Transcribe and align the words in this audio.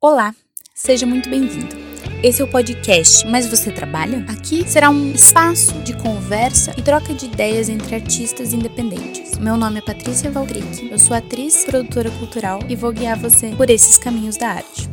Olá, 0.00 0.32
seja 0.72 1.04
muito 1.04 1.28
bem-vindo. 1.28 1.74
Esse 2.22 2.40
é 2.40 2.44
o 2.44 2.48
podcast 2.48 3.26
Mas 3.26 3.48
Você 3.48 3.72
Trabalha? 3.72 4.24
Aqui 4.28 4.62
será 4.62 4.90
um 4.90 5.10
espaço 5.10 5.72
de 5.80 5.92
conversa 5.96 6.72
e 6.78 6.82
troca 6.82 7.12
de 7.12 7.26
ideias 7.26 7.68
entre 7.68 7.96
artistas 7.96 8.52
independentes. 8.52 9.36
Meu 9.38 9.56
nome 9.56 9.80
é 9.80 9.82
Patrícia 9.82 10.30
Valdrick, 10.30 10.88
eu 10.88 11.00
sou 11.00 11.16
atriz, 11.16 11.64
produtora 11.64 12.12
cultural 12.12 12.60
e 12.68 12.76
vou 12.76 12.92
guiar 12.92 13.18
você 13.18 13.48
por 13.56 13.68
esses 13.70 13.98
caminhos 13.98 14.36
da 14.36 14.50
arte. 14.50 14.88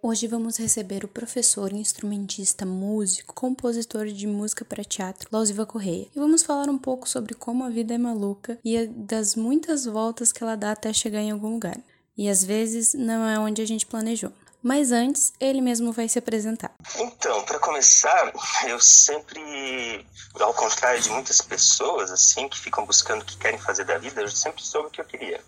Hoje 0.00 0.28
vamos 0.28 0.56
receber 0.56 1.04
o 1.04 1.08
professor, 1.08 1.72
instrumentista, 1.72 2.64
músico, 2.64 3.34
compositor 3.34 4.06
de 4.06 4.28
música 4.28 4.64
para 4.64 4.84
teatro, 4.84 5.28
Lausiva 5.32 5.66
Correia. 5.66 6.06
E 6.14 6.18
vamos 6.20 6.44
falar 6.44 6.68
um 6.68 6.78
pouco 6.78 7.08
sobre 7.08 7.34
como 7.34 7.64
a 7.64 7.68
vida 7.68 7.94
é 7.94 7.98
maluca 7.98 8.60
e 8.64 8.86
das 8.86 9.34
muitas 9.34 9.86
voltas 9.86 10.30
que 10.30 10.40
ela 10.40 10.54
dá 10.54 10.70
até 10.70 10.92
chegar 10.92 11.20
em 11.20 11.32
algum 11.32 11.54
lugar. 11.54 11.80
E 12.16 12.28
às 12.28 12.44
vezes 12.44 12.94
não 12.94 13.26
é 13.26 13.40
onde 13.40 13.60
a 13.60 13.66
gente 13.66 13.86
planejou. 13.86 14.32
Mas 14.68 14.92
antes, 14.92 15.32
ele 15.40 15.62
mesmo 15.62 15.92
vai 15.92 16.06
se 16.10 16.18
apresentar. 16.18 16.70
Então, 16.96 17.42
para 17.44 17.58
começar, 17.58 18.34
eu 18.66 18.78
sempre, 18.78 20.04
ao 20.38 20.52
contrário 20.52 21.00
de 21.00 21.08
muitas 21.08 21.40
pessoas 21.40 22.10
assim 22.10 22.46
que 22.50 22.58
ficam 22.58 22.84
buscando 22.84 23.22
o 23.22 23.24
que 23.24 23.38
querem 23.38 23.58
fazer 23.58 23.84
da 23.84 23.96
vida, 23.96 24.20
eu 24.20 24.28
sempre 24.28 24.62
soube 24.62 24.88
o 24.88 24.90
que 24.90 25.00
eu 25.00 25.06
queria. 25.06 25.40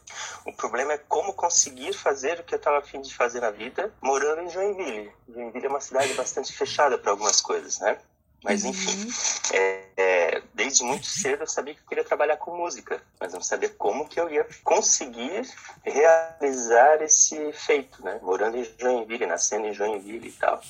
O 0.47 0.55
problema 0.55 0.95
é 0.95 0.99
como 1.07 1.35
conseguir 1.35 1.93
fazer 1.93 2.41
o 2.41 2.45
que 2.45 2.55
eu 2.55 2.57
estava 2.57 2.79
afim 2.79 3.03
de 3.03 3.15
fazer 3.15 3.41
na 3.41 3.51
vida, 3.51 3.93
morando 4.01 4.41
em 4.41 4.49
Joinville. 4.49 5.13
Joinville 5.29 5.67
é 5.67 5.69
uma 5.69 5.83
cidade 5.83 6.15
bastante 6.15 6.51
fechada 6.55 6.97
para 6.97 7.11
algumas 7.11 7.43
coisas, 7.43 7.79
né? 7.79 7.99
Mas 8.43 8.65
enfim, 8.65 9.05
uhum. 9.05 9.13
é, 9.53 9.85
é, 9.97 10.43
desde 10.55 10.83
muito 10.83 11.07
cedo 11.07 11.43
eu 11.43 11.47
sabia 11.47 11.75
que 11.75 11.81
eu 11.81 11.87
queria 11.87 12.05
trabalhar 12.05 12.39
com 12.39 12.57
música, 12.57 13.03
mas 13.19 13.35
não 13.35 13.43
sabia 13.43 13.69
como 13.69 14.09
que 14.09 14.19
eu 14.19 14.31
ia 14.31 14.47
conseguir 14.65 15.47
realizar 15.83 17.03
esse 17.03 17.53
feito, 17.53 18.03
né? 18.03 18.19
Morando 18.23 18.57
em 18.57 18.75
Joinville, 18.79 19.27
nascendo 19.27 19.67
em 19.67 19.75
Joinville 19.75 20.29
e 20.29 20.33
tal. 20.33 20.61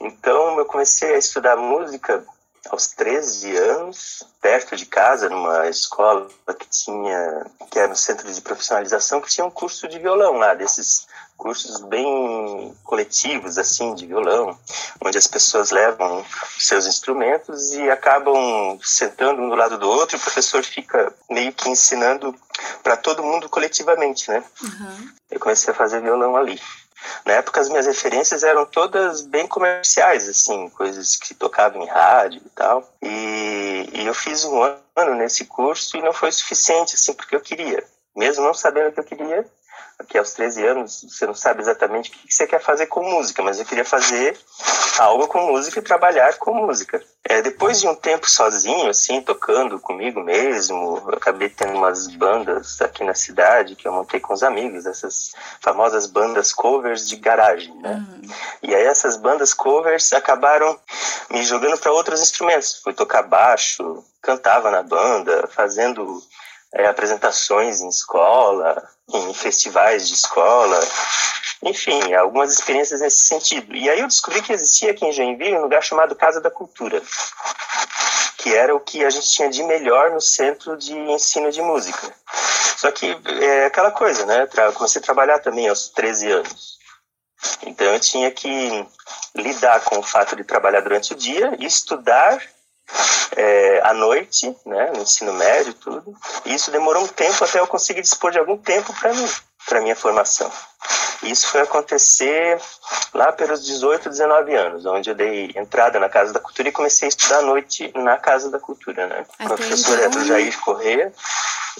Então 0.00 0.58
eu 0.58 0.64
comecei 0.64 1.14
a 1.14 1.18
estudar 1.18 1.56
música 1.56 2.24
aos 2.70 2.88
13 2.88 3.56
anos, 3.56 4.26
perto 4.40 4.74
de 4.74 4.86
casa, 4.86 5.28
numa 5.28 5.68
escola 5.68 6.28
que 6.58 6.66
tinha, 6.68 7.46
que 7.70 7.78
era 7.78 7.88
no 7.88 7.96
centro 7.96 8.32
de 8.32 8.40
profissionalização, 8.40 9.20
que 9.20 9.28
tinha 9.28 9.44
um 9.44 9.50
curso 9.50 9.86
de 9.86 9.98
violão 9.98 10.34
lá, 10.34 10.54
desses 10.54 11.06
cursos 11.36 11.80
bem 11.82 12.74
coletivos, 12.84 13.58
assim, 13.58 13.94
de 13.94 14.06
violão, 14.06 14.58
onde 15.00 15.18
as 15.18 15.26
pessoas 15.26 15.70
levam 15.70 16.24
seus 16.58 16.86
instrumentos 16.86 17.72
e 17.72 17.90
acabam 17.90 18.78
sentando 18.82 19.42
um 19.42 19.48
do 19.48 19.54
lado 19.54 19.78
do 19.78 19.88
outro 19.88 20.16
e 20.16 20.18
o 20.18 20.22
professor 20.22 20.62
fica 20.62 21.12
meio 21.28 21.52
que 21.52 21.68
ensinando 21.68 22.34
para 22.82 22.96
todo 22.96 23.22
mundo 23.22 23.48
coletivamente, 23.48 24.30
né? 24.30 24.42
Uhum. 24.62 25.08
Eu 25.30 25.40
comecei 25.40 25.72
a 25.72 25.76
fazer 25.76 26.00
violão 26.00 26.36
ali. 26.36 26.60
Na 27.24 27.34
época, 27.34 27.60
as 27.60 27.68
minhas 27.68 27.86
referências 27.86 28.42
eram 28.42 28.64
todas 28.64 29.22
bem 29.22 29.46
comerciais, 29.46 30.28
assim, 30.28 30.68
coisas 30.70 31.16
que 31.16 31.34
tocavam 31.34 31.82
em 31.82 31.86
rádio 31.86 32.40
e 32.44 32.50
tal. 32.50 32.88
E, 33.02 33.90
e 33.92 34.06
eu 34.06 34.14
fiz 34.14 34.44
um 34.44 34.62
ano 34.62 35.14
nesse 35.14 35.44
curso 35.44 35.96
e 35.96 36.02
não 36.02 36.12
foi 36.12 36.32
suficiente, 36.32 36.94
assim, 36.94 37.12
porque 37.12 37.36
eu 37.36 37.40
queria. 37.40 37.84
Mesmo 38.16 38.44
não 38.44 38.54
sabendo 38.54 38.88
o 38.88 38.92
que 38.92 39.00
eu 39.00 39.04
queria, 39.04 39.46
que 40.08 40.18
aos 40.18 40.32
13 40.32 40.66
anos 40.66 41.06
você 41.08 41.26
não 41.26 41.34
sabe 41.34 41.60
exatamente 41.60 42.10
o 42.10 42.12
que 42.12 42.32
você 42.32 42.46
quer 42.46 42.60
fazer 42.60 42.86
com 42.86 43.02
música, 43.02 43.42
mas 43.42 43.58
eu 43.58 43.64
queria 43.64 43.84
fazer 43.84 44.36
algo 44.98 45.26
com 45.26 45.46
música 45.46 45.78
e 45.78 45.82
trabalhar 45.82 46.36
com 46.38 46.54
música. 46.54 47.02
É, 47.24 47.40
depois 47.40 47.80
de 47.80 47.88
um 47.88 47.94
tempo 47.94 48.30
sozinho, 48.30 48.88
assim, 48.88 49.22
tocando 49.22 49.78
comigo 49.78 50.20
mesmo, 50.20 51.02
eu 51.06 51.14
acabei 51.14 51.48
tendo 51.48 51.76
umas 51.76 52.06
bandas 52.08 52.80
aqui 52.82 53.02
na 53.02 53.14
cidade 53.14 53.76
que 53.76 53.88
eu 53.88 53.92
montei 53.92 54.20
com 54.20 54.34
os 54.34 54.42
amigos, 54.42 54.84
essas 54.84 55.32
famosas 55.60 56.06
bandas 56.06 56.52
covers 56.52 57.08
de 57.08 57.16
garagem, 57.16 57.74
né? 57.76 57.94
Uhum. 57.94 58.30
E 58.62 58.74
aí 58.74 58.84
essas 58.84 59.16
bandas 59.16 59.54
covers 59.54 60.12
acabaram 60.12 60.78
me 61.30 61.42
jogando 61.44 61.78
para 61.78 61.92
outros 61.92 62.20
instrumentos. 62.20 62.80
Fui 62.82 62.92
tocar 62.92 63.22
baixo, 63.22 64.04
cantava 64.20 64.70
na 64.70 64.82
banda, 64.82 65.48
fazendo 65.48 66.22
é, 66.74 66.86
apresentações 66.86 67.80
em 67.80 67.88
escola, 67.88 68.82
em 69.08 69.32
festivais 69.32 70.08
de 70.08 70.14
escola, 70.14 70.80
enfim, 71.62 72.12
algumas 72.14 72.52
experiências 72.52 73.00
nesse 73.00 73.24
sentido. 73.24 73.74
E 73.74 73.88
aí 73.88 74.00
eu 74.00 74.08
descobri 74.08 74.42
que 74.42 74.52
existia 74.52 74.90
aqui 74.90 75.06
em 75.06 75.12
Joinville 75.12 75.56
um 75.56 75.62
lugar 75.62 75.82
chamado 75.82 76.16
Casa 76.16 76.40
da 76.40 76.50
Cultura, 76.50 77.00
que 78.38 78.54
era 78.54 78.74
o 78.74 78.80
que 78.80 79.04
a 79.04 79.10
gente 79.10 79.30
tinha 79.30 79.48
de 79.48 79.62
melhor 79.62 80.10
no 80.10 80.20
centro 80.20 80.76
de 80.76 80.92
ensino 80.92 81.50
de 81.50 81.62
música. 81.62 82.12
Só 82.76 82.90
que 82.90 83.16
é 83.40 83.66
aquela 83.66 83.92
coisa, 83.92 84.26
né? 84.26 84.46
Eu 84.56 84.72
comecei 84.72 85.00
a 85.00 85.04
trabalhar 85.04 85.38
também 85.38 85.68
aos 85.68 85.88
13 85.88 86.32
anos. 86.32 86.78
Então 87.66 87.86
eu 87.86 88.00
tinha 88.00 88.30
que 88.30 88.86
lidar 89.34 89.80
com 89.84 89.98
o 89.98 90.02
fato 90.02 90.36
de 90.36 90.44
trabalhar 90.44 90.80
durante 90.80 91.12
o 91.12 91.16
dia 91.16 91.54
estudar 91.60 92.40
é, 93.36 93.80
à 93.84 93.92
noite, 93.94 94.54
né, 94.66 94.92
no 94.94 95.02
ensino 95.02 95.32
médio 95.32 95.74
tudo. 95.74 96.14
E 96.44 96.54
isso 96.54 96.70
demorou 96.70 97.04
um 97.04 97.08
tempo 97.08 97.44
até 97.44 97.60
eu 97.60 97.66
conseguir 97.66 98.02
dispor 98.02 98.30
de 98.30 98.38
algum 98.38 98.56
tempo 98.56 98.92
para 98.94 99.12
mim, 99.12 99.28
para 99.66 99.80
minha 99.80 99.96
formação. 99.96 100.50
Isso 101.22 101.48
foi 101.48 101.62
acontecer 101.62 102.60
lá 103.14 103.32
pelos 103.32 103.64
18, 103.64 104.10
19 104.10 104.54
anos, 104.54 104.84
onde 104.84 105.10
eu 105.10 105.14
dei 105.14 105.52
entrada 105.56 105.98
na 105.98 106.08
Casa 106.08 106.32
da 106.32 106.40
Cultura 106.40 106.68
e 106.68 106.72
comecei 106.72 107.06
a 107.06 107.08
estudar 107.08 107.38
à 107.38 107.42
noite 107.42 107.90
na 107.94 108.18
Casa 108.18 108.50
da 108.50 108.58
Cultura, 108.58 109.06
né? 109.06 109.24
Com 109.38 109.44
a 109.44 109.56
professora 109.56 110.06
então... 110.06 110.24
Jair 110.24 110.60
Corrêa. 110.60 111.12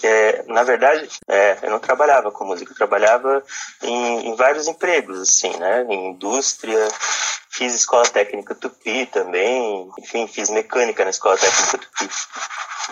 É, 0.03 0.45
na 0.49 0.63
verdade, 0.63 1.09
é, 1.29 1.59
eu 1.63 1.71
não 1.71 1.79
trabalhava 1.79 2.33
com 2.33 2.45
música, 2.45 2.73
eu 2.73 2.77
trabalhava 2.77 3.43
em, 3.83 4.29
em 4.29 4.35
vários 4.35 4.67
empregos, 4.67 5.21
assim, 5.21 5.57
né? 5.59 5.87
Em 5.89 6.11
indústria, 6.11 6.89
Fiz 7.55 7.73
escola 7.73 8.05
técnica 8.05 8.53
Tupi 8.53 9.07
também, 9.07 9.89
enfim, 10.01 10.27
fiz 10.27 10.51
mecânica 10.51 11.05
na 11.05 11.11
escola 11.11 11.39
técnica 11.39 11.79
Tupi. 11.79 12.11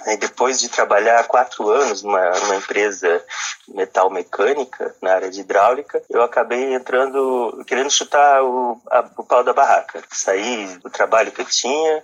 Aí 0.06 0.16
depois 0.16 0.58
de 0.58 0.68
trabalhar 0.68 1.26
quatro 1.26 1.68
anos 1.68 2.02
numa, 2.02 2.30
numa 2.30 2.56
empresa 2.56 3.22
metal 3.68 4.10
mecânica 4.10 4.94
na 5.00 5.14
área 5.14 5.30
de 5.30 5.40
hidráulica, 5.40 6.02
eu 6.08 6.22
acabei 6.22 6.74
entrando, 6.74 7.62
querendo 7.66 7.90
chutar 7.90 8.42
o, 8.42 8.80
a, 8.90 9.04
o 9.16 9.24
pau 9.24 9.44
da 9.44 9.52
barraca. 9.52 10.02
Saí 10.10 10.66
do 10.78 10.90
trabalho 10.90 11.32
que 11.32 11.42
eu 11.42 11.44
tinha, 11.44 12.02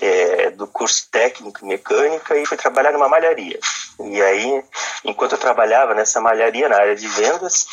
é, 0.00 0.50
do 0.50 0.66
curso 0.66 1.08
técnico 1.10 1.64
mecânica 1.66 2.36
e 2.36 2.46
fui 2.46 2.56
trabalhar 2.56 2.92
numa 2.92 3.08
malharia. 3.08 3.58
E 4.00 4.22
aí, 4.22 4.64
enquanto 5.04 5.32
eu 5.32 5.38
trabalhava 5.38 5.94
nessa 5.94 6.20
malharia 6.20 6.68
na 6.68 6.76
área 6.76 6.96
de 6.96 7.08
vendas, 7.08 7.66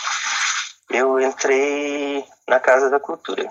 eu 0.89 1.19
entrei 1.19 2.25
na 2.47 2.59
Casa 2.59 2.89
da 2.89 2.99
Cultura 2.99 3.49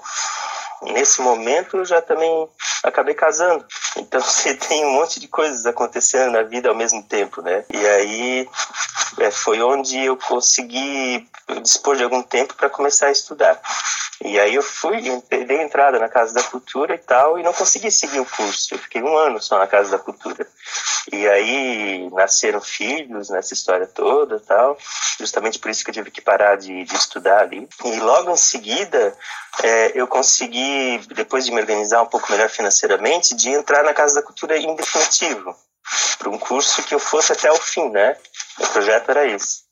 nesse 0.82 1.20
momento 1.20 1.78
eu 1.78 1.84
já 1.84 2.00
também 2.00 2.48
acabei 2.82 3.14
casando. 3.14 3.64
Então 4.08 4.20
você 4.20 4.54
tem 4.54 4.84
um 4.84 4.92
monte 4.92 5.20
de 5.20 5.28
coisas 5.28 5.66
acontecendo 5.66 6.32
na 6.32 6.42
vida 6.42 6.68
ao 6.68 6.74
mesmo 6.74 7.02
tempo, 7.02 7.42
né? 7.42 7.64
E 7.72 7.86
aí 7.86 8.48
é, 9.18 9.30
foi 9.30 9.60
onde 9.60 9.98
eu 10.04 10.16
consegui 10.16 11.28
dispor 11.62 11.96
de 11.96 12.04
algum 12.04 12.22
tempo 12.22 12.54
para 12.54 12.70
começar 12.70 13.08
a 13.08 13.12
estudar. 13.12 13.60
E 14.24 14.38
aí 14.38 14.54
eu 14.54 14.62
fui, 14.62 15.00
dei 15.30 15.62
entrada 15.62 15.98
na 15.98 16.08
Casa 16.08 16.34
da 16.34 16.42
Cultura 16.42 16.94
e 16.94 16.98
tal, 16.98 17.38
e 17.38 17.42
não 17.42 17.52
consegui 17.52 17.90
seguir 17.90 18.18
o 18.18 18.26
curso. 18.26 18.74
Eu 18.74 18.78
fiquei 18.78 19.00
um 19.00 19.16
ano 19.16 19.40
só 19.40 19.58
na 19.58 19.66
Casa 19.66 19.92
da 19.92 19.98
Cultura. 19.98 20.44
E 21.12 21.28
aí 21.28 22.10
nasceram 22.12 22.60
filhos 22.60 23.30
nessa 23.30 23.54
história 23.54 23.86
toda 23.86 24.40
tal. 24.40 24.76
Justamente 25.20 25.58
por 25.58 25.70
isso 25.70 25.84
que 25.84 25.90
eu 25.90 25.94
tive 25.94 26.10
que 26.10 26.20
parar 26.20 26.56
de, 26.56 26.84
de 26.84 26.94
estudar 26.94 27.42
ali. 27.42 27.68
E 27.84 27.96
logo 28.00 28.30
em 28.32 28.36
seguida, 28.36 29.16
é, 29.62 29.92
eu 29.94 30.06
consegui, 30.06 31.00
depois 31.14 31.44
de 31.44 31.52
me 31.52 31.60
organizar 31.60 32.02
um 32.02 32.06
pouco 32.06 32.30
melhor 32.30 32.48
financeiramente, 32.48 33.34
de 33.34 33.50
entrar 33.50 33.84
na 33.88 33.94
Casa 33.94 34.16
da 34.16 34.22
Cultura 34.22 34.56
em 34.56 34.74
definitivo. 34.76 35.56
Para 36.18 36.28
um 36.28 36.38
curso 36.38 36.82
que 36.82 36.94
eu 36.94 36.98
fosse 36.98 37.32
até 37.32 37.50
o 37.50 37.56
fim, 37.56 37.88
né? 37.88 38.16
O 38.58 38.66
projeto 38.66 39.10
era 39.10 39.26
esse. 39.26 39.66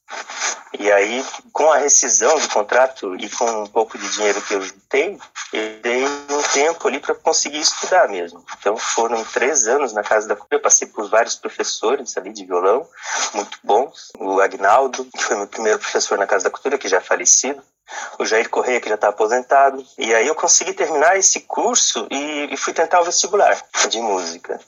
E 0.78 0.90
aí, 0.90 1.24
com 1.52 1.70
a 1.72 1.78
rescisão 1.78 2.38
do 2.38 2.48
contrato 2.48 3.14
e 3.16 3.28
com 3.30 3.62
um 3.62 3.66
pouco 3.66 3.98
de 3.98 4.08
dinheiro 4.10 4.40
que 4.42 4.54
eu 4.54 4.62
juntei, 4.62 5.18
eu 5.52 5.80
dei 5.80 6.04
um 6.04 6.42
tempo 6.52 6.86
ali 6.86 7.00
para 7.00 7.14
conseguir 7.14 7.60
estudar 7.60 8.08
mesmo. 8.08 8.44
Então, 8.58 8.76
foram 8.76 9.22
três 9.24 9.66
anos 9.66 9.92
na 9.92 10.02
Casa 10.02 10.28
da 10.28 10.36
Cultura. 10.36 10.56
Eu 10.56 10.62
passei 10.62 10.88
por 10.88 11.08
vários 11.08 11.34
professores 11.34 12.16
ali 12.16 12.32
de 12.32 12.44
violão, 12.44 12.88
muito 13.34 13.58
bons. 13.62 14.12
O 14.18 14.40
Agnaldo, 14.40 15.04
que 15.06 15.22
foi 15.22 15.36
meu 15.36 15.46
primeiro 15.46 15.78
professor 15.78 16.18
na 16.18 16.26
Casa 16.26 16.44
da 16.44 16.50
Cultura, 16.50 16.78
que 16.78 16.88
já 16.88 16.98
é 16.98 17.00
falecido. 17.00 17.62
O 18.18 18.24
Jair 18.24 18.48
Correia, 18.48 18.80
que 18.80 18.88
já 18.88 18.94
está 18.94 19.08
aposentado. 19.08 19.84
E 19.98 20.14
aí 20.14 20.26
eu 20.26 20.34
consegui 20.34 20.72
terminar 20.72 21.16
esse 21.18 21.40
curso 21.40 22.06
e, 22.10 22.52
e 22.52 22.56
fui 22.56 22.72
tentar 22.72 23.00
o 23.00 23.04
vestibular 23.04 23.56
de 23.88 24.00
música, 24.00 24.60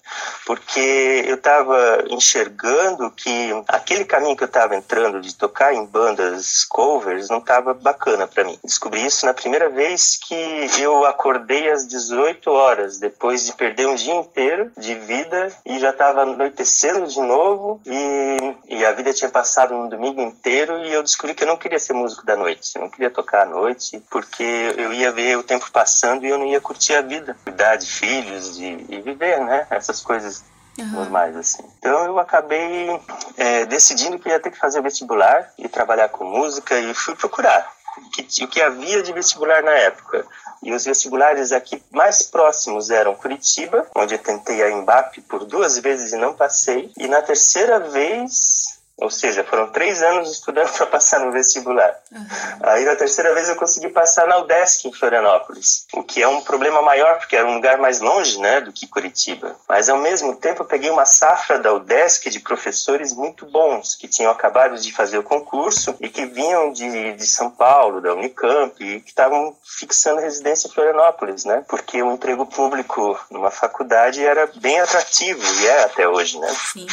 porque 0.46 1.24
eu 1.26 1.34
estava 1.34 2.04
enxergando 2.08 3.10
que 3.10 3.50
aquele 3.66 4.04
caminho 4.04 4.36
que 4.36 4.44
eu 4.44 4.48
estava 4.48 4.76
entrando 4.76 5.20
de 5.20 5.34
tocar 5.34 5.74
em 5.74 5.84
bandas 5.84 6.64
covers 6.64 7.28
não 7.28 7.38
estava 7.38 7.74
bacana 7.74 8.26
para 8.26 8.44
mim. 8.44 8.58
Descobri 8.62 9.04
isso 9.04 9.26
na 9.26 9.34
primeira 9.34 9.68
vez 9.68 10.16
que 10.16 10.34
eu 10.78 11.04
acordei 11.04 11.70
às 11.70 11.86
18 11.86 12.50
horas, 12.50 12.98
depois 12.98 13.44
de 13.44 13.52
perder 13.52 13.86
um 13.86 13.94
dia 13.94 14.14
inteiro 14.14 14.70
de 14.76 14.94
vida 14.94 15.52
e 15.64 15.78
já 15.78 15.90
estava 15.90 16.22
anoitecendo 16.22 17.06
de 17.06 17.20
novo 17.20 17.80
e, 17.86 18.76
e 18.76 18.84
a 18.84 18.92
vida 18.92 19.12
tinha 19.12 19.30
passado 19.30 19.74
um 19.74 19.88
domingo 19.88 20.20
inteiro 20.20 20.84
e 20.84 20.92
eu 20.92 21.02
descobri 21.02 21.34
que 21.34 21.42
eu 21.42 21.48
não 21.48 21.56
queria 21.56 21.78
ser 21.78 21.92
músico 21.92 22.24
da 22.24 22.36
noite, 22.36 22.72
eu 22.74 22.82
não 22.82 22.90
queria 22.90 23.07
tocar 23.10 23.42
à 23.42 23.46
noite, 23.46 24.02
porque 24.10 24.42
eu 24.42 24.92
ia 24.92 25.12
ver 25.12 25.36
o 25.36 25.42
tempo 25.42 25.70
passando 25.70 26.24
e 26.24 26.28
eu 26.28 26.38
não 26.38 26.46
ia 26.46 26.60
curtir 26.60 26.94
a 26.94 27.02
vida, 27.02 27.36
cuidar 27.44 27.76
de 27.76 27.86
filhos 27.86 28.56
de, 28.56 28.86
e 28.88 29.00
viver, 29.00 29.40
né? 29.40 29.66
Essas 29.70 30.00
coisas 30.00 30.44
uhum. 30.78 30.86
normais, 30.86 31.36
assim. 31.36 31.62
Então 31.78 32.04
eu 32.04 32.18
acabei 32.18 33.00
é, 33.36 33.64
decidindo 33.66 34.18
que 34.18 34.28
ia 34.28 34.40
ter 34.40 34.50
que 34.50 34.58
fazer 34.58 34.82
vestibular 34.82 35.50
e 35.58 35.68
trabalhar 35.68 36.08
com 36.08 36.24
música 36.24 36.78
e 36.78 36.94
fui 36.94 37.14
procurar 37.14 37.70
o 37.98 38.10
que, 38.10 38.44
o 38.44 38.48
que 38.48 38.60
havia 38.60 39.02
de 39.02 39.12
vestibular 39.12 39.62
na 39.62 39.72
época. 39.72 40.24
E 40.62 40.72
os 40.72 40.84
vestibulares 40.84 41.52
aqui 41.52 41.82
mais 41.90 42.22
próximos 42.22 42.90
eram 42.90 43.14
Curitiba, 43.14 43.86
onde 43.94 44.14
eu 44.14 44.18
tentei 44.18 44.62
a 44.62 44.70
Embap 44.70 45.20
por 45.22 45.44
duas 45.44 45.78
vezes 45.78 46.12
e 46.12 46.16
não 46.16 46.34
passei. 46.34 46.90
E 46.96 47.06
na 47.06 47.22
terceira 47.22 47.78
vez 47.78 48.77
ou 48.98 49.10
seja, 49.10 49.44
foram 49.44 49.68
três 49.68 50.02
anos 50.02 50.30
estudando 50.30 50.70
para 50.76 50.86
passar 50.86 51.20
no 51.20 51.32
vestibular. 51.32 51.96
Uhum. 52.10 52.26
Aí 52.62 52.84
na 52.84 52.96
terceira 52.96 53.32
vez 53.32 53.48
eu 53.48 53.56
consegui 53.56 53.88
passar 53.88 54.26
na 54.26 54.38
UDESC 54.38 54.88
em 54.88 54.92
Florianópolis, 54.92 55.86
o 55.94 56.02
que 56.02 56.22
é 56.22 56.28
um 56.28 56.40
problema 56.40 56.82
maior 56.82 57.18
porque 57.18 57.36
era 57.36 57.46
um 57.46 57.54
lugar 57.54 57.78
mais 57.78 58.00
longe, 58.00 58.38
né, 58.40 58.60
do 58.60 58.72
que 58.72 58.86
Curitiba. 58.86 59.56
Mas 59.68 59.88
ao 59.88 59.98
mesmo 59.98 60.34
tempo 60.36 60.62
eu 60.62 60.66
peguei 60.66 60.90
uma 60.90 61.04
safra 61.04 61.58
da 61.58 61.72
UDESC 61.72 62.28
de 62.28 62.40
professores 62.40 63.12
muito 63.12 63.46
bons 63.46 63.94
que 63.94 64.08
tinham 64.08 64.32
acabado 64.32 64.78
de 64.78 64.92
fazer 64.92 65.18
o 65.18 65.22
concurso 65.22 65.94
e 66.00 66.08
que 66.08 66.26
vinham 66.26 66.72
de, 66.72 67.14
de 67.14 67.26
São 67.26 67.50
Paulo, 67.50 68.00
da 68.00 68.12
Unicamp 68.14 68.82
e 68.82 69.00
que 69.00 69.10
estavam 69.10 69.56
fixando 69.62 70.20
residência 70.20 70.68
em 70.68 70.72
Florianópolis, 70.72 71.44
né? 71.44 71.64
Porque 71.68 72.02
o 72.02 72.12
emprego 72.12 72.44
público 72.46 73.18
numa 73.30 73.50
faculdade 73.50 74.24
era 74.24 74.50
bem 74.56 74.80
atrativo 74.80 75.42
e 75.60 75.66
é 75.66 75.84
até 75.84 76.08
hoje, 76.08 76.38
né? 76.38 76.48
Sim. 76.72 76.86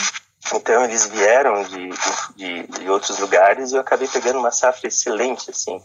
Então 0.54 0.84
eles 0.84 1.08
vieram 1.08 1.64
de, 1.64 1.90
de, 2.36 2.68
de, 2.68 2.90
outros 2.90 3.18
lugares 3.20 3.72
e 3.72 3.76
eu 3.76 3.82
acabei 3.82 4.08
pegando 4.08 4.40
uma 4.40 4.52
safra 4.52 4.88
excelente, 4.88 5.50
assim. 5.50 5.82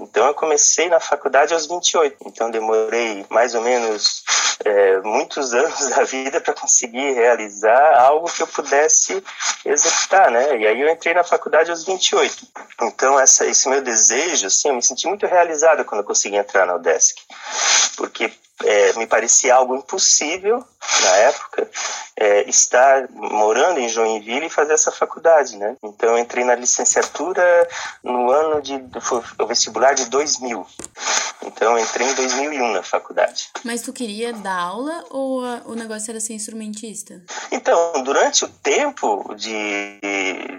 Então 0.00 0.26
eu 0.26 0.34
comecei 0.34 0.88
na 0.88 1.00
faculdade 1.00 1.52
aos 1.52 1.66
28, 1.66 2.16
então 2.26 2.50
demorei 2.50 3.26
mais 3.28 3.54
ou 3.54 3.60
menos 3.60 4.22
é, 4.64 4.87
muitos 5.02 5.54
anos 5.54 5.88
da 5.90 6.04
vida 6.04 6.40
para 6.40 6.54
conseguir 6.54 7.12
realizar 7.12 7.98
algo 8.00 8.30
que 8.30 8.42
eu 8.42 8.46
pudesse 8.46 9.22
executar, 9.64 10.30
né? 10.30 10.58
E 10.58 10.66
aí 10.66 10.80
eu 10.80 10.88
entrei 10.88 11.14
na 11.14 11.24
faculdade 11.24 11.70
aos 11.70 11.84
28. 11.84 12.46
Então 12.82 13.18
essa, 13.18 13.46
esse 13.46 13.68
meu 13.68 13.82
desejo, 13.82 14.46
assim, 14.46 14.68
eu 14.68 14.74
me 14.74 14.82
senti 14.82 15.06
muito 15.06 15.26
realizado 15.26 15.84
quando 15.84 16.00
eu 16.00 16.06
consegui 16.06 16.36
entrar 16.36 16.66
na 16.66 16.76
UDESC, 16.76 17.16
porque 17.96 18.32
é, 18.64 18.92
me 18.94 19.06
parecia 19.06 19.54
algo 19.54 19.76
impossível 19.76 20.64
na 21.02 21.16
época 21.16 21.70
é, 22.16 22.48
estar 22.48 23.08
morando 23.10 23.78
em 23.78 23.88
Joinville 23.88 24.46
e 24.46 24.50
fazer 24.50 24.72
essa 24.72 24.90
faculdade, 24.90 25.56
né? 25.56 25.76
Então 25.82 26.10
eu 26.10 26.18
entrei 26.18 26.44
na 26.44 26.54
licenciatura 26.54 27.68
no 28.02 28.30
ano 28.30 28.60
de 28.60 28.82
foi 29.00 29.22
o 29.38 29.46
vestibular 29.46 29.94
de 29.94 30.06
2000. 30.06 30.66
Então 31.44 31.76
eu 31.76 31.84
entrei 31.84 32.08
em 32.08 32.14
2001 32.14 32.72
na 32.72 32.82
faculdade. 32.82 33.48
Mas 33.62 33.82
tu 33.82 33.92
queria 33.92 34.32
dar 34.32 34.58
aula 34.58 34.87
ou 35.10 35.44
a, 35.44 35.62
o 35.66 35.74
negócio 35.74 36.10
era 36.10 36.20
ser 36.20 36.34
instrumentista? 36.34 37.22
Então 37.50 38.02
durante 38.02 38.44
o 38.44 38.48
tempo 38.48 39.34
de, 39.34 40.00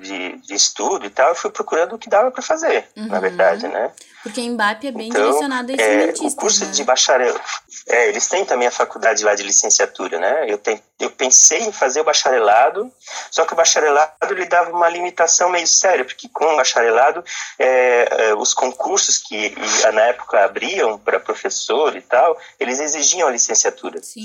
de, 0.02 0.38
de 0.38 0.54
estudo 0.54 1.06
e 1.06 1.10
tal, 1.10 1.30
eu 1.30 1.36
fui 1.36 1.52
procurando 1.52 1.94
o 1.94 1.98
que 1.98 2.10
dava 2.10 2.32
para 2.32 2.42
fazer, 2.42 2.88
uhum. 2.96 3.08
na 3.08 3.20
verdade, 3.20 3.68
né? 3.68 3.92
Porque 4.22 4.42
em 4.42 4.56
BAP 4.56 4.84
é 4.84 4.92
bem 4.92 5.08
então, 5.08 5.22
direcionado 5.22 5.72
a 5.72 5.76
instrumentista. 5.76 6.26
É, 6.26 6.28
o 6.28 6.36
curso 6.36 6.66
né? 6.66 6.72
de 6.72 6.84
bacharel, 6.84 7.40
é, 7.88 8.10
eles 8.10 8.28
têm 8.28 8.44
também 8.44 8.68
a 8.68 8.72
faculdade 8.72 9.24
lá 9.24 9.34
de 9.34 9.44
licenciatura, 9.44 10.20
né? 10.20 10.46
Eu, 10.48 10.58
tem, 10.58 10.82
eu 11.00 11.10
pensei 11.10 11.62
em 11.62 11.72
fazer 11.72 12.02
o 12.02 12.04
bacharelado, 12.04 12.92
só 13.32 13.46
que 13.46 13.54
o 13.54 13.56
bacharelado 13.56 14.12
ele 14.32 14.46
dava 14.46 14.72
uma 14.72 14.90
limitação 14.90 15.50
meio 15.50 15.68
séria, 15.68 16.04
porque 16.04 16.28
com 16.28 16.46
o 16.46 16.58
bacharelado, 16.58 17.24
é, 17.58 18.28
é, 18.28 18.36
os 18.36 18.54
concursos 18.54 19.18
que 19.18 19.56
na 19.94 20.02
época 20.02 20.44
abriam 20.44 20.98
para 20.98 21.20
professor 21.20 21.96
e 21.96 22.02
tal, 22.02 22.38
eles 22.60 22.80
exigiam 22.80 23.28
a 23.28 23.32
licenciatura. 23.32 24.02
Sim. 24.04 24.19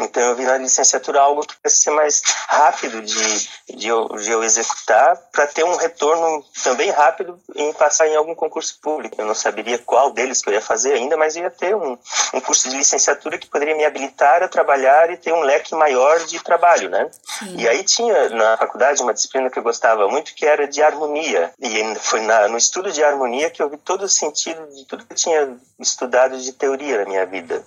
Então 0.00 0.22
eu 0.22 0.36
vi 0.36 0.44
na 0.44 0.56
licenciatura 0.58 1.20
algo 1.20 1.44
que 1.44 1.56
pudesse 1.56 1.82
ser 1.82 1.90
mais 1.90 2.22
rápido 2.46 3.02
de, 3.02 3.48
de, 3.74 3.88
eu, 3.88 4.06
de 4.08 4.30
eu 4.30 4.44
executar, 4.44 5.16
para 5.32 5.46
ter 5.46 5.64
um 5.64 5.76
retorno 5.76 6.44
também 6.62 6.90
rápido 6.90 7.40
em 7.56 7.72
passar 7.72 8.06
em 8.06 8.14
algum 8.14 8.34
concurso 8.34 8.78
público. 8.80 9.16
Eu 9.18 9.26
não 9.26 9.34
saberia 9.34 9.78
qual 9.78 10.12
deles 10.12 10.40
que 10.40 10.50
eu 10.50 10.54
ia 10.54 10.60
fazer 10.60 10.92
ainda, 10.92 11.16
mas 11.16 11.34
ia 11.34 11.50
ter 11.50 11.74
um, 11.74 11.98
um 12.32 12.40
curso 12.40 12.68
de 12.68 12.76
licenciatura 12.76 13.18
licenciatura 13.18 13.38
que 13.38 13.46
poderia 13.46 13.76
me 13.76 13.84
habilitar 13.84 14.42
a 14.42 14.48
trabalhar 14.48 15.10
e 15.10 15.16
ter 15.16 15.32
um 15.32 15.40
leque 15.40 15.74
maior 15.74 16.18
de 16.24 16.38
trabalho, 16.40 16.90
né? 16.90 17.08
Sim. 17.38 17.56
E 17.56 17.68
aí 17.68 17.82
tinha 17.82 18.28
na 18.30 18.56
faculdade 18.56 19.02
uma 19.02 19.14
disciplina 19.14 19.50
que 19.50 19.58
eu 19.58 19.62
gostava 19.62 20.08
muito 20.08 20.34
que 20.34 20.44
era 20.44 20.66
de 20.66 20.82
harmonia. 20.82 21.52
E 21.60 21.94
foi 21.96 22.20
na, 22.20 22.48
no 22.48 22.58
estudo 22.58 22.90
de 22.90 23.02
harmonia 23.02 23.50
que 23.50 23.62
eu 23.62 23.68
vi 23.68 23.76
todo 23.76 24.02
o 24.02 24.08
sentido 24.08 24.66
de 24.74 24.84
tudo 24.84 25.04
que 25.04 25.12
eu 25.12 25.16
tinha 25.16 25.56
estudado 25.78 26.38
de 26.38 26.52
teoria 26.52 26.98
na 26.98 27.04
minha 27.04 27.26
vida. 27.26 27.64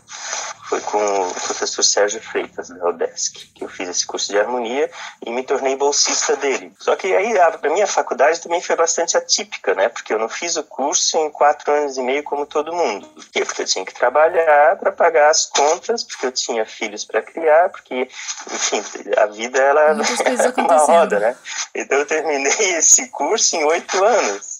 Foi 0.67 0.81
com 0.81 0.97
o 0.97 1.33
professor 1.33 1.70
Sérgio 1.83 2.21
Freitas, 2.21 2.69
da 2.69 2.89
UDESC, 2.89 3.51
que 3.53 3.63
eu 3.63 3.69
fiz 3.69 3.87
esse 3.87 4.05
curso 4.05 4.31
de 4.31 4.39
harmonia 4.39 4.89
e 5.25 5.29
me 5.29 5.43
tornei 5.43 5.75
bolsista 5.75 6.35
dele. 6.35 6.73
Só 6.79 6.95
que 6.95 7.15
aí 7.15 7.37
a, 7.37 7.59
a 7.61 7.69
minha 7.69 7.87
faculdade 7.87 8.41
também 8.41 8.61
foi 8.61 8.75
bastante 8.75 9.15
atípica, 9.17 9.73
né? 9.73 9.89
Porque 9.89 10.13
eu 10.13 10.19
não 10.19 10.27
fiz 10.27 10.55
o 10.57 10.63
curso 10.63 11.17
em 11.17 11.29
quatro 11.29 11.71
anos 11.71 11.97
e 11.97 12.01
meio 12.01 12.23
como 12.23 12.45
todo 12.45 12.73
mundo. 12.73 13.07
Porque 13.07 13.61
eu 13.61 13.65
tinha 13.65 13.85
que 13.85 13.93
trabalhar 13.93 14.77
para 14.77 14.91
pagar 14.91 15.29
as 15.29 15.45
contas, 15.45 16.03
porque 16.03 16.25
eu 16.25 16.31
tinha 16.31 16.65
filhos 16.65 17.05
para 17.05 17.21
criar, 17.21 17.69
porque, 17.69 18.09
enfim, 18.51 18.83
a 19.17 19.25
vida 19.27 19.59
ela 19.59 19.81
é 19.91 20.61
uma 20.61 20.77
roda, 20.77 21.19
né? 21.19 21.35
Então 21.73 21.97
eu 21.97 22.05
terminei 22.05 22.75
esse 22.75 23.09
curso 23.09 23.55
em 23.55 23.63
oito 23.63 24.03
anos. 24.03 24.50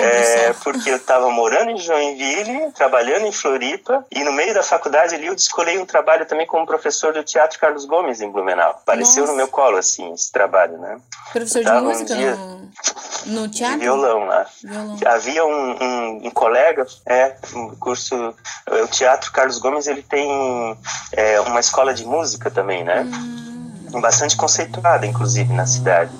É, 0.00 0.52
porque 0.64 0.90
eu 0.90 0.96
estava 0.96 1.30
morando 1.30 1.70
em 1.70 1.78
Joinville, 1.78 2.70
trabalhando 2.72 3.26
em 3.26 3.32
Floripa, 3.32 4.04
e 4.10 4.22
no 4.24 4.32
meio 4.32 4.52
da 4.52 4.62
faculdade 4.62 5.14
ali 5.14 5.26
eu 5.26 5.34
descolei 5.34 5.78
um 5.78 5.86
trabalho 5.86 6.26
também 6.26 6.46
como 6.46 6.66
professor 6.66 7.12
do 7.12 7.22
Teatro 7.22 7.58
Carlos 7.58 7.84
Gomes 7.84 8.20
em 8.20 8.30
Blumenau. 8.30 8.70
Apareceu 8.70 9.22
Nossa. 9.22 9.32
no 9.32 9.36
meu 9.36 9.48
colo, 9.48 9.76
assim, 9.76 10.12
esse 10.12 10.30
trabalho, 10.32 10.78
né? 10.78 10.98
Professor 11.32 11.64
de 11.64 11.72
música 11.72 12.14
um 12.14 12.16
dia 12.16 12.34
no, 12.34 12.70
no 13.26 13.48
teatro? 13.48 13.78
De 13.78 13.84
violão 13.84 14.24
lá. 14.24 14.46
Violão. 14.62 14.96
Havia 15.06 15.44
um, 15.44 15.82
um, 15.82 16.26
um, 16.26 16.30
colega, 16.30 16.86
é, 17.06 17.36
um 17.54 17.74
curso, 17.76 18.34
o 18.66 18.86
Teatro 18.88 19.32
Carlos 19.32 19.58
Gomes, 19.58 19.86
ele 19.86 20.02
tem 20.02 20.76
é, 21.12 21.40
uma 21.40 21.60
escola 21.60 21.94
de 21.94 22.04
música 22.04 22.50
também, 22.50 22.84
né? 22.84 23.02
Hum. 23.02 24.00
Bastante 24.00 24.36
conceituada, 24.36 25.06
inclusive, 25.06 25.52
na 25.54 25.66
cidade. 25.66 26.12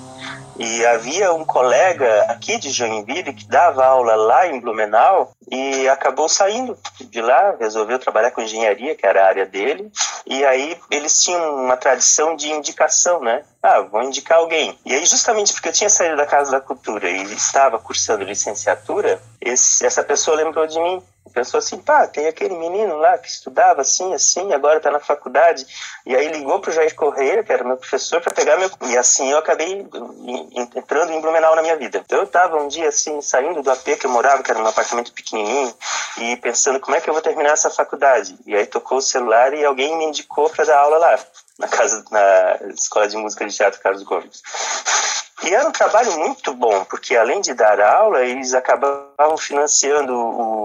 E 0.59 0.85
havia 0.85 1.31
um 1.31 1.45
colega 1.45 2.23
aqui 2.23 2.57
de 2.57 2.69
Joinville 2.69 3.33
que 3.33 3.47
dava 3.47 3.85
aula 3.85 4.13
lá 4.15 4.45
em 4.45 4.59
Blumenau 4.59 5.31
e 5.49 5.87
acabou 5.87 6.27
saindo 6.27 6.77
de 6.99 7.21
lá, 7.21 7.55
resolveu 7.57 7.97
trabalhar 7.97 8.31
com 8.31 8.41
engenharia, 8.41 8.93
que 8.93 9.05
era 9.05 9.23
a 9.23 9.27
área 9.27 9.45
dele. 9.45 9.89
E 10.27 10.43
aí 10.43 10.77
eles 10.91 11.23
tinham 11.23 11.55
uma 11.55 11.77
tradição 11.77 12.35
de 12.35 12.51
indicação, 12.51 13.21
né? 13.21 13.43
Ah, 13.63 13.79
vou 13.79 14.03
indicar 14.03 14.39
alguém. 14.39 14.77
E 14.85 14.93
aí, 14.93 15.05
justamente 15.05 15.53
porque 15.53 15.69
eu 15.69 15.73
tinha 15.73 15.89
saído 15.89 16.17
da 16.17 16.25
Casa 16.25 16.51
da 16.51 16.59
Cultura 16.59 17.09
e 17.09 17.23
estava 17.33 17.79
cursando 17.79 18.25
licenciatura, 18.25 19.21
esse, 19.39 19.85
essa 19.85 20.03
pessoa 20.03 20.35
lembrou 20.35 20.67
de 20.67 20.79
mim 20.79 21.01
pensou 21.29 21.57
assim, 21.57 21.77
pá, 21.77 22.07
tem 22.07 22.27
aquele 22.27 22.55
menino 22.55 22.97
lá 22.97 23.17
que 23.17 23.27
estudava 23.27 23.81
assim, 23.81 24.13
assim, 24.13 24.53
agora 24.53 24.77
está 24.77 24.91
na 24.91 24.99
faculdade. 24.99 25.65
E 26.05 26.15
aí 26.15 26.27
ligou 26.29 26.59
para 26.59 26.71
o 26.71 26.73
Jair 26.73 26.93
Correia, 26.95 27.43
que 27.43 27.51
era 27.51 27.63
meu 27.63 27.77
professor, 27.77 28.21
para 28.21 28.33
pegar 28.33 28.57
meu. 28.57 28.69
E 28.87 28.97
assim 28.97 29.29
eu 29.31 29.37
acabei 29.37 29.87
entrando 30.75 31.11
em 31.11 31.21
Blumenau 31.21 31.55
na 31.55 31.61
minha 31.61 31.77
vida. 31.77 32.03
Eu 32.09 32.23
estava 32.23 32.57
um 32.57 32.67
dia 32.67 32.89
assim, 32.89 33.21
saindo 33.21 33.61
do 33.61 33.71
AP 33.71 33.97
que 33.99 34.05
eu 34.05 34.11
morava, 34.11 34.43
que 34.43 34.51
era 34.51 34.59
um 34.59 34.67
apartamento 34.67 35.13
pequenininho, 35.13 35.73
e 36.17 36.35
pensando 36.37 36.79
como 36.79 36.95
é 36.95 37.01
que 37.01 37.09
eu 37.09 37.13
vou 37.13 37.21
terminar 37.21 37.53
essa 37.53 37.69
faculdade. 37.69 38.37
E 38.45 38.55
aí 38.55 38.65
tocou 38.65 38.97
o 38.97 39.01
celular 39.01 39.53
e 39.53 39.63
alguém 39.63 39.97
me 39.97 40.05
indicou 40.05 40.49
para 40.49 40.65
dar 40.65 40.79
aula 40.79 40.97
lá, 40.97 41.19
na 41.57 41.67
casa, 41.67 42.03
na 42.11 42.59
Escola 42.73 43.07
de 43.07 43.17
Música 43.17 43.45
de 43.45 43.55
Teatro 43.55 43.79
Carlos 43.81 44.03
Gomes. 44.03 44.41
E 45.43 45.53
era 45.53 45.67
um 45.67 45.71
trabalho 45.71 46.17
muito 46.19 46.53
bom, 46.53 46.83
porque 46.85 47.15
além 47.15 47.39
de 47.39 47.53
dar 47.53 47.79
aula, 47.79 48.21
eles 48.23 48.53
acabavam 48.53 49.37
financiando 49.37 50.13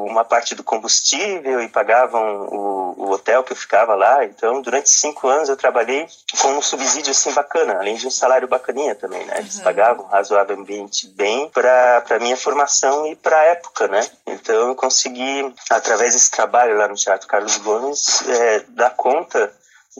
uma 0.04 0.24
parte 0.24 0.54
do 0.54 0.64
combustível 0.64 1.62
e 1.62 1.68
pagavam 1.68 2.48
o, 2.50 2.94
o 2.96 3.10
hotel 3.10 3.44
que 3.44 3.52
eu 3.52 3.56
ficava 3.56 3.94
lá. 3.94 4.24
Então, 4.24 4.60
durante 4.60 4.90
cinco 4.90 5.28
anos 5.28 5.48
eu 5.48 5.56
trabalhei 5.56 6.06
com 6.40 6.48
um 6.48 6.62
subsídio 6.62 7.12
assim 7.12 7.32
bacana, 7.32 7.74
além 7.74 7.94
de 7.96 8.06
um 8.06 8.10
salário 8.10 8.48
bacaninha 8.48 8.94
também, 8.94 9.24
né? 9.26 9.38
Eles 9.38 9.58
uhum. 9.58 9.64
pagavam 9.64 10.06
razoavelmente 10.06 11.08
bem 11.08 11.48
para 11.50 12.00
para 12.02 12.18
minha 12.18 12.36
formação 12.36 13.06
e 13.06 13.14
para 13.16 13.36
a 13.36 13.44
época, 13.44 13.88
né? 13.88 14.06
Então, 14.26 14.68
eu 14.68 14.74
consegui 14.74 15.54
através 15.70 16.14
desse 16.14 16.30
trabalho 16.30 16.76
lá 16.76 16.88
no 16.88 16.94
Teatro 16.94 17.28
Carlos 17.28 17.56
Gomes 17.58 18.28
é, 18.28 18.64
dar 18.68 18.90
conta 18.90 19.52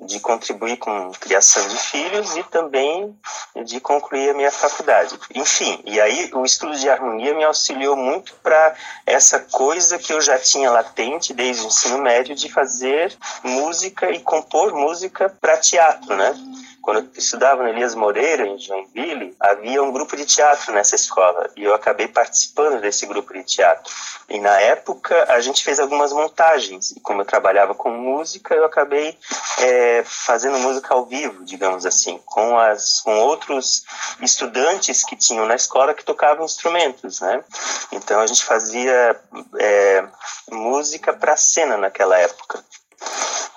de 0.03 0.19
contribuir 0.21 0.77
com 0.77 1.13
criação 1.13 1.67
de 1.69 1.77
filhos 1.77 2.37
e 2.37 2.43
também 2.45 3.17
de 3.65 3.81
concluir 3.81 4.31
a 4.31 4.35
minha 4.35 4.51
faculdade. 4.51 5.19
Enfim, 5.35 5.81
e 5.85 6.01
aí 6.01 6.31
o 6.35 6.45
estudo 6.45 6.77
de 6.77 6.89
harmonia 6.89 7.35
me 7.35 7.45
auxiliou 7.45 7.97
muito 7.97 8.35
para 8.43 8.75
essa 9.07 9.39
coisa 9.39 9.99
que 9.99 10.13
eu 10.13 10.21
já 10.21 10.39
tinha 10.39 10.71
latente 10.71 11.33
desde 11.33 11.63
o 11.63 11.67
ensino 11.67 11.99
médio 11.99 12.35
de 12.35 12.53
fazer 12.53 13.17
música 13.43 14.11
e 14.11 14.21
compor 14.21 14.75
música 14.75 15.29
para 15.41 15.57
teatro, 15.59 16.17
né? 16.17 16.35
Quando 16.85 16.99
eu 16.99 17.09
estudava 17.17 17.63
no 17.63 17.69
Elias 17.71 17.95
Moreira, 17.95 18.47
em 18.47 18.59
Joinville, 18.59 19.35
havia 19.41 19.83
um 19.83 19.91
grupo 19.91 20.15
de 20.19 20.27
teatro 20.27 20.71
nessa 20.75 20.95
escola 20.95 21.49
e 21.57 21.65
eu 21.65 21.73
acabei 21.75 22.07
participando 22.07 22.79
desse 22.79 23.07
grupo 23.07 23.33
de 23.33 23.43
teatro. 23.43 23.91
E 24.29 24.39
na 24.39 24.61
época 24.61 25.25
a 25.33 25.41
gente 25.41 25.65
fez 25.65 25.81
algumas 25.81 26.13
montagens 26.13 26.91
e 26.91 27.01
como 27.01 27.23
eu 27.23 27.25
trabalhava 27.25 27.75
com 27.75 27.89
música, 27.89 28.55
eu 28.55 28.67
acabei 28.67 29.17
é, 29.61 30.03
fazendo 30.05 30.59
música 30.59 30.93
ao 30.93 31.07
vivo, 31.07 31.43
digamos 31.43 31.87
assim, 31.87 32.21
com 32.27 32.59
as 32.59 33.01
com 33.01 33.19
outros 33.19 33.87
estudantes 34.21 35.03
que 35.05 35.17
tinham 35.17 35.47
na 35.47 35.55
escola 35.55 35.95
que 35.95 36.05
tocavam 36.05 36.45
instrumentos, 36.45 37.19
né? 37.21 37.43
Então 37.93 38.21
a 38.21 38.27
gente 38.27 38.45
fazia 38.45 39.19
é, 39.59 40.05
música 40.53 41.15
para 41.15 41.35
cena 41.35 41.79
naquela 41.79 42.19
época. 42.19 42.63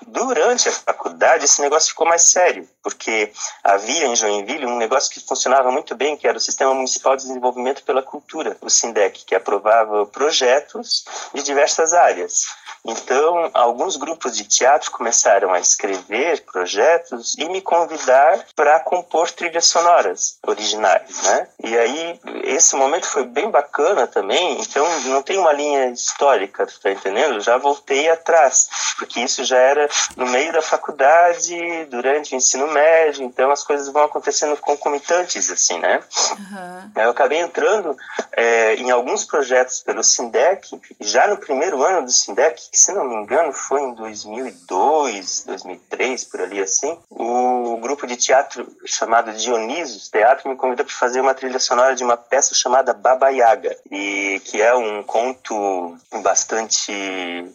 Durante 0.06 0.68
a 0.68 0.72
faculdade, 0.72 1.44
esse 1.44 1.60
negócio 1.60 1.90
ficou 1.90 2.06
mais 2.06 2.22
sério, 2.22 2.68
porque 2.82 3.32
havia 3.62 4.06
em 4.06 4.16
Joinville 4.16 4.66
um 4.66 4.76
negócio 4.76 5.10
que 5.10 5.20
funcionava 5.20 5.70
muito 5.70 5.94
bem, 5.94 6.16
que 6.16 6.26
era 6.26 6.38
o 6.38 6.40
Sistema 6.40 6.72
Municipal 6.72 7.16
de 7.16 7.22
Desenvolvimento 7.22 7.82
pela 7.82 8.02
Cultura, 8.02 8.56
o 8.60 8.70
SINDEC, 8.70 9.24
que 9.24 9.34
aprovava 9.34 10.06
projetos 10.06 11.04
de 11.34 11.42
diversas 11.42 11.92
áreas. 11.92 12.46
Então, 12.84 13.50
alguns 13.52 13.96
grupos 13.96 14.36
de 14.36 14.44
teatro 14.44 14.90
começaram 14.90 15.52
a 15.52 15.60
escrever 15.60 16.44
projetos 16.44 17.34
e 17.36 17.44
me 17.46 17.60
convidar 17.60 18.46
para 18.54 18.80
compor 18.80 19.30
trilhas 19.30 19.66
sonoras 19.66 20.38
originais, 20.46 21.22
né? 21.22 21.48
E 21.64 21.76
aí, 21.76 22.20
esse 22.44 22.76
momento 22.76 23.06
foi 23.06 23.24
bem 23.24 23.50
bacana 23.50 24.06
também, 24.06 24.60
então 24.60 24.86
não 25.06 25.22
tem 25.22 25.38
uma 25.38 25.52
linha 25.52 25.90
histórica, 25.90 26.66
tá 26.82 26.90
entendendo? 26.90 27.40
Já 27.40 27.58
voltei 27.58 28.08
atrás, 28.08 28.68
porque 28.96 29.20
isso 29.20 29.44
já 29.44 29.58
era 29.58 29.87
no 30.16 30.26
meio 30.26 30.52
da 30.52 30.62
faculdade, 30.62 31.86
durante 31.86 32.34
o 32.34 32.36
ensino 32.36 32.66
médio, 32.68 33.24
então 33.24 33.50
as 33.50 33.62
coisas 33.62 33.88
vão 33.88 34.04
acontecendo 34.04 34.56
concomitantes, 34.56 35.50
assim, 35.50 35.78
né? 35.78 36.00
Uhum. 36.30 37.02
Eu 37.02 37.10
acabei 37.10 37.38
entrando 37.38 37.96
é, 38.32 38.74
em 38.76 38.90
alguns 38.90 39.24
projetos 39.24 39.80
pelo 39.80 40.02
Sindec, 40.02 40.80
já 41.00 41.26
no 41.26 41.36
primeiro 41.36 41.82
ano 41.82 42.06
do 42.06 42.10
Sindec, 42.10 42.70
que 42.70 42.78
se 42.78 42.92
não 42.92 43.04
me 43.04 43.14
engano 43.16 43.52
foi 43.52 43.80
em 43.80 43.94
2002, 43.94 45.44
2003, 45.46 46.24
por 46.24 46.40
ali 46.40 46.60
assim, 46.60 46.98
o 47.10 47.76
grupo 47.78 48.06
de 48.06 48.16
teatro 48.16 48.66
chamado 48.84 49.32
Dionisos 49.32 50.08
Teatro 50.08 50.48
me 50.48 50.56
convidou 50.56 50.84
para 50.84 50.94
fazer 50.94 51.20
uma 51.20 51.34
trilha 51.34 51.58
sonora 51.58 51.94
de 51.94 52.04
uma 52.04 52.16
peça 52.16 52.54
chamada 52.54 52.92
Baba 52.92 53.28
Yaga, 53.30 53.76
e 53.90 54.40
que 54.44 54.60
é 54.60 54.74
um 54.74 55.02
conto 55.02 55.96
bastante 56.22 56.92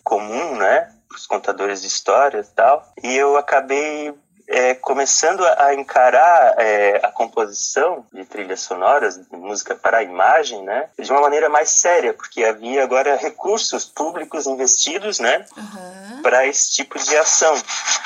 comum, 0.04 0.56
né? 0.56 0.93
Os 1.16 1.28
contadores 1.28 1.82
de 1.82 1.88
histórias 1.88 2.50
e 2.50 2.54
tal. 2.54 2.94
E 3.04 3.16
eu 3.16 3.38
acabei 3.38 4.14
é, 4.54 4.76
começando 4.76 5.44
a 5.58 5.74
encarar 5.74 6.54
é, 6.60 7.00
a 7.04 7.12
composição 7.12 8.06
de 8.14 8.24
trilhas 8.24 8.62
sonoras, 8.62 9.18
de 9.18 9.36
música 9.36 9.74
para 9.74 9.98
a 9.98 10.04
imagem, 10.04 10.62
né, 10.64 10.90
de 10.98 11.12
uma 11.12 11.22
maneira 11.22 11.50
mais 11.50 11.70
séria, 11.70 12.14
porque 12.14 12.44
havia 12.44 12.84
agora 12.84 13.16
recursos 13.16 13.86
públicos 13.86 14.46
investidos, 14.46 15.20
né, 15.20 15.44
uhum. 15.58 16.22
para 16.22 16.46
esse 16.46 16.72
tipo 16.72 17.00
de 17.00 17.18
ação. 17.18 17.56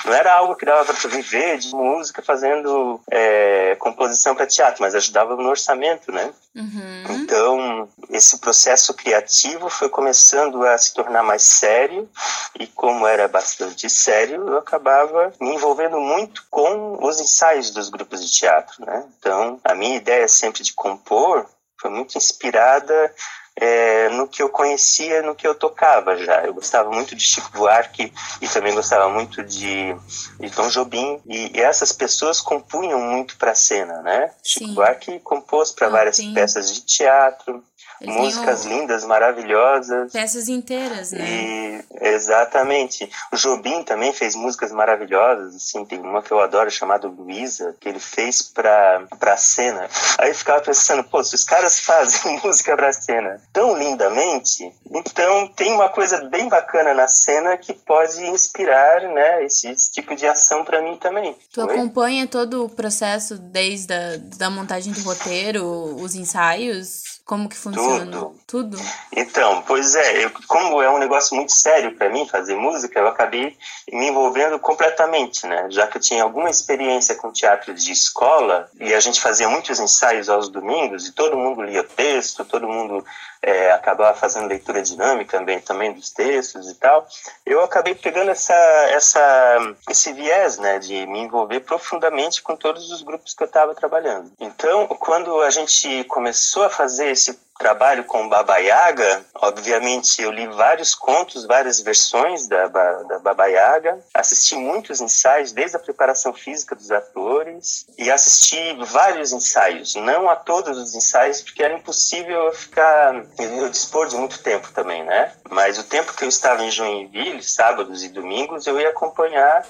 Não 0.05 0.13
era 0.13 0.33
algo 0.33 0.55
que 0.55 0.65
dava 0.65 0.85
para 0.85 1.09
viver 1.09 1.57
de 1.57 1.75
música 1.75 2.21
fazendo 2.21 3.01
é, 3.11 3.75
composição 3.75 4.33
para 4.33 4.47
teatro, 4.47 4.81
mas 4.81 4.95
ajudava 4.95 5.35
no 5.35 5.49
orçamento, 5.49 6.13
né. 6.13 6.31
Uhum. 6.55 7.03
Então, 7.09 7.89
esse 8.09 8.39
processo 8.39 8.93
criativo 8.93 9.69
foi 9.69 9.89
começando 9.89 10.65
a 10.65 10.77
se 10.77 10.93
tornar 10.93 11.23
mais 11.23 11.43
sério, 11.43 12.09
e 12.57 12.65
como 12.67 13.05
era 13.05 13.27
bastante 13.27 13.89
sério, 13.89 14.47
eu 14.47 14.57
acabava 14.57 15.33
me 15.41 15.53
envolvendo 15.53 15.99
muito 15.99 16.36
com 16.49 17.05
os 17.05 17.19
ensaios 17.19 17.71
dos 17.71 17.89
grupos 17.89 18.23
de 18.23 18.31
teatro. 18.31 18.85
Né? 18.85 19.05
Então, 19.19 19.59
a 19.63 19.75
minha 19.75 19.95
ideia 19.95 20.27
sempre 20.27 20.63
de 20.63 20.73
compor 20.73 21.45
foi 21.79 21.91
muito 21.91 22.17
inspirada 22.17 23.13
é, 23.59 24.09
no 24.09 24.27
que 24.27 24.41
eu 24.41 24.49
conhecia, 24.49 25.23
no 25.23 25.33
que 25.33 25.47
eu 25.47 25.55
tocava 25.55 26.15
já. 26.15 26.45
Eu 26.45 26.53
gostava 26.53 26.91
muito 26.91 27.15
de 27.15 27.23
Chico 27.23 27.49
Buarque 27.51 28.13
e 28.39 28.47
também 28.47 28.73
gostava 28.73 29.09
muito 29.09 29.43
de, 29.43 29.95
de 30.39 30.49
Tom 30.51 30.69
Jobim. 30.69 31.19
E, 31.25 31.57
e 31.57 31.61
essas 31.61 31.91
pessoas 31.91 32.39
compunham 32.39 32.99
muito 32.99 33.35
para 33.37 33.51
a 33.51 33.55
cena, 33.55 34.01
né? 34.03 34.31
Sim. 34.43 34.59
Chico 34.59 34.73
Buarque 34.73 35.19
compôs 35.21 35.71
para 35.71 35.87
ah, 35.87 35.91
várias 35.91 36.19
peças 36.33 36.71
de 36.71 36.81
teatro. 36.81 37.63
Eles 37.99 38.15
músicas 38.15 38.65
lindas, 38.65 39.03
maravilhosas. 39.05 40.11
Peças 40.11 40.47
inteiras, 40.47 41.11
né? 41.11 41.25
E, 41.27 41.83
exatamente. 42.01 43.09
O 43.31 43.35
Jobim 43.35 43.83
também 43.83 44.13
fez 44.13 44.35
músicas 44.35 44.71
maravilhosas, 44.71 45.55
assim, 45.55 45.85
tem 45.85 45.99
uma 45.99 46.21
que 46.21 46.31
eu 46.31 46.39
adoro 46.39 46.69
chamada 46.69 47.07
Luísa, 47.07 47.75
que 47.79 47.89
ele 47.89 47.99
fez 47.99 48.41
pra, 48.41 49.03
pra 49.19 49.35
cena. 49.37 49.89
Aí 50.17 50.29
eu 50.29 50.35
ficava 50.35 50.61
pensando, 50.61 51.03
pô, 51.03 51.23
se 51.23 51.35
os 51.35 51.43
caras 51.43 51.79
fazem 51.81 52.39
música 52.43 52.75
pra 52.75 52.93
cena 52.93 53.41
tão 53.51 53.77
lindamente, 53.77 54.71
então 54.91 55.47
tem 55.49 55.73
uma 55.73 55.89
coisa 55.89 56.23
bem 56.25 56.47
bacana 56.47 56.93
na 56.93 57.07
cena 57.07 57.57
que 57.57 57.73
pode 57.73 58.23
inspirar, 58.25 59.01
né, 59.01 59.43
esse, 59.45 59.69
esse 59.69 59.91
tipo 59.91 60.15
de 60.15 60.27
ação 60.27 60.63
para 60.63 60.81
mim 60.81 60.97
também. 60.97 61.35
Tu 61.51 61.61
Oi? 61.61 61.73
acompanha 61.73 62.27
todo 62.27 62.65
o 62.65 62.69
processo 62.69 63.37
desde 63.37 63.93
a 63.93 64.17
da 64.37 64.49
montagem 64.49 64.93
do 64.93 65.01
roteiro, 65.01 65.65
os 65.95 66.15
ensaios? 66.15 67.16
Como 67.27 67.49
que 67.49 67.57
funciona? 67.57 68.05
Tudo. 68.05 68.35
Tudo? 68.47 68.77
Então, 69.11 69.61
pois 69.67 69.95
é, 69.95 70.23
eu, 70.23 70.31
como 70.47 70.81
é 70.81 70.89
um 70.89 70.97
negócio 70.97 71.35
muito 71.35 71.51
sério 71.51 71.93
para 71.93 72.09
mim 72.09 72.25
fazer 72.25 72.55
música, 72.55 72.97
eu 72.97 73.05
acabei 73.05 73.57
me 73.91 74.07
envolvendo 74.07 74.57
completamente, 74.57 75.45
né? 75.45 75.67
Já 75.69 75.87
que 75.87 75.97
eu 75.97 76.01
tinha 76.01 76.23
alguma 76.23 76.49
experiência 76.49 77.15
com 77.15 77.29
teatro 77.29 77.73
de 77.73 77.91
escola 77.91 78.69
e 78.79 78.93
a 78.93 78.99
gente 79.01 79.19
fazia 79.19 79.49
muitos 79.49 79.77
ensaios 79.77 80.29
aos 80.29 80.47
domingos 80.47 81.05
e 81.05 81.11
todo 81.11 81.35
mundo 81.35 81.63
lia 81.63 81.83
texto, 81.83 82.45
todo 82.45 82.65
mundo 82.65 83.03
é, 83.41 83.71
acabava 83.71 84.17
fazendo 84.17 84.47
leitura 84.47 84.81
dinâmica 84.81 85.37
também, 85.37 85.59
também 85.59 85.93
dos 85.93 86.09
textos 86.09 86.69
e 86.69 86.75
tal, 86.75 87.07
eu 87.45 87.63
acabei 87.63 87.95
pegando 87.95 88.31
essa, 88.31 88.53
essa, 88.89 89.75
esse 89.89 90.11
viés 90.13 90.57
né, 90.57 90.79
de 90.79 91.05
me 91.07 91.19
envolver 91.19 91.61
profundamente 91.61 92.41
com 92.41 92.55
todos 92.55 92.91
os 92.91 93.01
grupos 93.01 93.33
que 93.33 93.43
eu 93.43 93.47
estava 93.47 93.75
trabalhando. 93.75 94.31
Então, 94.39 94.87
quando 94.87 95.41
a 95.41 95.49
gente 95.49 96.03
começou 96.05 96.63
a 96.63 96.69
fazer 96.69 97.11
esse 97.11 97.39
trabalho 97.57 98.03
com 98.03 98.29
Baba 98.29 98.57
Yaga, 98.57 99.25
obviamente 99.35 100.21
eu 100.21 100.31
li 100.31 100.47
vários 100.47 100.93
contos, 100.93 101.45
várias 101.45 101.79
versões 101.81 102.47
da, 102.47 102.67
da 102.67 103.19
Baba 103.19 103.45
Yaga, 103.47 103.99
assisti 104.13 104.55
muitos 104.55 105.01
ensaios, 105.01 105.51
desde 105.51 105.75
a 105.77 105.79
preparação 105.79 106.33
física 106.33 106.75
dos 106.75 106.91
atores, 106.91 107.85
e 107.97 108.09
assisti 108.11 108.57
vários 108.85 109.31
ensaios, 109.31 109.95
não 109.95 110.29
a 110.29 110.35
todos 110.35 110.77
os 110.77 110.95
ensaios, 110.95 111.41
porque 111.41 111.63
era 111.63 111.73
impossível 111.73 112.45
eu 112.45 112.53
ficar, 112.53 113.15
eu 113.39 113.69
dispor 113.69 114.07
de 114.07 114.15
muito 114.15 114.39
tempo 114.39 114.71
também, 114.71 115.03
né? 115.03 115.33
Mas 115.49 115.77
o 115.77 115.83
tempo 115.83 116.13
que 116.13 116.23
eu 116.23 116.29
estava 116.29 116.63
em 116.63 116.71
Joinville, 116.71 117.43
sábados 117.43 118.03
e 118.03 118.09
domingos, 118.09 118.67
eu 118.67 118.79
ia 118.79 118.89
acompanhar 118.89 119.65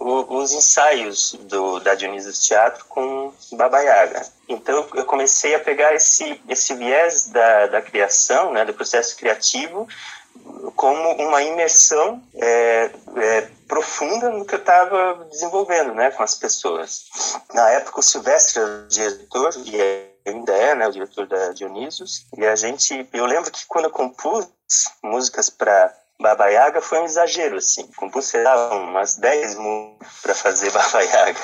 os 0.00 0.52
ensaios 0.52 1.34
do, 1.42 1.78
da 1.80 1.94
Dionísio 1.94 2.32
Teatro 2.32 2.84
com 2.86 3.32
Baba 3.52 3.80
Yaga. 3.80 4.26
Então 4.48 4.88
eu 4.94 5.04
comecei 5.04 5.54
a 5.54 5.60
pegar 5.60 5.94
esse, 5.94 6.40
esse 6.48 6.74
viés 6.74 7.28
da, 7.28 7.66
da 7.66 7.82
criação, 7.82 8.52
né, 8.52 8.64
do 8.64 8.72
processo 8.72 9.14
criativo, 9.16 9.86
como 10.74 11.12
uma 11.16 11.42
imersão 11.42 12.22
é, 12.34 12.90
é, 13.16 13.48
profunda 13.68 14.30
no 14.30 14.44
que 14.44 14.54
eu 14.54 14.58
estava 14.58 15.26
desenvolvendo 15.30 15.94
né, 15.94 16.10
com 16.10 16.22
as 16.22 16.34
pessoas. 16.34 17.04
Na 17.52 17.68
época, 17.70 18.00
o 18.00 18.02
Silvestre 18.02 18.62
era 18.62 18.84
o 18.84 18.88
diretor, 18.88 19.52
e 19.66 20.10
ainda 20.26 20.52
é 20.52 20.74
né, 20.74 20.88
o 20.88 20.92
diretor 20.92 21.26
da 21.26 21.52
Dionísios, 21.52 22.26
e 22.36 22.46
a 22.46 22.56
gente, 22.56 23.06
eu 23.12 23.26
lembro 23.26 23.50
que 23.50 23.66
quando 23.66 23.86
eu 23.86 23.90
compus 23.90 24.48
músicas 25.02 25.50
para 25.50 25.94
Baba 26.20 26.48
Yaga 26.48 26.82
foi 26.82 27.00
um 27.00 27.04
exagero, 27.04 27.56
assim. 27.56 27.86
Compus, 27.96 28.32
umas 28.72 29.16
10 29.16 29.54
músicas 29.56 30.08
para 30.22 30.34
fazer 30.34 30.70
Baba 30.70 31.00
Yaga. 31.02 31.40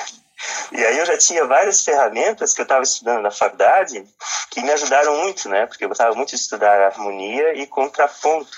E 0.71 0.85
aí 0.85 0.97
eu 0.97 1.05
já 1.05 1.17
tinha 1.17 1.45
várias 1.45 1.83
ferramentas 1.83 2.53
que 2.53 2.61
eu 2.61 2.63
estava 2.63 2.83
estudando 2.83 3.21
na 3.21 3.31
faculdade 3.31 4.05
que 4.51 4.61
me 4.61 4.71
ajudaram 4.71 5.17
muito, 5.17 5.49
né? 5.49 5.65
Porque 5.65 5.83
eu 5.83 5.89
gostava 5.89 6.15
muito 6.15 6.29
de 6.29 6.35
estudar 6.35 6.81
harmonia 6.81 7.53
e 7.53 7.65
contraponto. 7.65 8.57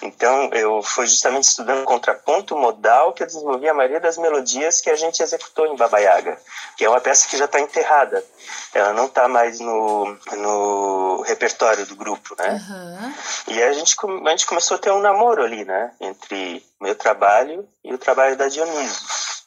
Então, 0.00 0.50
eu 0.52 0.80
fui 0.82 1.06
justamente 1.06 1.44
estudando 1.44 1.84
contraponto 1.84 2.56
modal 2.56 3.12
que 3.12 3.24
eu 3.24 3.26
desenvolvi 3.26 3.68
a 3.68 3.74
maioria 3.74 3.98
das 3.98 4.16
melodias 4.16 4.80
que 4.80 4.90
a 4.90 4.94
gente 4.94 5.20
executou 5.20 5.66
em 5.66 5.76
Baba 5.76 5.98
Yaga, 5.98 6.38
que 6.76 6.84
é 6.84 6.88
uma 6.88 7.00
peça 7.00 7.28
que 7.28 7.36
já 7.36 7.46
está 7.46 7.58
enterrada. 7.58 8.24
Ela 8.72 8.92
não 8.92 9.06
está 9.06 9.26
mais 9.26 9.58
no, 9.58 10.16
no 10.36 11.22
repertório 11.22 11.84
do 11.86 11.96
grupo, 11.96 12.36
né? 12.38 12.64
Uhum. 12.70 13.14
E 13.48 13.62
a 13.62 13.72
gente, 13.72 13.96
a 14.24 14.30
gente 14.30 14.46
começou 14.46 14.76
a 14.76 14.80
ter 14.80 14.92
um 14.92 15.00
namoro 15.00 15.42
ali, 15.42 15.64
né? 15.64 15.90
Entre 16.00 16.64
meu 16.80 16.94
trabalho 16.94 17.68
e 17.82 17.92
o 17.92 17.98
trabalho 17.98 18.36
da 18.36 18.46
Dioniso 18.46 19.37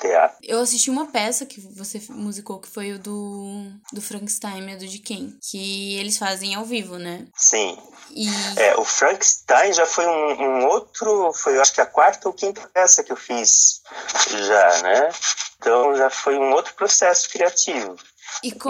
teatro. 0.00 0.36
Eu 0.42 0.60
assisti 0.60 0.90
uma 0.90 1.06
peça 1.06 1.46
que 1.46 1.60
você 1.60 2.00
musicou, 2.10 2.60
que 2.60 2.68
foi 2.68 2.92
o 2.92 2.98
do, 2.98 3.70
do 3.92 4.02
Frankenstein, 4.02 4.76
do 4.76 4.86
de 4.86 4.98
quem? 4.98 5.36
Que 5.50 5.96
eles 5.96 6.18
fazem 6.18 6.54
ao 6.54 6.64
vivo, 6.64 6.98
né? 6.98 7.26
Sim. 7.36 7.78
E... 8.10 8.28
É, 8.56 8.76
o 8.76 8.84
Frankenstein 8.84 9.72
já 9.72 9.86
foi 9.86 10.06
um, 10.06 10.42
um 10.42 10.66
outro, 10.66 11.32
foi 11.32 11.56
eu 11.56 11.62
acho 11.62 11.72
que 11.72 11.80
a 11.80 11.86
quarta 11.86 12.28
ou 12.28 12.34
quinta 12.34 12.68
peça 12.72 13.02
que 13.02 13.12
eu 13.12 13.16
fiz 13.16 13.80
já, 14.28 14.82
né? 14.82 15.08
Então 15.58 15.96
já 15.96 16.10
foi 16.10 16.36
um 16.36 16.52
outro 16.52 16.74
processo 16.74 17.30
criativo. 17.30 17.96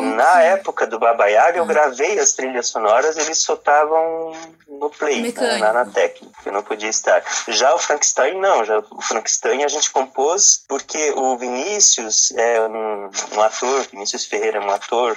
Na 0.02 0.32
que... 0.32 0.44
época 0.44 0.86
do 0.86 0.98
Baba 0.98 1.26
Yaga, 1.26 1.58
eu 1.58 1.64
ah. 1.64 1.66
gravei 1.66 2.18
as 2.18 2.32
trilhas 2.32 2.68
sonoras, 2.68 3.16
eles 3.16 3.38
soltavam 3.38 4.32
no 4.68 4.90
play, 4.90 5.20
né, 5.20 5.58
na, 5.58 5.72
na 5.72 5.86
técnica, 5.86 6.34
eu 6.46 6.52
não 6.52 6.62
podia 6.62 6.88
estar. 6.88 7.22
Já 7.48 7.74
o 7.74 7.78
Frankenstein, 7.78 8.40
não, 8.40 8.64
já 8.64 8.78
o 8.78 9.02
Frankenstein 9.02 9.64
a 9.64 9.68
gente 9.68 9.90
compôs 9.90 10.64
porque 10.66 11.12
o 11.16 11.36
Vinícius 11.36 12.32
é 12.32 12.60
um, 12.62 13.10
um 13.34 13.42
ator, 13.42 13.86
Vinícius 13.92 14.24
Ferreira 14.24 14.58
é 14.58 14.60
um 14.60 14.70
ator 14.70 15.16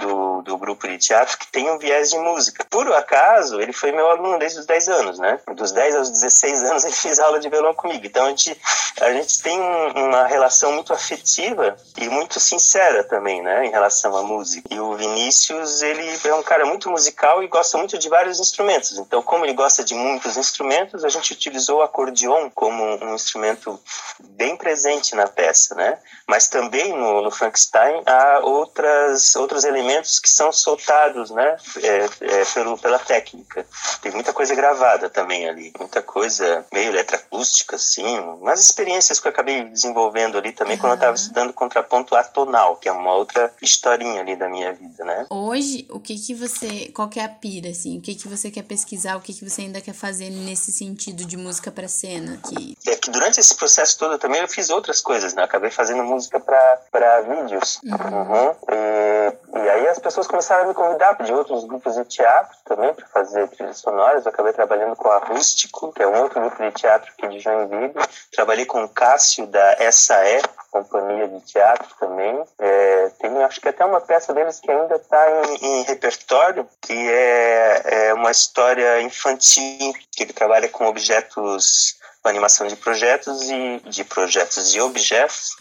do, 0.00 0.42
do 0.42 0.56
grupo 0.56 0.86
de 0.86 0.98
teatro 0.98 1.36
que 1.38 1.48
tem 1.48 1.70
um 1.70 1.78
viés 1.78 2.10
de 2.10 2.18
música. 2.18 2.64
Por 2.70 2.90
acaso, 2.92 3.60
ele 3.60 3.72
foi 3.72 3.92
meu 3.92 4.08
aluno 4.08 4.38
desde 4.38 4.60
os 4.60 4.66
10 4.66 4.88
anos, 4.88 5.18
né? 5.18 5.40
Dos 5.54 5.72
10 5.72 5.96
aos 5.96 6.10
16 6.10 6.62
anos 6.64 6.84
ele 6.84 6.94
fez 6.94 7.18
aula 7.18 7.40
de 7.40 7.48
violão 7.48 7.74
comigo. 7.74 8.06
Então 8.06 8.26
a 8.26 8.28
gente, 8.30 8.60
a 9.00 9.12
gente 9.12 9.42
tem 9.42 9.58
uma 9.60 10.26
relação 10.26 10.72
muito 10.72 10.92
afetiva 10.92 11.76
e 11.98 12.08
muito 12.08 12.38
sincera 12.40 13.04
também, 13.04 13.42
né? 13.42 13.66
Relação 13.74 14.16
à 14.16 14.22
música. 14.22 14.72
E 14.72 14.78
o 14.78 14.94
Vinícius, 14.94 15.82
ele 15.82 16.08
é 16.28 16.34
um 16.36 16.44
cara 16.44 16.64
muito 16.64 16.88
musical 16.88 17.42
e 17.42 17.48
gosta 17.48 17.76
muito 17.76 17.98
de 17.98 18.08
vários 18.08 18.38
instrumentos. 18.38 18.96
Então, 18.96 19.20
como 19.20 19.44
ele 19.44 19.52
gosta 19.52 19.82
de 19.82 19.94
muitos 19.94 20.36
instrumentos, 20.36 21.04
a 21.04 21.08
gente 21.08 21.32
utilizou 21.32 21.78
o 21.78 21.82
acordeon 21.82 22.48
como 22.54 22.84
um 23.04 23.16
instrumento 23.16 23.80
bem 24.20 24.56
presente 24.56 25.16
na 25.16 25.26
peça, 25.26 25.74
né? 25.74 25.98
Mas 26.24 26.46
também 26.46 26.96
no, 26.96 27.20
no 27.20 27.32
Frankenstein 27.32 28.00
há 28.06 28.38
outras, 28.44 29.34
outros 29.34 29.64
elementos 29.64 30.20
que 30.20 30.28
são 30.28 30.52
soltados, 30.52 31.30
né? 31.32 31.56
É, 31.82 32.08
é, 32.20 32.44
pelo, 32.54 32.78
pela 32.78 33.00
técnica. 33.00 33.66
Tem 34.00 34.12
muita 34.12 34.32
coisa 34.32 34.54
gravada 34.54 35.10
também 35.10 35.48
ali, 35.48 35.72
muita 35.76 36.00
coisa 36.00 36.64
meio 36.72 36.90
eletroacústica, 36.90 37.74
assim, 37.74 38.20
umas 38.20 38.60
experiências 38.60 39.18
que 39.18 39.26
eu 39.26 39.32
acabei 39.32 39.64
desenvolvendo 39.64 40.38
ali 40.38 40.52
também 40.52 40.76
uhum. 40.76 40.80
quando 40.80 40.92
eu 40.92 40.96
estava 40.96 41.16
estudando 41.16 41.52
contraponto 41.52 42.14
atonal, 42.14 42.76
que 42.76 42.88
é 42.88 42.92
uma 42.92 43.14
outra 43.14 43.52
historinha 43.64 44.20
ali 44.20 44.36
da 44.36 44.48
minha 44.48 44.72
vida, 44.72 45.04
né? 45.04 45.26
Hoje, 45.30 45.86
o 45.90 45.98
que 45.98 46.16
que 46.16 46.34
você, 46.34 46.90
qual 46.94 47.08
que 47.08 47.18
é 47.18 47.24
a 47.24 47.28
pira, 47.28 47.70
assim? 47.70 47.98
O 47.98 48.00
que 48.00 48.14
que 48.14 48.28
você 48.28 48.50
quer 48.50 48.62
pesquisar? 48.62 49.16
O 49.16 49.20
que 49.20 49.32
que 49.32 49.48
você 49.48 49.62
ainda 49.62 49.80
quer 49.80 49.94
fazer 49.94 50.30
nesse 50.30 50.70
sentido 50.70 51.24
de 51.24 51.36
música 51.36 51.70
para 51.70 51.88
cena? 51.88 52.38
Que... 52.48 52.76
É 52.86 52.96
que 52.96 53.10
durante 53.10 53.40
esse 53.40 53.54
processo 53.56 53.98
todo 53.98 54.18
também 54.18 54.40
eu 54.40 54.48
fiz 54.48 54.70
outras 54.70 55.00
coisas, 55.00 55.34
né? 55.34 55.42
acabei 55.42 55.70
fazendo 55.70 56.02
música 56.04 56.40
para 56.40 57.20
vídeos. 57.22 57.80
Uhum. 57.84 57.94
Uhum. 57.94 58.54
E, 58.70 59.32
e, 59.56 59.70
aí 59.70 59.88
as 59.88 59.98
pessoas 59.98 60.26
começaram 60.26 60.64
a 60.64 60.66
me 60.66 60.74
convidar 60.74 61.12
de 61.22 61.32
outros 61.32 61.64
grupos 61.64 61.94
de 61.94 62.04
teatro 62.04 62.56
também 62.64 62.92
para 62.92 63.06
fazer 63.06 63.48
trilhas 63.48 63.78
sonoras. 63.78 64.24
Eu 64.24 64.32
acabei 64.32 64.52
trabalhando 64.52 64.96
com 64.96 65.08
a 65.08 65.18
Rústico, 65.18 65.92
que 65.92 66.02
é 66.02 66.06
um 66.06 66.22
outro 66.22 66.40
grupo 66.40 66.62
de 66.62 66.72
teatro 66.72 67.10
aqui 67.12 67.28
de 67.28 67.38
Joinville. 67.38 67.94
Trabalhei 68.32 68.64
com 68.66 68.82
o 68.82 68.88
Cássio 68.88 69.46
da 69.46 69.76
SAE, 69.92 70.42
companhia 70.70 71.28
de 71.28 71.40
teatro 71.42 71.88
também. 72.00 72.42
É, 72.58 73.10
tem 73.20 73.44
acho 73.44 73.60
que 73.60 73.68
até 73.68 73.84
uma 73.84 74.00
peça 74.00 74.34
deles 74.34 74.58
que 74.58 74.70
ainda 74.70 74.96
está 74.96 75.24
em, 75.30 75.66
em, 75.66 75.82
repertório, 75.82 76.68
que 76.80 76.92
é, 76.92 78.08
é 78.08 78.14
uma 78.14 78.30
história 78.30 79.00
infantil, 79.02 79.92
que 80.10 80.24
ele 80.24 80.32
trabalha 80.32 80.68
com 80.68 80.86
objetos 80.86 81.96
animação 82.30 82.66
de 82.66 82.76
projetos 82.76 83.50
e 83.50 83.80
de 83.88 84.04
projetos 84.04 84.74
e 84.74 84.80
objetos 84.80 85.56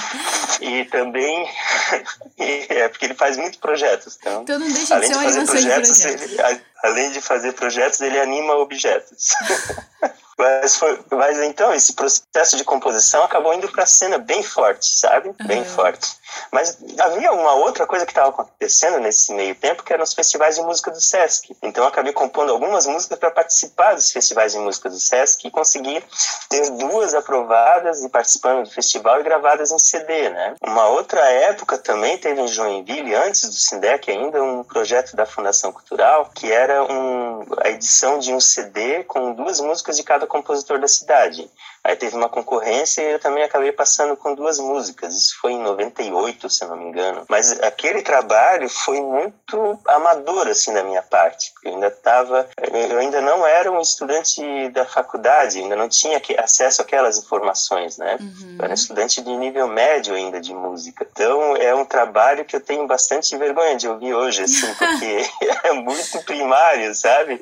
e 0.60 0.84
também 0.86 1.48
é 2.38 2.88
porque 2.88 3.06
ele 3.06 3.14
faz 3.14 3.36
muitos 3.36 3.58
projetos 3.58 4.16
então, 4.20 4.42
então 4.42 4.58
não 4.58 4.70
deixa 4.70 4.94
além 4.96 5.10
de, 5.10 5.18
de 5.18 5.24
fazer 5.24 5.44
projetos, 5.44 5.96
de 5.96 6.02
projetos. 6.02 6.40
Ele, 6.40 6.62
além 6.82 7.10
de 7.10 7.20
fazer 7.20 7.52
projetos 7.52 8.00
ele 8.00 8.18
anima 8.18 8.54
objetos 8.54 9.28
Mas, 10.38 10.76
foi, 10.76 11.00
mas 11.10 11.36
então, 11.40 11.74
esse 11.74 11.92
processo 11.94 12.56
de 12.56 12.62
composição 12.62 13.24
acabou 13.24 13.52
indo 13.52 13.68
para 13.68 13.82
a 13.82 13.86
cena 13.86 14.18
bem 14.18 14.40
forte, 14.40 14.86
sabe? 14.86 15.34
Bem 15.44 15.58
uhum. 15.58 15.64
forte. 15.64 16.16
Mas 16.52 16.78
havia 17.00 17.32
uma 17.32 17.54
outra 17.54 17.86
coisa 17.88 18.06
que 18.06 18.12
estava 18.12 18.28
acontecendo 18.28 19.00
nesse 19.00 19.32
meio 19.32 19.56
tempo, 19.56 19.82
que 19.82 19.92
eram 19.92 20.04
os 20.04 20.14
festivais 20.14 20.54
de 20.54 20.62
música 20.62 20.92
do 20.92 21.00
SESC. 21.00 21.56
Então 21.60 21.82
eu 21.82 21.88
acabei 21.88 22.12
compondo 22.12 22.52
algumas 22.52 22.86
músicas 22.86 23.18
para 23.18 23.32
participar 23.32 23.94
dos 23.94 24.12
festivais 24.12 24.52
de 24.52 24.58
música 24.58 24.88
do 24.88 24.98
SESC 24.98 25.48
e 25.48 25.50
consegui 25.50 26.04
ter 26.48 26.70
duas 26.70 27.14
aprovadas 27.14 28.04
e 28.04 28.08
participando 28.08 28.64
do 28.64 28.70
festival 28.70 29.18
e 29.18 29.24
gravadas 29.24 29.72
em 29.72 29.78
CD, 29.78 30.28
né? 30.28 30.54
Uma 30.62 30.86
outra 30.86 31.20
época 31.20 31.78
também 31.78 32.16
teve 32.16 32.40
em 32.40 32.46
Joinville, 32.46 33.14
antes 33.14 33.48
do 33.48 33.54
Sindec 33.54 34.08
ainda, 34.08 34.40
um 34.40 34.62
projeto 34.62 35.16
da 35.16 35.26
Fundação 35.26 35.72
Cultural, 35.72 36.30
que 36.32 36.52
era 36.52 36.84
um, 36.84 37.44
a 37.64 37.70
edição 37.70 38.20
de 38.20 38.32
um 38.32 38.40
CD 38.40 39.02
com 39.02 39.32
duas 39.32 39.58
músicas 39.60 39.96
de 39.96 40.04
cada 40.04 40.27
compositor 40.28 40.78
da 40.78 40.88
cidade. 40.88 41.50
Aí 41.88 41.96
teve 41.96 42.14
uma 42.14 42.28
concorrência 42.28 43.00
e 43.00 43.12
eu 43.12 43.18
também 43.18 43.42
acabei 43.42 43.72
passando 43.72 44.14
com 44.14 44.34
duas 44.34 44.58
músicas. 44.58 45.14
Isso 45.14 45.40
foi 45.40 45.52
em 45.52 45.62
98, 45.62 46.50
se 46.50 46.66
não 46.66 46.76
me 46.76 46.84
engano. 46.84 47.24
Mas 47.30 47.58
aquele 47.62 48.02
trabalho 48.02 48.68
foi 48.68 49.00
muito 49.00 49.78
amador, 49.86 50.46
assim, 50.48 50.70
da 50.74 50.82
minha 50.82 51.00
parte. 51.00 51.50
Eu 51.64 51.72
ainda 51.72 51.86
estava... 51.86 52.46
Eu 52.90 52.98
ainda 52.98 53.22
não 53.22 53.46
era 53.46 53.72
um 53.72 53.80
estudante 53.80 54.68
da 54.68 54.84
faculdade, 54.84 55.60
ainda 55.60 55.76
não 55.76 55.88
tinha 55.88 56.20
acesso 56.36 56.82
àquelas 56.82 57.16
informações, 57.16 57.96
né? 57.96 58.18
Uhum. 58.20 58.56
Eu 58.58 58.64
era 58.66 58.74
estudante 58.74 59.22
de 59.22 59.34
nível 59.34 59.66
médio 59.66 60.14
ainda 60.14 60.42
de 60.42 60.52
música. 60.52 61.06
Então, 61.10 61.56
é 61.56 61.74
um 61.74 61.86
trabalho 61.86 62.44
que 62.44 62.54
eu 62.54 62.60
tenho 62.60 62.86
bastante 62.86 63.34
vergonha 63.38 63.76
de 63.76 63.88
ouvir 63.88 64.12
hoje, 64.12 64.42
assim, 64.42 64.66
porque 64.76 65.24
é 65.64 65.72
muito 65.72 66.22
primário, 66.26 66.94
sabe? 66.94 67.40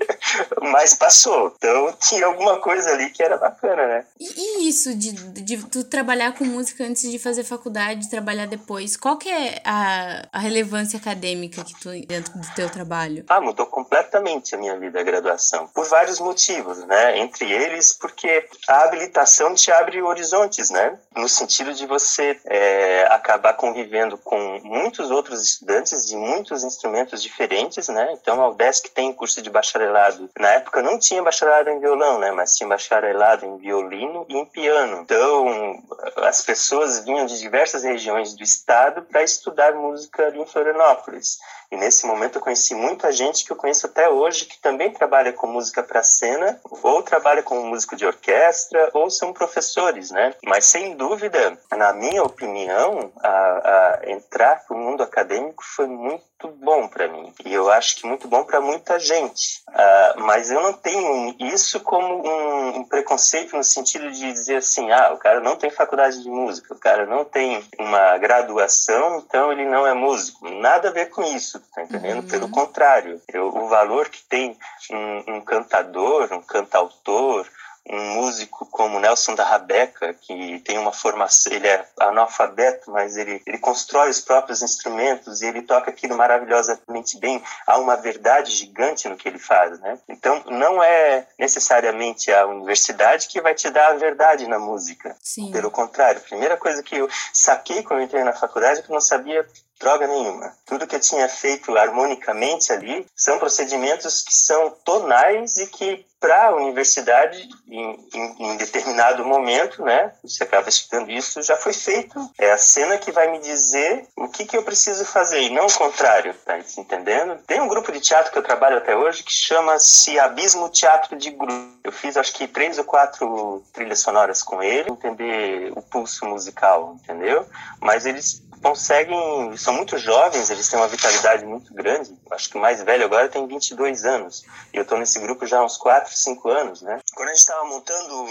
Mas 0.63 0.95
passou. 0.95 1.53
Então, 1.57 1.93
tinha 1.99 2.27
alguma 2.27 2.61
coisa 2.61 2.93
ali 2.93 3.11
que 3.11 3.25
era 3.25 3.37
bacana, 3.37 3.89
né? 3.89 4.05
E, 4.21 4.36
isso 4.37 4.95
de, 4.95 5.13
de 5.13 5.67
tu 5.67 5.85
trabalhar 5.85 6.33
com 6.33 6.45
música 6.45 6.85
antes 6.85 7.11
de 7.11 7.19
fazer 7.19 7.45
faculdade, 7.45 8.11
trabalhar 8.11 8.47
depois, 8.47 8.97
qual 8.97 9.17
que 9.17 9.29
é 9.29 9.61
a, 9.65 10.29
a 10.33 10.39
relevância 10.39 10.99
acadêmica 10.99 11.65
que 11.65 11.79
tu 11.81 11.91
dentro 12.07 12.39
do 12.39 12.55
teu 12.55 12.69
trabalho? 12.69 13.25
Ah, 13.29 13.41
mudou 13.41 13.67
completamente 13.67 14.55
a 14.55 14.59
minha 14.59 14.79
vida, 14.79 15.01
a 15.01 15.03
graduação, 15.03 15.67
por 15.69 15.87
vários 15.87 16.21
motivos, 16.21 16.79
né? 16.87 17.19
Entre 17.19 17.51
eles, 17.51 17.93
porque 17.93 18.47
a 18.69 18.85
habilitação 18.85 19.55
te 19.55 19.71
abre 19.71 20.01
horizontes, 20.03 20.71
né? 20.71 20.99
No 21.17 21.29
sentido 21.29 21.73
de 21.73 21.87
você 21.87 22.39
é, 22.45 23.07
acabar 23.11 23.55
convivendo 23.55 24.19
com 24.19 24.61
muitos 24.63 25.11
outros 25.11 25.43
estudantes 25.43 26.07
de 26.07 26.17
muitos 26.17 26.65
instrumentos 26.65 27.23
diferentes, 27.23 27.89
né? 27.89 28.13
Então, 28.13 28.41
a 28.43 28.51
UDESC 28.51 28.91
tem 28.91 29.13
curso 29.13 29.41
de 29.41 29.51
bacharelado. 29.51 30.31
Na 30.39 30.49
época 30.49 30.83
não 30.83 30.99
tinha 30.99 31.23
bacharelado 31.23 31.71
em 31.71 31.81
violão, 31.81 32.19
né? 32.19 32.31
Mas 32.33 32.57
tinha 32.57 32.69
bacharelado 32.69 33.47
em 33.47 33.57
violino 33.57 34.16
e 34.29 34.37
em 34.37 34.47
piano. 34.47 35.03
Então, 35.03 35.83
as 36.17 36.43
pessoas 36.43 37.01
vinham 37.05 37.27
de 37.27 37.39
diversas 37.39 37.83
regiões 37.83 38.35
do 38.35 38.43
estado 38.43 39.03
para 39.03 39.23
estudar 39.23 39.75
música 39.75 40.33
em 40.35 40.47
Florianópolis. 40.47 41.39
E 41.71 41.77
nesse 41.77 42.07
momento 42.07 42.37
eu 42.37 42.43
conheci 42.43 42.75
muita 42.75 43.11
gente 43.11 43.45
que 43.45 43.51
eu 43.51 43.57
conheço 43.57 43.87
até 43.87 44.09
hoje 44.09 44.45
que 44.45 44.61
também 44.61 44.93
trabalha 44.93 45.33
com 45.33 45.47
música 45.49 45.83
para 45.83 46.03
cena, 46.03 46.61
ou 46.83 47.03
trabalha 47.03 47.43
como 47.43 47.67
músico 47.67 47.97
de 47.97 48.07
orquestra, 48.07 48.91
ou 48.95 49.11
são 49.11 49.33
professores, 49.33 50.11
né? 50.11 50.33
Mas 50.45 50.67
sem 50.67 50.97
dúvida, 50.97 51.59
na 51.73 51.93
minha 51.93 52.23
opinião, 52.23 53.13
a, 53.21 53.99
a 54.05 54.11
entrar 54.11 54.65
para 54.65 54.77
o 54.77 54.79
mundo 54.79 55.03
acadêmico 55.03 55.65
foi 55.65 55.87
muito 55.87 56.25
bom 56.49 56.87
para 56.89 57.09
mim. 57.09 57.33
E 57.45 57.53
eu 57.53 57.71
acho 57.71 57.97
que 57.97 58.07
muito 58.07 58.29
bom 58.29 58.45
para 58.45 58.61
muita 58.61 58.99
gente. 58.99 59.63
Uh, 59.69 60.21
mas 60.21 60.51
eu 60.51 60.63
não 60.63 60.73
tenho 60.73 61.35
isso 61.39 61.81
como 61.81 62.27
um, 62.27 62.79
um, 62.79 62.85
preconceito 62.85 63.57
no 63.57 63.65
sentido 63.65 64.11
de 64.11 64.33
dizer 64.33 64.57
assim, 64.57 64.91
ah, 64.91 65.13
o 65.13 65.19
cara 65.19 65.41
não 65.41 65.57
tem 65.57 65.71
faculdade 65.71 66.23
de 66.23 66.29
música, 66.29 66.75
o 66.75 66.79
cara 66.79 67.07
não 67.07 67.25
tem 67.25 67.65
uma 67.79 68.19
graduação, 68.19 69.19
então 69.19 69.51
ele 69.51 69.65
não 69.65 69.87
é 69.87 69.95
músico. 69.95 70.49
Nada 70.49 70.89
a 70.89 70.93
ver 70.93 71.11
com 71.11 71.23
isso, 71.23 71.61
tá 71.75 71.83
entendendo? 71.83 72.23
Uhum. 72.23 72.29
Pelo 72.29 72.49
contrário, 72.51 73.21
eu, 73.33 73.49
o 73.49 73.69
valor 73.69 74.09
que 74.09 74.23
tem 74.25 74.57
um, 74.91 75.37
um 75.37 75.41
cantador, 75.41 76.29
um 76.33 76.43
cantautor, 76.43 77.47
um 77.89 78.15
músico 78.15 78.67
como 78.67 78.99
Nelson 78.99 79.35
da 79.35 79.45
Rabeca, 79.45 80.15
que 80.15 80.61
tem 80.61 80.79
uma 80.79 80.93
formação, 80.93 81.53
ele 81.53 81.69
é 81.69 81.87
analfabeto, 82.01 82.91
mas 82.91 83.17
ele, 83.17 83.41
ele 83.47 83.59
constrói 83.59 84.11
os 84.11 84.21
próprios 84.21 84.63
instrumentos 84.63 85.41
e 85.41 85.47
ele 85.47 85.63
toca 85.63 85.91
aquilo 85.91 86.17
maravilhosamente 86.17 87.19
bem. 87.19 87.43
Há 87.67 87.79
uma 87.79 87.97
verdade 87.97 88.51
gigante 88.53 89.09
no 89.09 89.17
que 89.17 89.29
ele 89.29 89.39
faz, 89.39 89.79
né? 89.81 89.99
Então, 90.09 90.43
não 90.47 90.83
é 90.83 91.27
necessariamente 91.39 92.33
a 92.33 92.47
universidade 92.47 93.29
que 93.29 93.41
vai 93.41 93.55
te 93.55 93.71
dar 93.71 93.93
a 93.93 93.97
verdade 93.97 94.49
na 94.49 94.59
música. 94.59 95.17
Sim. 95.23 95.53
Pelo 95.53 95.71
contrário, 95.71 96.21
a 96.21 96.29
primeira 96.29 96.57
coisa 96.57 96.83
que 96.83 96.97
eu 96.97 97.09
saquei 97.33 97.83
quando 97.83 98.01
eu 98.01 98.05
entrei 98.07 98.25
na 98.25 98.33
faculdade 98.33 98.81
é 98.81 98.83
que 98.83 98.91
eu 98.91 98.95
não 98.95 99.01
sabia 99.01 99.47
droga 99.79 100.07
nenhuma. 100.07 100.53
Tudo 100.65 100.87
que 100.87 100.97
eu 100.97 101.01
tinha 101.01 101.29
feito 101.29 101.77
harmonicamente 101.77 102.73
ali 102.73 103.07
são 103.15 103.39
procedimentos 103.39 104.23
que 104.23 104.35
são 104.35 104.71
tonais 104.85 105.57
e 105.57 105.67
que 105.67 106.05
para 106.19 106.49
a 106.49 106.57
universidade, 106.57 107.49
em, 107.69 108.09
em, 108.15 108.53
em, 108.53 108.57
determinado 108.57 109.25
momento, 109.25 109.85
né, 109.85 110.13
você 110.23 110.45
acaba 110.45 110.69
estudando 110.69 111.11
isso, 111.11 111.43
já 111.43 111.57
foi 111.57 111.73
feito. 111.73 112.19
É 112.39 112.51
a 112.51 112.59
cena 112.59 112.99
que 112.99 113.13
vai 113.13 113.31
me 113.31 113.39
dizer 113.39 114.09
o 114.17 114.29
que, 114.29 114.45
que 114.45 114.57
eu 114.57 114.63
preciso 114.63 115.05
fazer, 115.05 115.43
e 115.43 115.51
não 115.51 115.67
o 115.67 115.73
contrário, 115.73 116.35
tá 116.45 116.59
entendendo? 116.79 117.39
Tem 117.47 117.61
um 117.61 117.69
grupo 117.69 117.93
de 117.93 118.01
teatro 118.01 118.33
que 118.33 118.39
eu 118.39 118.43
trabalho 118.43 118.79
até 118.79 118.97
hoje 118.97 119.23
que 119.23 119.33
chama-se 119.33 120.19
Abismo 120.19 120.69
Teatro 120.69 121.17
de 121.17 121.31
Grupo. 121.31 121.77
Eu 121.85 121.93
fiz, 121.93 122.17
acho 122.17 122.33
que, 122.33 122.49
três 122.49 122.79
ou 122.79 122.85
quatro 122.85 123.63
trilhas 123.73 124.01
sonoras 124.01 124.43
com 124.43 124.63
ele, 124.63 124.91
entender 124.91 125.73
o 125.77 125.83
pulso 125.83 126.27
musical, 126.27 126.97
entendeu? 127.03 127.47
Mas 127.81 128.07
eles 128.07 128.43
conseguem, 128.63 129.57
são 129.57 129.75
muito 129.75 129.99
jovens, 129.99 130.51
eles 130.51 130.69
têm 130.69 130.79
uma 130.79 130.89
vitalidade 130.89 131.45
muito 131.45 131.73
grande. 131.73 132.17
Acho 132.31 132.51
que 132.51 132.57
o 132.57 132.61
mais 132.61 132.83
velho 132.83 133.05
agora 133.05 133.29
tem 133.29 133.47
22 133.47 134.05
anos. 134.05 134.45
E 134.73 134.77
eu 134.77 134.83
estou 134.83 134.99
nesse 134.99 135.19
grupo 135.19 135.47
já 135.47 135.59
há 135.59 135.65
uns 135.65 135.77
4, 135.77 136.15
5 136.15 136.49
anos, 136.49 136.83
né? 136.83 137.01
Quando 137.15 137.29
a 137.29 137.33
gente 137.33 137.41
estava 137.41 137.65
montando 137.65 138.27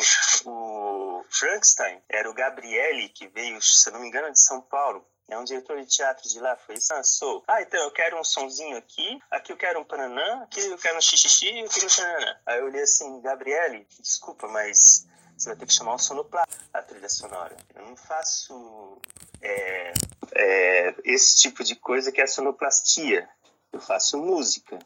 o 0.46 1.26
Frankenstein, 1.30 2.00
era 2.10 2.30
o 2.30 2.34
Gabriele 2.34 3.10
que 3.10 3.28
veio, 3.28 3.62
se 3.62 3.90
não 3.92 4.00
me 4.00 4.08
engano, 4.08 4.32
de 4.32 4.40
São 4.40 4.62
Paulo. 4.62 5.06
É 5.28 5.38
um 5.38 5.44
diretor 5.44 5.82
de 5.82 5.88
teatro 5.88 6.30
de 6.30 6.40
lá, 6.40 6.56
foi 6.56 6.76
sou. 7.04 7.44
Ah, 7.48 7.60
então 7.62 7.82
eu 7.82 7.92
quero 7.92 8.20
um 8.20 8.24
sonzinho 8.24 8.78
aqui, 8.78 9.20
aqui 9.32 9.52
eu 9.52 9.58
quero 9.58 9.80
um 9.80 9.84
pananã, 9.84 10.44
aqui 10.44 10.60
eu 10.60 10.78
quero 10.78 10.98
um 10.98 11.02
xixixi, 11.02 11.60
eu 11.60 11.68
quero 11.68 11.88
um 11.88 11.90
pananã. 11.90 12.38
Aí 12.46 12.60
eu 12.60 12.66
olhei 12.66 12.84
assim, 12.84 13.22
Gabriele, 13.22 13.88
desculpa, 14.00 14.48
mas 14.48 15.08
você 15.38 15.50
vai 15.50 15.58
ter 15.58 15.66
que 15.66 15.74
chamar 15.74 15.96
o 15.96 16.00
sonoplasta 16.00 16.56
a 16.74 16.82
trilha 16.82 17.10
sonora. 17.10 17.56
Eu 17.76 17.86
não 17.86 17.96
faço 17.96 19.00
é, 19.42 19.94
é, 20.34 20.96
esse 21.04 21.38
tipo 21.38 21.64
de 21.64 21.76
coisa 21.76 22.12
que 22.12 22.22
é 22.22 22.24
a 22.24 22.28
sonoplastia. 22.28 23.28
Eu 23.72 23.80
faço 23.82 24.18
música. 24.18 24.80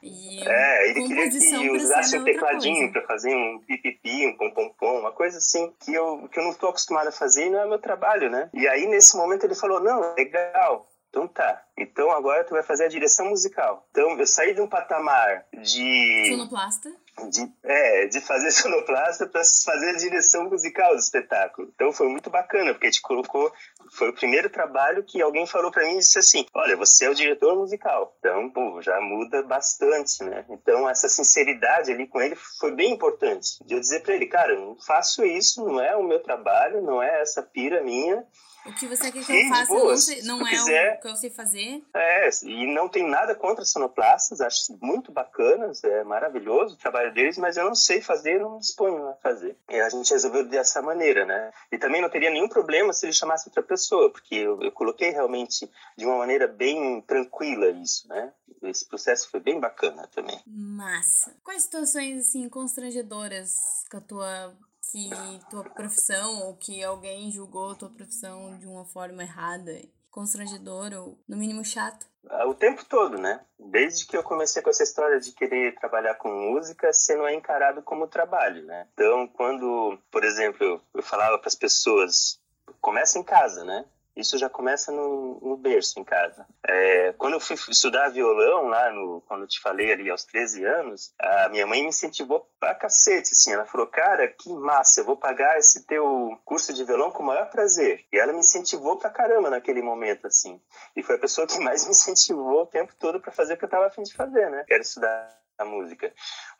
E 0.00 0.48
é, 0.48 0.90
ele 0.90 1.08
queria 1.08 1.28
que 1.28 1.70
usasse 1.70 2.16
um 2.16 2.24
tecladinho 2.24 2.92
para 2.92 3.04
fazer 3.04 3.34
um 3.34 3.58
pipipi, 3.66 4.28
um 4.28 4.36
pom-pom-pom, 4.36 5.00
uma 5.00 5.10
coisa 5.10 5.38
assim 5.38 5.74
que 5.80 5.92
eu, 5.92 6.28
que 6.28 6.38
eu 6.38 6.44
não 6.44 6.52
estou 6.52 6.68
acostumado 6.68 7.08
a 7.08 7.12
fazer 7.12 7.46
e 7.46 7.50
não 7.50 7.60
é 7.60 7.66
meu 7.66 7.80
trabalho, 7.80 8.30
né? 8.30 8.48
E 8.54 8.68
aí, 8.68 8.86
nesse 8.86 9.16
momento, 9.16 9.44
ele 9.44 9.56
falou: 9.56 9.80
não, 9.80 10.14
legal, 10.14 10.87
então 11.08 11.26
tá. 11.26 11.62
Então 11.76 12.10
agora 12.10 12.44
tu 12.44 12.50
vai 12.50 12.62
fazer 12.62 12.84
a 12.84 12.88
direção 12.88 13.26
musical. 13.26 13.86
Então 13.90 14.18
eu 14.18 14.26
saí 14.26 14.54
de 14.54 14.60
um 14.60 14.68
patamar 14.68 15.46
de. 15.62 16.30
Sonoplasta 16.30 16.90
de, 17.26 17.52
é, 17.64 18.06
de 18.06 18.20
fazer 18.20 18.50
sonoplasta 18.52 19.26
para 19.26 19.42
fazer 19.64 19.90
a 19.90 19.96
direção 19.96 20.48
musical 20.48 20.92
do 20.92 21.00
espetáculo. 21.00 21.70
Então 21.74 21.92
foi 21.92 22.08
muito 22.08 22.30
bacana, 22.30 22.72
porque 22.72 22.86
gente 22.86 23.02
colocou, 23.02 23.52
foi 23.92 24.10
o 24.10 24.14
primeiro 24.14 24.48
trabalho 24.50 25.04
que 25.04 25.20
alguém 25.20 25.46
falou 25.46 25.70
para 25.70 25.84
mim 25.84 25.94
e 25.94 25.98
disse 25.98 26.18
assim: 26.18 26.46
Olha, 26.54 26.76
você 26.76 27.06
é 27.06 27.10
o 27.10 27.14
diretor 27.14 27.56
musical. 27.56 28.14
Então, 28.18 28.50
pô, 28.50 28.80
já 28.80 29.00
muda 29.00 29.42
bastante, 29.42 30.22
né? 30.22 30.44
Então, 30.48 30.88
essa 30.88 31.08
sinceridade 31.08 31.90
ali 31.90 32.06
com 32.06 32.20
ele 32.20 32.36
foi 32.60 32.72
bem 32.72 32.92
importante. 32.92 33.64
De 33.64 33.74
eu 33.74 33.80
dizer 33.80 34.02
para 34.02 34.14
ele: 34.14 34.26
Cara, 34.26 34.52
eu 34.52 34.60
não 34.60 34.76
faço 34.80 35.24
isso, 35.24 35.64
não 35.64 35.80
é 35.80 35.96
o 35.96 36.04
meu 36.04 36.22
trabalho, 36.22 36.82
não 36.82 37.02
é 37.02 37.20
essa 37.20 37.42
pira 37.42 37.82
minha. 37.82 38.24
O 38.68 38.74
que 38.74 38.86
você 38.86 39.10
quer 39.10 39.24
que 39.24 39.32
eu 39.32 39.48
faça 39.48 39.72
não, 40.24 40.38
não 40.38 40.46
é 40.46 40.50
quiser, 40.50 40.96
o 40.96 41.00
que 41.00 41.08
eu 41.08 41.16
sei 41.16 41.30
fazer. 41.30 41.82
É, 41.94 42.28
e 42.42 42.66
não 42.74 42.88
tem 42.88 43.08
nada 43.08 43.34
contra 43.34 43.64
sonoplastas, 43.64 44.40
acho 44.40 44.76
muito 44.80 45.10
bacanas, 45.10 45.82
é 45.84 46.04
maravilhoso 46.04 46.74
o 46.74 46.78
trabalho 46.78 47.12
deles, 47.12 47.38
mas 47.38 47.56
eu 47.56 47.64
não 47.64 47.74
sei 47.74 48.00
fazer, 48.00 48.38
não 48.38 48.58
disponho 48.58 49.08
a 49.08 49.14
fazer. 49.14 49.56
E 49.68 49.80
a 49.80 49.88
gente 49.88 50.10
resolveu 50.12 50.44
dessa 50.44 50.82
maneira, 50.82 51.24
né? 51.24 51.50
E 51.72 51.78
também 51.78 52.02
não 52.02 52.10
teria 52.10 52.30
nenhum 52.30 52.48
problema 52.48 52.92
se 52.92 53.06
ele 53.06 53.12
chamasse 53.12 53.48
outra 53.48 53.62
pessoa, 53.62 54.10
porque 54.10 54.34
eu, 54.34 54.62
eu 54.62 54.72
coloquei 54.72 55.10
realmente 55.10 55.70
de 55.96 56.04
uma 56.04 56.18
maneira 56.18 56.46
bem 56.46 57.00
tranquila 57.02 57.68
isso, 57.68 58.06
né? 58.08 58.32
Esse 58.62 58.86
processo 58.86 59.30
foi 59.30 59.40
bem 59.40 59.60
bacana 59.60 60.08
também. 60.08 60.40
Massa. 60.46 61.34
Quais 61.44 61.62
situações, 61.62 62.26
assim, 62.26 62.48
constrangedoras 62.48 63.84
com 63.90 63.96
a 63.96 64.00
tua 64.00 64.54
que 64.90 65.10
tua 65.50 65.64
profissão 65.64 66.46
ou 66.46 66.56
que 66.56 66.82
alguém 66.82 67.30
julgou 67.30 67.74
tua 67.74 67.90
profissão 67.90 68.58
de 68.58 68.66
uma 68.66 68.84
forma 68.84 69.22
errada, 69.22 69.72
constrangedora 70.10 71.00
ou 71.00 71.18
no 71.28 71.36
mínimo 71.36 71.64
chato? 71.64 72.06
Ah, 72.28 72.46
o 72.46 72.54
tempo 72.54 72.84
todo, 72.84 73.16
né? 73.18 73.40
Desde 73.58 74.06
que 74.06 74.16
eu 74.16 74.22
comecei 74.22 74.62
com 74.62 74.70
essa 74.70 74.82
história 74.82 75.20
de 75.20 75.32
querer 75.32 75.74
trabalhar 75.76 76.14
com 76.14 76.28
música, 76.28 76.92
você 76.92 77.14
não 77.16 77.26
é 77.26 77.34
encarado 77.34 77.82
como 77.82 78.08
trabalho, 78.08 78.64
né? 78.64 78.86
Então, 78.92 79.26
quando, 79.28 79.98
por 80.10 80.24
exemplo, 80.24 80.80
eu 80.94 81.02
falava 81.02 81.38
para 81.38 81.48
as 81.48 81.54
pessoas, 81.54 82.40
começa 82.80 83.18
em 83.18 83.22
casa, 83.22 83.64
né? 83.64 83.84
Isso 84.18 84.36
já 84.36 84.50
começa 84.50 84.90
no, 84.90 85.38
no 85.40 85.56
berço, 85.56 86.00
em 86.00 86.04
casa. 86.04 86.44
É, 86.66 87.12
quando 87.12 87.34
eu 87.34 87.40
fui 87.40 87.54
estudar 87.54 88.08
violão, 88.08 88.66
lá 88.66 88.92
no, 88.92 89.22
quando 89.28 89.42
eu 89.42 89.46
te 89.46 89.60
falei 89.60 89.92
ali 89.92 90.10
aos 90.10 90.24
13 90.24 90.64
anos, 90.64 91.14
a 91.20 91.48
minha 91.48 91.66
mãe 91.66 91.82
me 91.82 91.88
incentivou 91.88 92.50
pra 92.58 92.74
cacete, 92.74 93.30
assim. 93.32 93.52
Ela 93.52 93.64
falou, 93.64 93.86
cara, 93.86 94.26
que 94.26 94.52
massa, 94.52 95.00
eu 95.00 95.04
vou 95.04 95.16
pagar 95.16 95.56
esse 95.56 95.86
teu 95.86 96.36
curso 96.44 96.74
de 96.74 96.84
violão 96.84 97.12
com 97.12 97.22
o 97.22 97.26
maior 97.26 97.48
prazer. 97.48 98.04
E 98.12 98.18
ela 98.18 98.32
me 98.32 98.40
incentivou 98.40 98.98
pra 98.98 99.08
caramba 99.08 99.50
naquele 99.50 99.80
momento, 99.80 100.26
assim. 100.26 100.60
E 100.96 101.02
foi 101.02 101.14
a 101.14 101.20
pessoa 101.20 101.46
que 101.46 101.60
mais 101.60 101.84
me 101.86 101.92
incentivou 101.92 102.62
o 102.62 102.66
tempo 102.66 102.92
todo 102.98 103.20
para 103.20 103.30
fazer 103.30 103.54
o 103.54 103.56
que 103.56 103.64
eu 103.64 103.70
tava 103.70 103.86
afim 103.86 104.02
de 104.02 104.14
fazer, 104.14 104.50
né? 104.50 104.64
Quero 104.66 104.82
estudar 104.82 105.38
a 105.58 105.64
música. 105.64 106.12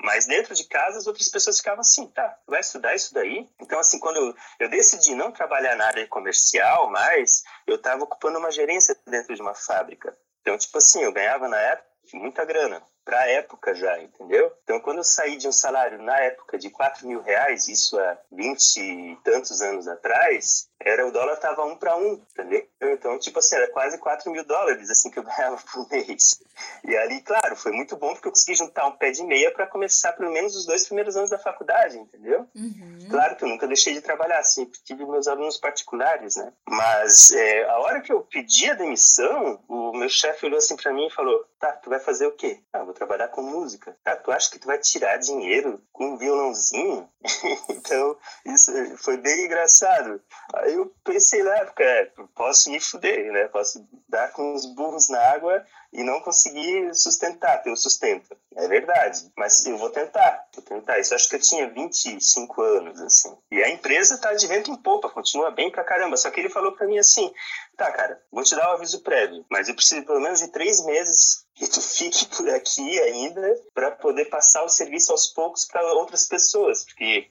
Mas 0.03 0.27
dentro 0.27 0.55
de 0.55 0.65
casa, 0.65 0.99
as 0.99 1.07
outras 1.07 1.29
pessoas 1.29 1.59
ficavam 1.59 1.81
assim, 1.81 2.07
tá, 2.09 2.39
vai 2.47 2.61
estudar 2.61 2.95
isso 2.95 3.15
daí? 3.15 3.49
Então, 3.61 3.79
assim, 3.79 3.99
quando 3.99 4.17
eu, 4.17 4.35
eu 4.61 4.69
decidi 4.69 5.15
não 5.15 5.31
trabalhar 5.31 5.77
na 5.77 5.87
área 5.87 6.07
comercial 6.09 6.91
mais, 6.91 7.43
eu 7.67 7.77
estava 7.77 8.03
ocupando 8.03 8.39
uma 8.39 8.51
gerência 8.51 8.97
dentro 9.07 9.35
de 9.35 9.41
uma 9.41 9.55
fábrica. 9.55 10.17
Então, 10.41 10.59
tipo 10.59 10.77
assim, 10.79 11.03
eu 11.03 11.13
ganhava 11.13 11.49
na 11.49 11.59
época 11.59 11.89
muita 12.15 12.45
grana 12.45 12.83
para 13.09 13.21
a 13.21 13.31
época 13.31 13.75
já, 13.75 13.99
entendeu? 14.03 14.53
Então, 14.63 14.79
quando 14.81 14.99
eu 14.99 15.05
saí 15.05 15.39
de 15.39 15.49
um 15.49 15.53
salário 15.53 15.97
na 16.03 16.15
época 16.19 16.59
de 16.59 16.69
4 16.69 17.09
mil 17.09 17.23
reais, 17.23 17.67
isso 17.67 17.99
há 17.99 18.19
20 18.31 18.77
e 18.77 19.17
tantos 19.25 19.63
anos 19.63 19.89
atrás, 19.89 20.69
era 20.79 21.07
o 21.07 21.11
dólar 21.11 21.37
tava 21.39 21.65
um 21.65 21.75
para 21.75 21.97
um, 21.97 22.21
entendeu? 22.33 22.69
Então, 22.83 23.19
tipo 23.19 23.39
assim, 23.39 23.57
era 23.57 23.69
quase 23.69 23.97
4 23.97 24.31
mil 24.31 24.45
dólares, 24.45 24.91
assim, 24.91 25.11
que 25.11 25.19
eu 25.19 25.23
ganhava 25.25 25.57
por 25.73 25.89
mês. 25.91 26.41
E 26.85 26.95
ali, 26.99 27.23
claro, 27.23 27.57
foi 27.57 27.73
muito 27.73 27.97
bom 27.97 28.13
porque 28.13 28.29
eu 28.29 28.33
consegui 28.33 28.55
juntar 28.57 28.87
um 28.87 28.93
pé 28.93 29.11
de 29.11 29.25
meia 29.25 29.51
para 29.53 29.67
começar 29.67 30.13
pelo 30.13 30.31
menos 30.31 30.55
os 30.55 30.67
dois 30.67 30.85
primeiros 30.87 31.17
anos 31.17 31.31
da 31.31 31.39
faculdade, 31.39 31.99
entendeu? 31.99 32.47
Uhum. 32.55 33.09
Claro 33.11 33.37
que 33.37 33.45
eu 33.45 33.49
nunca 33.49 33.67
deixei 33.67 33.95
de 33.95 34.03
trabalhar, 34.03 34.43
sempre 34.43 34.79
tive 34.85 35.07
meus 35.07 35.27
alunos 35.27 35.57
particulares, 35.57 36.37
né? 36.37 36.53
Mas 36.69 37.33
é, 37.33 37.65
a 37.71 37.79
hora 37.79 38.03
que 38.03 38.13
eu 38.13 38.21
pedi 38.21 38.71
a 38.71 38.75
demissão, 38.75 39.61
o 39.67 39.93
meu 39.97 40.11
chefe 40.11 40.45
olhou 40.45 40.59
assim 40.59 40.77
para 40.77 40.93
mim 40.93 41.07
e 41.07 41.11
falou, 41.11 41.45
tá, 41.59 41.73
tu 41.73 41.89
vai 41.89 41.99
fazer 41.99 42.27
o 42.27 42.33
quê? 42.33 42.61
Ah, 42.73 42.85
vou 42.85 42.95
trabalhar 42.99 43.29
com 43.29 43.43
música. 43.43 43.97
Ah, 44.05 44.17
tu 44.17 44.31
acha 44.31 44.51
que 44.51 44.59
tu 44.59 44.67
vai 44.67 44.79
tirar 44.79 45.17
dinheiro 45.19 45.81
com 45.93 46.11
um 46.11 46.19
violãozinho? 46.19 47.09
então, 47.71 48.17
isso 48.45 48.73
foi 48.99 49.17
bem 49.17 49.47
engraçado. 49.47 50.21
Aí 50.55 50.75
eu 50.75 50.93
pensei 51.05 51.43
na 51.43 51.57
época, 51.57 51.85
é, 51.85 52.13
posso 52.35 52.71
me 52.71 52.81
fuder, 52.81 53.33
né? 53.33 53.49
Posso 53.49 53.87
dar 54.09 54.33
com 54.33 54.55
os 54.55 54.67
burros 54.67 55.09
na 55.09 55.21
água 55.31 55.65
e 55.93 56.03
não 56.03 56.21
conseguir 56.21 56.95
sustentar, 56.95 57.63
ter 57.63 57.71
o 57.71 57.77
sustento. 57.77 58.37
É 58.57 58.69
verdade, 58.69 59.31
mas 59.37 59.65
eu 59.67 59.79
vou 59.79 59.91
tentar, 59.91 60.47
vou 60.55 60.63
tentar. 60.63 60.99
Isso 60.99 61.15
acho 61.15 61.29
que 61.29 61.37
eu 61.37 61.41
tinha 61.41 61.71
25 61.71 62.61
anos, 62.63 63.01
assim. 63.01 63.37
E 63.51 63.63
a 63.63 63.71
empresa 63.71 64.19
tá 64.19 64.35
de 64.35 64.47
vento 64.47 64.71
em 64.71 64.77
popa, 64.77 65.09
continua 65.09 65.51
bem 65.51 65.71
pra 65.71 65.85
caramba. 65.85 66.17
Só 66.17 66.31
que 66.31 66.41
ele 66.41 66.51
falou 66.51 66.73
pra 66.73 66.87
mim 66.87 66.99
assim, 66.99 67.33
tá, 67.77 67.91
cara, 67.93 68.21
vou 68.31 68.43
te 68.43 68.55
dar 68.55 68.71
um 68.71 68.75
aviso 68.75 69.03
prévio, 69.03 69.45
mas 69.51 69.69
eu 69.69 69.75
preciso 69.75 70.05
pelo 70.05 70.21
menos 70.21 70.41
de 70.41 70.49
três 70.49 70.85
meses 70.85 71.47
que 71.55 71.69
tu 71.69 71.81
fique 71.81 72.27
por 72.27 72.49
aqui 72.51 73.01
ainda 73.01 73.55
para 73.75 73.91
poder 73.91 74.27
passar 74.27 74.65
o 74.65 74.69
serviço 74.69 75.13
aos 75.13 75.29
poucos 75.29 75.65
para 75.65 75.83
outras 75.95 76.27
pessoas, 76.27 76.85
porque 76.85 77.29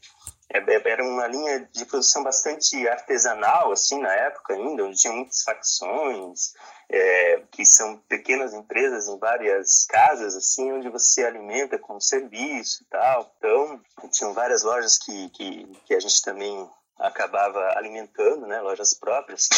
é, 0.53 0.59
é, 0.59 0.89
era 0.89 1.03
uma 1.03 1.27
linha 1.27 1.67
de 1.73 1.85
produção 1.85 2.23
bastante 2.23 2.87
artesanal, 2.87 3.71
assim, 3.71 3.99
na 3.99 4.13
época 4.13 4.53
ainda, 4.53 4.85
onde 4.85 4.97
tinha 4.97 5.13
muitas 5.13 5.43
facções, 5.43 6.53
é, 6.89 7.43
que 7.51 7.65
são 7.65 7.97
pequenas 8.07 8.53
empresas 8.53 9.07
em 9.07 9.17
várias 9.17 9.85
casas, 9.85 10.35
assim, 10.35 10.71
onde 10.71 10.89
você 10.89 11.25
alimenta 11.25 11.77
com 11.77 11.99
serviço 11.99 12.83
e 12.83 12.85
tal. 12.85 13.35
Então, 13.37 13.81
tinham 14.11 14.33
várias 14.33 14.63
lojas 14.63 14.97
que, 14.97 15.29
que, 15.29 15.65
que 15.85 15.93
a 15.93 15.99
gente 15.99 16.21
também 16.21 16.69
acabava 16.99 17.77
alimentando, 17.77 18.47
né, 18.47 18.59
lojas 18.61 18.93
próprias, 18.93 19.47
tá? 19.47 19.57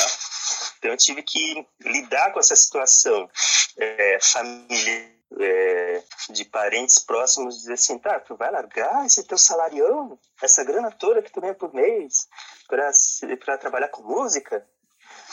Então 0.77 0.91
eu 0.91 0.97
tive 0.97 1.21
que 1.21 1.67
lidar 1.81 2.31
com 2.31 2.39
essa 2.39 2.55
situação 2.55 3.29
é, 3.77 4.17
familiar 4.21 5.19
é, 5.39 6.03
de 6.31 6.45
parentes 6.45 6.99
próximos 6.99 7.59
dizer 7.59 7.73
assim, 7.73 7.99
tá, 7.99 8.19
tu 8.19 8.35
vai 8.35 8.49
largar 8.49 9.05
esse 9.05 9.23
teu 9.23 9.37
salarião, 9.37 10.17
essa 10.41 10.63
grana 10.63 10.91
toda 10.91 11.21
que 11.21 11.31
tu 11.31 11.41
ganha 11.41 11.53
por 11.53 11.73
mês 11.73 12.27
para 12.67 13.57
trabalhar 13.57 13.89
com 13.89 14.03
música? 14.03 14.65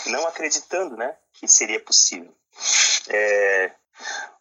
Não 0.07 0.27
acreditando, 0.27 0.97
né, 0.97 1.17
que 1.33 1.49
seria 1.49 1.81
possível. 1.81 2.33
É, 3.09 3.71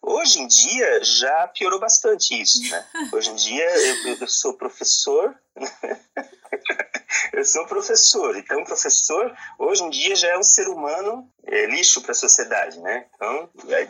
hoje 0.02 0.40
em 0.40 0.46
dia 0.46 1.04
já 1.04 1.48
piorou 1.48 1.78
bastante 1.78 2.40
isso, 2.40 2.62
né? 2.68 2.86
Hoje 3.12 3.30
em 3.30 3.34
dia 3.34 3.64
eu, 3.64 4.16
eu 4.20 4.28
sou 4.28 4.54
professor 4.54 5.34
eu 7.32 7.44
sou 7.44 7.66
professor, 7.66 8.36
então 8.36 8.64
professor 8.64 9.34
hoje 9.58 9.82
em 9.84 9.90
dia 9.90 10.14
já 10.14 10.28
é 10.28 10.38
um 10.38 10.42
ser 10.42 10.68
humano 10.68 11.30
é, 11.44 11.66
lixo 11.66 12.00
para 12.02 12.12
a 12.12 12.14
sociedade, 12.14 12.78
né? 12.80 13.06
Então, 13.14 13.48
é, 13.68 13.88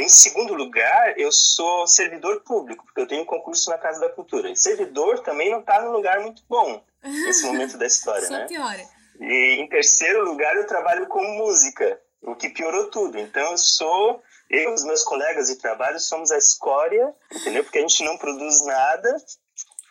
em 0.00 0.08
segundo 0.08 0.54
lugar, 0.54 1.18
eu 1.18 1.32
sou 1.32 1.86
servidor 1.86 2.42
público, 2.42 2.84
porque 2.84 3.00
eu 3.00 3.06
tenho 3.06 3.22
um 3.22 3.26
concurso 3.26 3.70
na 3.70 3.78
Casa 3.78 4.00
da 4.00 4.08
Cultura. 4.08 4.50
E 4.50 4.56
servidor 4.56 5.20
também 5.20 5.50
não 5.50 5.60
está 5.60 5.80
num 5.80 5.92
lugar 5.92 6.20
muito 6.20 6.42
bom 6.48 6.84
nesse 7.02 7.44
momento 7.46 7.76
da 7.78 7.86
história, 7.86 8.26
Só 8.28 8.34
né? 8.34 8.46
piora. 8.46 9.01
E 9.20 9.60
em 9.60 9.68
terceiro 9.68 10.24
lugar, 10.24 10.56
eu 10.56 10.66
trabalho 10.66 11.06
com 11.06 11.22
música, 11.22 12.00
o 12.22 12.34
que 12.34 12.48
piorou 12.48 12.90
tudo. 12.90 13.18
Então, 13.18 13.52
eu 13.52 13.58
sou 13.58 14.22
eu 14.50 14.70
e 14.70 14.74
os 14.74 14.84
meus 14.84 15.02
colegas 15.02 15.48
de 15.48 15.56
trabalho 15.56 15.98
somos 15.98 16.30
a 16.30 16.36
escória, 16.36 17.14
entendeu? 17.34 17.64
Porque 17.64 17.78
a 17.78 17.82
gente 17.82 18.04
não 18.04 18.18
produz 18.18 18.64
nada 18.64 19.16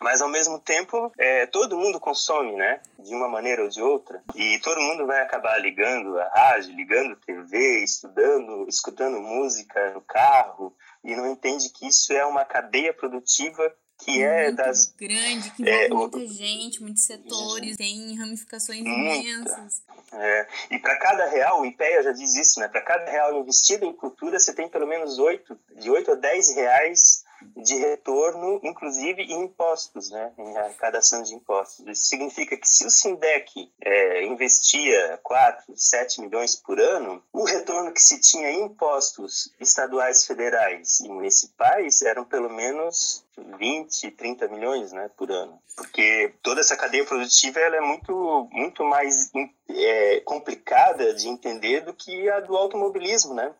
mas 0.02 0.20
ao 0.20 0.28
mesmo 0.28 0.58
tempo 0.58 1.12
é, 1.16 1.46
todo 1.46 1.78
mundo 1.78 2.00
consome, 2.00 2.52
né? 2.56 2.80
De 2.98 3.14
uma 3.14 3.28
maneira 3.28 3.62
ou 3.62 3.68
de 3.68 3.80
outra. 3.80 4.22
E 4.34 4.58
todo 4.58 4.80
mundo 4.80 5.06
vai 5.06 5.22
acabar 5.22 5.56
ligando 5.58 6.18
a 6.18 6.28
rádio, 6.28 6.74
ligando 6.74 7.12
a 7.12 7.24
TV, 7.24 7.84
estudando, 7.84 8.68
escutando 8.68 9.20
música 9.20 9.92
no 9.92 10.02
carro 10.02 10.74
e 11.04 11.14
não 11.14 11.30
entende 11.30 11.70
que 11.70 11.86
isso 11.86 12.12
é 12.12 12.24
uma 12.26 12.44
cadeia 12.44 12.92
produtiva 12.92 13.72
que 14.04 14.22
é 14.22 14.44
muito 14.44 14.56
das 14.56 14.92
grande, 14.98 15.50
que 15.52 15.62
envolve 15.62 15.84
é, 15.84 15.88
muita 15.88 16.26
gente, 16.26 16.82
muitos 16.82 17.04
setores, 17.04 17.76
tem 17.76 18.16
ramificações 18.16 18.82
muita. 18.82 19.16
imensas. 19.16 19.82
É, 20.12 20.46
e 20.70 20.78
para 20.78 20.96
cada 20.96 21.26
real, 21.26 21.60
o 21.60 21.66
IPEA 21.66 22.02
já 22.02 22.12
diz 22.12 22.34
isso, 22.34 22.60
né? 22.60 22.68
Para 22.68 22.82
cada 22.82 23.10
real 23.10 23.40
investido 23.40 23.84
em 23.84 23.92
cultura, 23.92 24.38
você 24.38 24.52
tem 24.52 24.68
pelo 24.68 24.86
menos 24.86 25.18
oito, 25.18 25.58
de 25.76 25.90
8 25.90 26.12
a 26.12 26.14
10 26.16 26.54
reais 26.56 27.24
de 27.56 27.76
retorno, 27.76 28.60
inclusive 28.62 29.22
em 29.22 29.44
impostos, 29.44 30.10
né, 30.10 30.32
em 30.38 30.56
arrecadação 30.56 31.22
de 31.22 31.34
impostos. 31.34 31.86
Isso 31.86 32.08
significa 32.08 32.56
que 32.56 32.68
se 32.68 32.86
o 32.86 32.90
Sindec 32.90 33.72
é, 33.80 34.24
investia 34.24 35.18
4, 35.22 35.72
7 35.76 36.20
milhões 36.20 36.56
por 36.56 36.80
ano, 36.80 37.22
o 37.32 37.44
retorno 37.44 37.92
que 37.92 38.00
se 38.00 38.20
tinha 38.20 38.50
em 38.50 38.64
impostos 38.64 39.52
estaduais, 39.60 40.26
federais 40.26 41.00
e 41.00 41.08
municipais 41.08 42.02
eram 42.02 42.24
pelo 42.24 42.50
menos 42.50 43.24
20, 43.58 44.10
30 44.10 44.48
milhões 44.48 44.92
né, 44.92 45.10
por 45.16 45.30
ano. 45.30 45.60
Porque 45.76 46.34
toda 46.42 46.60
essa 46.60 46.76
cadeia 46.76 47.04
produtiva 47.04 47.58
ela 47.60 47.76
é 47.76 47.80
muito, 47.80 48.48
muito 48.52 48.84
mais 48.84 49.30
é, 49.68 50.20
complicada 50.20 51.14
de 51.14 51.28
entender 51.28 51.80
do 51.80 51.94
que 51.94 52.28
a 52.28 52.40
do 52.40 52.56
automobilismo, 52.56 53.34
né? 53.34 53.54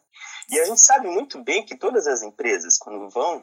E 0.50 0.60
a 0.60 0.64
gente 0.64 0.80
sabe 0.80 1.08
muito 1.08 1.42
bem 1.42 1.64
que 1.64 1.76
todas 1.76 2.06
as 2.06 2.22
empresas, 2.22 2.76
quando 2.76 3.08
vão 3.08 3.42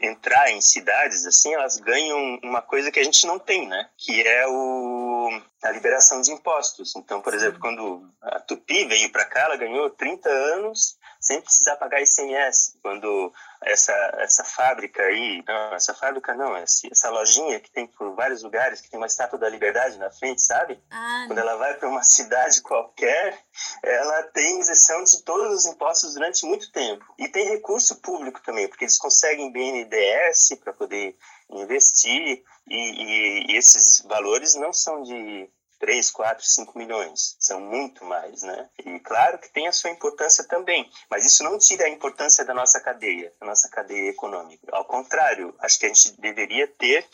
entrar 0.00 0.50
em 0.50 0.60
cidades 0.60 1.26
assim, 1.26 1.54
elas 1.54 1.78
ganham 1.78 2.38
uma 2.42 2.62
coisa 2.62 2.90
que 2.90 3.00
a 3.00 3.04
gente 3.04 3.26
não 3.26 3.38
tem, 3.38 3.66
né? 3.66 3.88
Que 3.96 4.26
é 4.26 4.46
o 4.46 5.30
a 5.62 5.72
liberação 5.72 6.20
de 6.20 6.30
impostos. 6.30 6.94
Então, 6.96 7.20
por 7.20 7.34
exemplo, 7.34 7.58
quando 7.60 8.08
a 8.22 8.40
Tupi 8.40 8.84
veio 8.84 9.10
para 9.10 9.24
cá, 9.24 9.40
ela 9.40 9.56
ganhou 9.56 9.90
30 9.90 10.28
anos 10.28 10.96
sem 11.28 11.42
precisar 11.42 11.76
pagar 11.76 12.00
ICMS. 12.00 12.78
Quando 12.82 13.32
essa, 13.62 13.92
essa 14.18 14.42
fábrica 14.44 15.02
aí, 15.02 15.44
não, 15.46 15.74
essa 15.74 15.92
fábrica 15.92 16.34
não, 16.34 16.56
essa, 16.56 16.88
essa 16.90 17.10
lojinha 17.10 17.60
que 17.60 17.70
tem 17.70 17.86
por 17.86 18.14
vários 18.14 18.42
lugares, 18.42 18.80
que 18.80 18.88
tem 18.88 18.98
uma 18.98 19.06
estátua 19.06 19.38
da 19.38 19.48
liberdade 19.48 19.98
na 19.98 20.10
frente, 20.10 20.40
sabe? 20.40 20.82
Ah, 20.90 21.24
Quando 21.26 21.38
ela 21.38 21.56
vai 21.56 21.74
para 21.74 21.88
uma 21.88 22.02
cidade 22.02 22.62
qualquer, 22.62 23.38
ela 23.82 24.22
tem 24.24 24.58
isenção 24.58 25.04
de 25.04 25.22
todos 25.22 25.54
os 25.54 25.66
impostos 25.66 26.14
durante 26.14 26.46
muito 26.46 26.72
tempo. 26.72 27.04
E 27.18 27.28
tem 27.28 27.50
recurso 27.50 28.00
público 28.00 28.40
também, 28.42 28.66
porque 28.66 28.84
eles 28.84 28.96
conseguem 28.96 29.52
BNDES 29.52 30.58
para 30.64 30.72
poder 30.72 31.14
investir, 31.50 32.42
e, 32.70 32.74
e, 32.74 33.52
e 33.52 33.56
esses 33.56 34.02
valores 34.06 34.54
não 34.54 34.72
são 34.72 35.02
de 35.02 35.50
3, 35.78 36.10
4, 36.10 36.44
5 36.44 36.78
milhões. 36.78 37.36
São 37.38 37.60
muito 37.60 38.04
mais, 38.04 38.42
né? 38.42 38.68
E 38.84 39.00
claro 39.00 39.38
que 39.38 39.50
tem 39.50 39.68
a 39.68 39.72
sua 39.72 39.90
importância 39.90 40.44
também, 40.44 40.90
mas 41.10 41.24
isso 41.24 41.42
não 41.42 41.58
tira 41.58 41.84
a 41.84 41.90
importância 41.90 42.44
da 42.44 42.54
nossa 42.54 42.80
cadeia, 42.80 43.32
da 43.40 43.46
nossa 43.46 43.68
cadeia 43.68 44.10
econômica. 44.10 44.66
Ao 44.72 44.84
contrário, 44.84 45.54
acho 45.60 45.78
que 45.78 45.86
a 45.86 45.88
gente 45.88 46.20
deveria 46.20 46.66
ter 46.66 47.06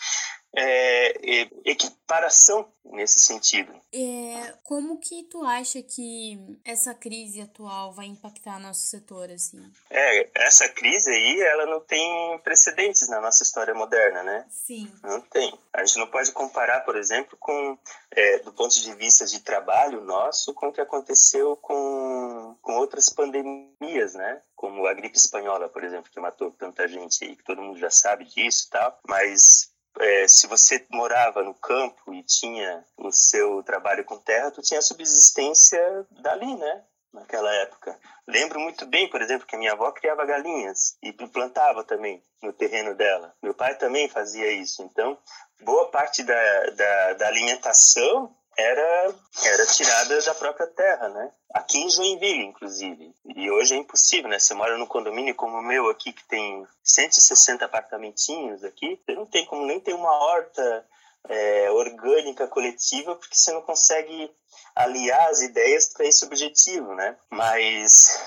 é, 0.56 1.42
é, 1.42 1.50
equiparação 1.64 2.68
nesse 2.84 3.20
sentido. 3.20 3.72
É, 3.92 4.54
como 4.62 4.98
que 4.98 5.24
tu 5.24 5.42
acha 5.44 5.82
que 5.82 6.38
essa 6.64 6.94
crise 6.94 7.40
atual 7.40 7.92
vai 7.92 8.06
impactar 8.06 8.60
nosso 8.60 8.82
setor 8.82 9.30
assim? 9.30 9.60
É, 9.90 10.28
essa 10.34 10.68
crise 10.68 11.10
aí, 11.10 11.40
ela 11.40 11.66
não 11.66 11.80
tem 11.80 12.38
precedentes 12.40 13.08
na 13.08 13.20
nossa 13.20 13.42
história 13.42 13.74
moderna, 13.74 14.22
né? 14.22 14.46
Sim. 14.48 14.90
Não 15.02 15.20
tem. 15.20 15.58
A 15.72 15.84
gente 15.84 15.98
não 15.98 16.06
pode 16.06 16.30
comparar, 16.32 16.80
por 16.80 16.96
exemplo, 16.96 17.36
com 17.38 17.76
é, 18.10 18.38
do 18.38 18.52
ponto 18.52 18.80
de 18.80 18.94
vista 18.94 19.26
de 19.26 19.40
trabalho 19.40 20.00
nosso, 20.00 20.54
com 20.54 20.68
o 20.68 20.72
que 20.72 20.80
aconteceu 20.80 21.56
com, 21.56 22.56
com 22.62 22.76
outras 22.76 23.08
pandemias, 23.08 24.14
né? 24.14 24.40
Como 24.54 24.86
a 24.86 24.94
gripe 24.94 25.16
espanhola, 25.16 25.68
por 25.68 25.82
exemplo, 25.82 26.10
que 26.10 26.20
matou 26.20 26.50
tanta 26.52 26.86
gente 26.86 27.24
aí, 27.24 27.36
que 27.36 27.44
todo 27.44 27.60
mundo 27.60 27.78
já 27.78 27.90
sabe 27.90 28.24
disso 28.24 28.66
e 28.66 28.70
tal. 28.70 28.98
Mas 29.06 29.73
é, 30.00 30.26
se 30.26 30.46
você 30.46 30.84
morava 30.90 31.42
no 31.42 31.54
campo 31.54 32.12
e 32.12 32.22
tinha 32.22 32.84
o 32.96 33.10
seu 33.10 33.62
trabalho 33.62 34.04
com 34.04 34.18
terra, 34.18 34.50
tu 34.50 34.62
tinha 34.62 34.78
a 34.78 34.82
subsistência 34.82 36.06
dali, 36.10 36.56
né? 36.56 36.84
Naquela 37.12 37.52
época. 37.54 37.96
Lembro 38.26 38.58
muito 38.58 38.86
bem, 38.86 39.08
por 39.08 39.22
exemplo, 39.22 39.46
que 39.46 39.54
a 39.54 39.58
minha 39.58 39.72
avó 39.72 39.92
criava 39.92 40.24
galinhas 40.24 40.96
e 41.00 41.12
plantava 41.12 41.84
também 41.84 42.24
no 42.42 42.52
terreno 42.52 42.94
dela. 42.96 43.32
Meu 43.40 43.54
pai 43.54 43.76
também 43.76 44.08
fazia 44.08 44.50
isso. 44.50 44.82
Então, 44.82 45.16
boa 45.60 45.90
parte 45.90 46.24
da, 46.24 46.70
da, 46.70 47.12
da 47.12 47.28
alimentação 47.28 48.34
era, 48.56 49.14
era 49.44 49.66
tirada 49.66 50.20
da 50.22 50.34
própria 50.34 50.66
terra, 50.66 51.08
né? 51.08 51.30
Aqui 51.52 51.78
em 51.78 51.90
Joinville, 51.90 52.44
inclusive. 52.44 53.14
E 53.36 53.50
hoje 53.50 53.74
é 53.74 53.78
impossível, 53.78 54.28
né? 54.28 54.38
Você 54.38 54.54
mora 54.54 54.76
num 54.76 54.86
condomínio 54.86 55.34
como 55.34 55.56
o 55.58 55.62
meu 55.62 55.88
aqui, 55.88 56.12
que 56.12 56.24
tem 56.24 56.66
160 56.82 57.64
apartamentinhos 57.64 58.64
aqui, 58.64 59.00
você 59.04 59.14
não 59.14 59.26
tem 59.26 59.44
como 59.46 59.64
nem 59.66 59.80
ter 59.80 59.94
uma 59.94 60.12
horta 60.12 60.86
é, 61.28 61.70
orgânica 61.70 62.46
coletiva, 62.46 63.14
porque 63.14 63.34
você 63.34 63.52
não 63.52 63.62
consegue 63.62 64.30
aliar 64.74 65.28
as 65.30 65.40
ideias 65.42 65.92
para 65.92 66.06
esse 66.06 66.24
objetivo, 66.24 66.94
né? 66.94 67.16
Mas 67.30 68.20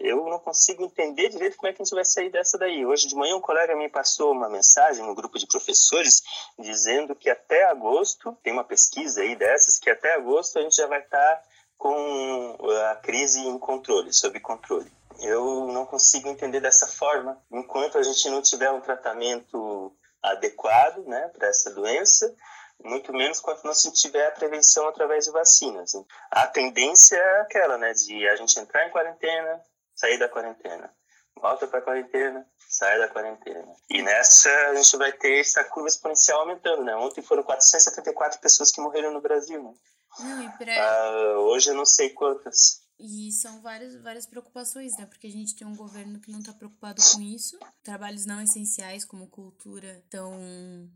eu 0.00 0.28
não 0.28 0.38
consigo 0.38 0.84
entender 0.84 1.28
direito 1.28 1.56
como 1.56 1.68
é 1.68 1.72
que 1.72 1.82
a 1.82 1.84
gente 1.84 1.94
vai 1.94 2.04
sair 2.04 2.30
dessa 2.30 2.56
daí. 2.56 2.86
Hoje 2.86 3.08
de 3.08 3.14
manhã 3.14 3.36
um 3.36 3.40
colega 3.40 3.74
me 3.74 3.88
passou 3.88 4.32
uma 4.32 4.48
mensagem 4.48 5.04
no 5.04 5.14
grupo 5.14 5.38
de 5.38 5.46
professores 5.46 6.22
dizendo 6.58 7.14
que 7.14 7.28
até 7.28 7.64
agosto, 7.64 8.36
tem 8.42 8.52
uma 8.52 8.64
pesquisa 8.64 9.22
aí 9.22 9.34
dessas, 9.34 9.78
que 9.78 9.90
até 9.90 10.14
agosto 10.14 10.58
a 10.58 10.62
gente 10.62 10.76
já 10.76 10.86
vai 10.86 11.00
estar 11.00 11.42
com 11.76 12.56
a 12.90 12.96
crise 12.96 13.40
em 13.40 13.58
controle, 13.58 14.12
sob 14.12 14.38
controle. 14.40 14.90
Eu 15.20 15.66
não 15.68 15.84
consigo 15.84 16.28
entender 16.28 16.60
dessa 16.60 16.86
forma. 16.86 17.40
Enquanto 17.50 17.98
a 17.98 18.02
gente 18.02 18.28
não 18.30 18.40
tiver 18.40 18.70
um 18.70 18.80
tratamento 18.80 19.92
adequado 20.22 21.04
né, 21.06 21.30
para 21.36 21.48
essa 21.48 21.70
doença, 21.70 22.34
muito 22.84 23.12
menos 23.12 23.40
quanto 23.40 23.64
não 23.64 23.74
se 23.74 23.92
tiver 23.92 24.26
a 24.26 24.32
prevenção 24.32 24.88
através 24.88 25.24
de 25.24 25.32
vacinas. 25.32 25.92
A 26.30 26.46
tendência 26.46 27.16
é 27.16 27.40
aquela, 27.40 27.76
né, 27.76 27.92
de 27.92 28.28
a 28.28 28.36
gente 28.36 28.58
entrar 28.58 28.86
em 28.86 28.90
quarentena, 28.90 29.60
sair 29.98 30.18
da 30.18 30.28
quarentena. 30.28 30.90
Volta 31.40 31.66
para 31.66 31.78
a 31.78 31.82
quarentena, 31.82 32.46
sai 32.68 32.98
da 32.98 33.08
quarentena. 33.08 33.72
E 33.90 34.02
nessa 34.02 34.50
a 34.70 34.74
gente 34.74 34.96
vai 34.96 35.12
ter 35.12 35.40
essa 35.40 35.62
curva 35.64 35.88
exponencial 35.88 36.40
aumentando, 36.40 36.82
né? 36.82 36.94
Ontem 36.96 37.22
foram 37.22 37.42
474 37.42 38.40
pessoas 38.40 38.72
que 38.72 38.80
morreram 38.80 39.12
no 39.12 39.20
Brasil, 39.20 39.62
né? 39.62 39.72
Não, 40.18 40.50
pra... 40.56 40.72
ah, 40.74 41.38
hoje 41.40 41.70
eu 41.70 41.74
não 41.74 41.84
sei 41.84 42.10
quantas. 42.10 42.80
E 43.00 43.30
são 43.30 43.60
várias, 43.60 43.94
várias 44.02 44.26
preocupações, 44.26 44.96
né? 44.98 45.06
Porque 45.06 45.28
a 45.28 45.30
gente 45.30 45.54
tem 45.54 45.66
um 45.66 45.76
governo 45.76 46.18
que 46.18 46.32
não 46.32 46.40
está 46.40 46.52
preocupado 46.52 47.00
com 47.12 47.20
isso. 47.22 47.56
trabalhos 47.82 48.26
não 48.26 48.42
essenciais 48.42 49.04
como 49.04 49.28
cultura 49.28 50.02
estão 50.04 50.32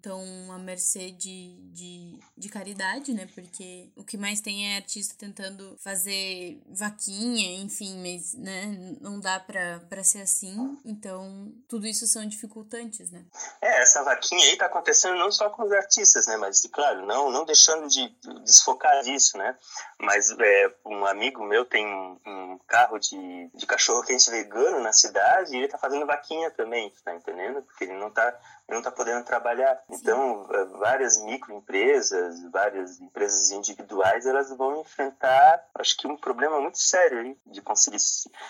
tão 0.03 0.21
à 0.51 0.59
mercê 0.59 1.13
de, 1.13 1.57
de, 1.73 2.19
de 2.37 2.49
caridade, 2.49 3.15
né? 3.15 3.29
Porque 3.33 3.93
o 3.95 4.03
que 4.03 4.17
mais 4.17 4.41
tem 4.41 4.73
é 4.73 4.77
artista 4.77 5.15
tentando 5.17 5.77
fazer 5.79 6.61
vaquinha, 6.67 7.63
enfim, 7.63 7.97
mas 8.03 8.35
né, 8.35 8.97
não 9.01 9.21
dá 9.21 9.39
pra 9.39 10.03
ser 10.03 10.23
assim. 10.23 10.77
Então, 10.85 11.55
tudo 11.69 11.87
isso 11.87 12.07
são 12.09 12.27
dificultantes, 12.27 13.13
né? 13.13 13.25
É, 13.61 13.83
essa 13.83 14.03
vaquinha 14.03 14.45
aí 14.45 14.57
tá 14.57 14.67
acontecendo 14.67 15.17
não 15.17 15.31
só 15.31 15.49
com 15.51 15.63
os 15.63 15.73
artistas, 15.73 16.27
né? 16.27 16.37
Mas, 16.37 16.63
claro, 16.73 17.07
não, 17.07 17.31
não 17.31 17.45
deixando 17.45 17.87
de 17.87 18.09
desfocar 18.45 19.03
disso, 19.05 19.39
né? 19.39 19.57
Mas 20.01 20.31
é, 20.37 20.75
um 20.85 21.07
amigo 21.07 21.45
meu 21.45 21.65
tem 21.65 21.92
um, 21.93 22.19
um 22.27 22.59
carro 22.67 22.99
de, 22.99 23.51
de 23.55 23.67
cachorro 23.67 24.03
quente 24.03 24.31
vegano 24.31 24.81
na 24.81 24.93
cidade 24.93 25.55
e 25.55 25.59
ele 25.59 25.69
tá 25.69 25.79
fazendo 25.79 26.07
vaquinha 26.07 26.51
também, 26.51 26.93
tá 27.05 27.15
entendendo? 27.15 27.63
Porque 27.63 27.85
ele 27.85 27.95
não 27.95 28.11
tá, 28.11 28.27
ele 28.69 28.77
não 28.77 28.83
tá 28.83 28.91
podendo 28.91 29.25
trabalhar. 29.25 29.83
Então, 29.91 30.49
é, 30.53 30.65
várias 30.79 31.23
microempresas, 31.23 32.43
várias 32.51 33.01
empresas 33.01 33.51
individuais, 33.51 34.27
elas 34.27 34.51
vão 34.57 34.81
enfrentar, 34.81 35.65
acho 35.75 35.97
que 35.97 36.07
um 36.07 36.17
problema 36.17 36.61
muito 36.61 36.79
sério 36.79 37.21
aí 37.21 37.37
de 37.47 37.63
conseguir. 37.63 37.99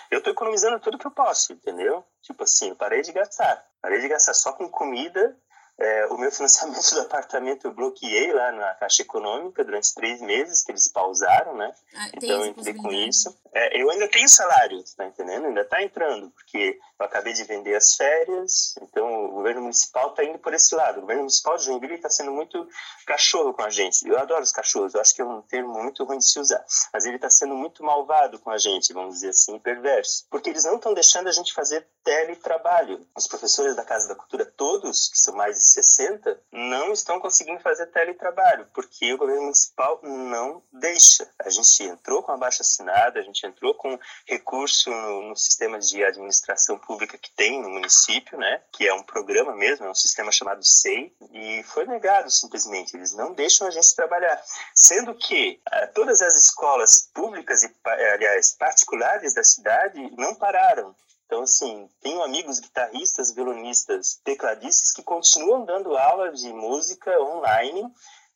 Eu 0.09 0.21
tô 0.21 0.29
economizando 0.29 0.79
tudo 0.79 0.97
que 0.97 1.07
eu 1.07 1.11
posso, 1.11 1.53
entendeu? 1.53 2.03
Tipo 2.21 2.43
assim, 2.43 2.73
parei 2.75 3.01
de 3.01 3.11
gastar. 3.11 3.65
Parei 3.81 3.99
de 3.99 4.07
gastar 4.07 4.33
só 4.33 4.53
com 4.53 4.69
comida 4.69 5.37
é, 5.83 6.07
o 6.07 6.17
meu 6.17 6.31
financiamento 6.31 6.93
do 6.95 7.01
apartamento 7.01 7.65
eu 7.65 7.73
bloqueei 7.73 8.31
lá 8.31 8.51
na 8.53 8.73
Caixa 8.75 9.01
Econômica 9.01 9.63
durante 9.63 9.93
três 9.93 10.21
meses, 10.21 10.63
que 10.63 10.71
eles 10.71 10.87
pausaram, 10.87 11.55
né? 11.57 11.73
Ah, 11.95 12.09
então 12.13 12.29
eu 12.29 12.45
entrei 12.45 12.73
com 12.73 12.89
isso. 12.91 13.35
É, 13.53 13.81
eu 13.81 13.91
ainda 13.91 14.07
tenho 14.07 14.27
salário, 14.29 14.81
tá 14.95 15.05
entendendo? 15.05 15.45
Ainda 15.45 15.65
tá 15.65 15.83
entrando, 15.83 16.31
porque 16.31 16.79
eu 16.99 17.05
acabei 17.05 17.33
de 17.33 17.43
vender 17.43 17.75
as 17.75 17.95
férias, 17.95 18.75
então 18.81 19.25
o 19.25 19.31
governo 19.33 19.61
municipal 19.61 20.11
tá 20.11 20.23
indo 20.23 20.39
por 20.39 20.53
esse 20.53 20.73
lado. 20.73 20.97
O 20.97 21.01
governo 21.01 21.23
municipal 21.23 21.57
de 21.57 21.65
Joinville 21.65 21.95
está 21.95 22.09
sendo 22.09 22.31
muito 22.31 22.67
cachorro 23.05 23.53
com 23.53 23.63
a 23.63 23.69
gente. 23.69 24.07
Eu 24.07 24.17
adoro 24.17 24.41
os 24.41 24.51
cachorros, 24.51 24.93
eu 24.93 25.01
acho 25.01 25.13
que 25.13 25.21
é 25.21 25.25
um 25.25 25.41
termo 25.41 25.83
muito 25.83 26.03
ruim 26.05 26.17
de 26.17 26.25
se 26.25 26.39
usar, 26.39 26.63
mas 26.93 27.05
ele 27.05 27.17
está 27.17 27.29
sendo 27.29 27.55
muito 27.55 27.83
malvado 27.83 28.39
com 28.39 28.49
a 28.49 28.57
gente, 28.57 28.93
vamos 28.93 29.15
dizer 29.15 29.29
assim, 29.29 29.59
perverso, 29.59 30.25
porque 30.29 30.49
eles 30.49 30.63
não 30.63 30.77
estão 30.77 30.93
deixando 30.93 31.27
a 31.27 31.31
gente 31.31 31.53
fazer 31.53 31.85
teletrabalho. 32.03 33.05
Os 33.15 33.27
professores 33.27 33.75
da 33.75 33.83
Casa 33.83 34.07
da 34.07 34.15
Cultura, 34.15 34.45
todos, 34.45 35.09
que 35.09 35.19
são 35.19 35.35
mais 35.35 35.57
60, 35.73 36.39
não 36.51 36.93
estão 36.93 37.19
conseguindo 37.19 37.61
fazer 37.61 37.87
teletrabalho, 37.87 38.67
porque 38.73 39.13
o 39.13 39.17
governo 39.17 39.43
municipal 39.43 39.99
não 40.03 40.61
deixa. 40.71 41.27
A 41.39 41.49
gente 41.49 41.83
entrou 41.83 42.23
com 42.23 42.31
a 42.31 42.37
baixa 42.37 42.61
assinada, 42.61 43.19
a 43.19 43.23
gente 43.23 43.45
entrou 43.45 43.73
com 43.75 43.99
recurso 44.25 44.89
no, 44.89 45.29
no 45.29 45.35
sistema 45.35 45.79
de 45.79 46.03
administração 46.03 46.77
pública 46.77 47.17
que 47.17 47.31
tem 47.31 47.61
no 47.61 47.69
município, 47.69 48.37
né, 48.37 48.61
que 48.71 48.87
é 48.87 48.93
um 48.93 49.03
programa 49.03 49.55
mesmo, 49.55 49.85
é 49.85 49.89
um 49.89 49.95
sistema 49.95 50.31
chamado 50.31 50.63
SEI, 50.63 51.13
e 51.31 51.63
foi 51.63 51.85
negado 51.85 52.29
simplesmente. 52.29 52.95
Eles 52.95 53.13
não 53.13 53.33
deixam 53.33 53.67
a 53.67 53.71
gente 53.71 53.95
trabalhar. 53.95 54.41
Sendo 54.73 55.13
que 55.15 55.59
ah, 55.65 55.87
todas 55.87 56.21
as 56.21 56.35
escolas 56.35 57.09
públicas 57.13 57.63
e, 57.63 57.73
aliás, 58.13 58.55
particulares 58.57 59.33
da 59.33 59.43
cidade 59.43 59.99
não 60.17 60.35
pararam. 60.35 60.95
Então, 61.25 61.41
assim, 61.43 61.89
tenho 62.01 62.23
amigos 62.23 62.59
guitarristas, 62.59 63.33
violonistas, 63.33 64.19
tecladistas 64.23 64.91
que 64.91 65.01
continuam 65.01 65.65
dando 65.65 65.97
aula 65.97 66.31
de 66.31 66.51
música 66.53 67.11
online. 67.21 67.83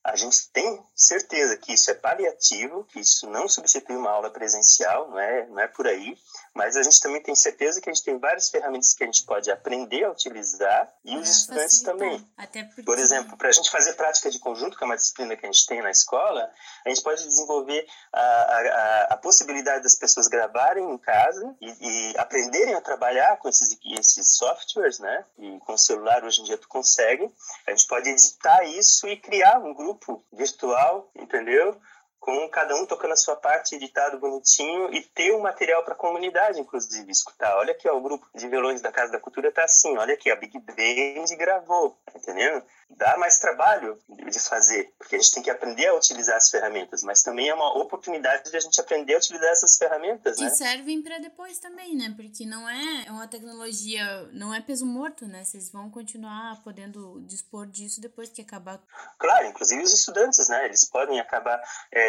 A 0.04 0.16
gente 0.16 0.50
tem 0.52 0.82
certeza 0.96 1.58
que 1.58 1.74
isso 1.74 1.92
é 1.92 1.94
paliativo, 1.94 2.86
que 2.86 3.00
isso 3.00 3.30
não 3.30 3.48
substitui 3.48 3.96
uma 3.96 4.12
aula 4.12 4.30
presencial, 4.30 5.10
não 5.10 5.20
é, 5.20 5.48
não 5.48 5.60
é 5.60 5.68
por 5.68 5.86
aí. 5.86 6.18
Mas 6.54 6.76
a 6.76 6.82
gente 6.82 7.00
também 7.00 7.22
tem 7.22 7.36
certeza 7.36 7.80
que 7.80 7.90
a 7.90 7.94
gente 7.94 8.04
tem 8.04 8.18
várias 8.18 8.50
ferramentas 8.50 8.94
que 8.94 9.04
a 9.04 9.06
gente 9.06 9.24
pode 9.26 9.52
aprender 9.52 10.06
a 10.06 10.12
utilizar 10.12 10.92
e 11.06 11.16
os 11.18 11.30
estudantes 11.30 11.82
também. 11.82 12.26
Porque... 12.36 12.84
Por 12.84 12.98
exemplo, 12.98 13.38
para 13.38 13.50
a 13.50 13.52
gente 13.52 13.70
fazer 13.70 13.94
prática 13.94 14.32
de 14.32 14.40
conjunto, 14.40 14.78
que 14.78 14.84
é 14.84 14.88
uma 14.88 14.96
disciplina 14.96 15.36
que 15.36 15.46
a 15.46 15.52
gente 15.52 15.68
tem 15.68 15.82
na 15.82 15.92
escola, 15.92 16.50
a 16.86 16.90
gente 16.90 17.04
pode 17.04 17.24
desenvolver 17.24 17.86
a, 18.12 18.22
a, 18.22 19.08
a 19.12 19.18
possibilidade 19.18 19.84
das 19.84 19.96
pessoas 19.96 20.28
gravarem 20.28 20.90
em 20.90 20.98
casa 20.98 21.56
e, 21.62 21.68
e, 21.82 22.18
aprenderem 22.18 22.74
a 22.74 22.82
trabalhar 22.82 23.38
com 23.38 23.50
esses, 23.50 23.78
esses 24.00 24.36
softwares, 24.36 25.00
né? 25.00 25.26
E 25.38 25.60
com 25.60 25.74
o 25.74 25.78
celular 25.78 26.24
hoje 26.24 26.42
em 26.42 26.46
dia 26.46 26.58
tu 26.58 26.68
consegue. 26.68 27.30
A 27.68 27.72
gente 27.72 27.86
pode 27.88 28.10
editar 28.10 28.64
isso 28.64 29.08
e 29.08 29.18
criar 29.18 29.60
um 29.60 29.74
grupo 29.74 29.87
virtual, 30.34 31.10
entendeu? 31.16 31.80
Com 32.20 32.50
cada 32.50 32.76
um 32.76 32.86
tocando 32.86 33.14
a 33.14 33.18
sua 33.18 33.36
parte, 33.36 33.76
editado 33.76 34.20
bonitinho, 34.20 34.94
e 34.94 35.02
ter 35.02 35.34
um 35.34 35.40
material 35.40 35.84
para 35.84 35.94
a 35.94 35.98
comunidade, 35.98 36.60
inclusive, 36.60 37.10
escutar. 37.12 37.56
Olha 37.58 37.72
aqui, 37.72 37.88
ó, 37.88 37.96
o 37.96 38.02
grupo 38.02 38.28
de 38.36 38.48
violões 38.48 38.82
da 38.82 38.92
Casa 38.92 39.12
da 39.12 39.20
Cultura 39.20 39.52
tá 39.52 39.64
assim, 39.64 39.98
olha 39.98 40.14
aqui, 40.14 40.30
a 40.30 40.36
Big 40.36 40.58
Band 40.60 41.38
gravou, 41.38 41.98
tá 42.06 42.14
entendendo? 42.16 42.64
Dá 42.90 43.18
mais 43.18 43.38
trabalho 43.38 44.00
de 44.08 44.40
fazer, 44.40 44.94
porque 44.98 45.16
a 45.16 45.20
gente 45.20 45.34
tem 45.34 45.44
que 45.44 45.50
aprender 45.50 45.88
a 45.88 45.94
utilizar 45.94 46.38
as 46.38 46.50
ferramentas, 46.50 47.04
mas 47.04 47.22
também 47.22 47.50
é 47.50 47.54
uma 47.54 47.78
oportunidade 47.78 48.50
de 48.50 48.56
a 48.56 48.60
gente 48.60 48.80
aprender 48.80 49.14
a 49.14 49.18
utilizar 49.18 49.50
essas 49.50 49.78
ferramentas, 49.78 50.40
né? 50.40 50.48
E 50.48 50.50
servem 50.52 51.02
para 51.02 51.20
depois 51.20 51.60
também, 51.60 51.96
né? 51.96 52.14
Porque 52.16 52.46
não 52.46 52.68
é, 52.68 53.06
é 53.06 53.12
uma 53.12 53.28
tecnologia, 53.28 54.30
não 54.32 54.54
é 54.54 54.62
peso 54.62 54.86
morto, 54.86 55.28
né? 55.28 55.44
Vocês 55.44 55.70
vão 55.70 55.90
continuar 55.90 56.62
podendo 56.64 57.20
dispor 57.26 57.68
disso 57.68 58.00
depois 58.00 58.30
que 58.30 58.42
acabar. 58.42 58.82
Claro, 59.18 59.48
inclusive 59.48 59.84
os 59.84 59.94
estudantes, 59.94 60.48
né? 60.48 60.66
Eles 60.66 60.86
podem 60.86 61.20
acabar 61.20 61.62
é, 61.92 62.07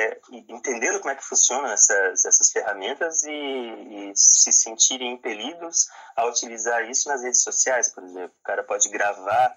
entendendo 0.49 1.01
como 1.01 1.11
é 1.11 1.17
que 1.17 1.25
funcionam 1.25 1.71
essas, 1.71 2.25
essas 2.25 2.51
ferramentas 2.51 3.23
e, 3.23 3.31
e 3.31 4.13
se 4.15 4.53
sentirem 4.53 5.13
impelidos 5.13 5.89
a 6.17 6.27
utilizar 6.27 6.89
isso 6.89 7.09
nas 7.09 7.23
redes 7.23 7.43
sociais, 7.43 7.93
por 7.93 8.05
exemplo. 8.05 8.35
O 8.41 8.45
cara 8.45 8.63
pode 8.63 8.89
gravar 8.89 9.57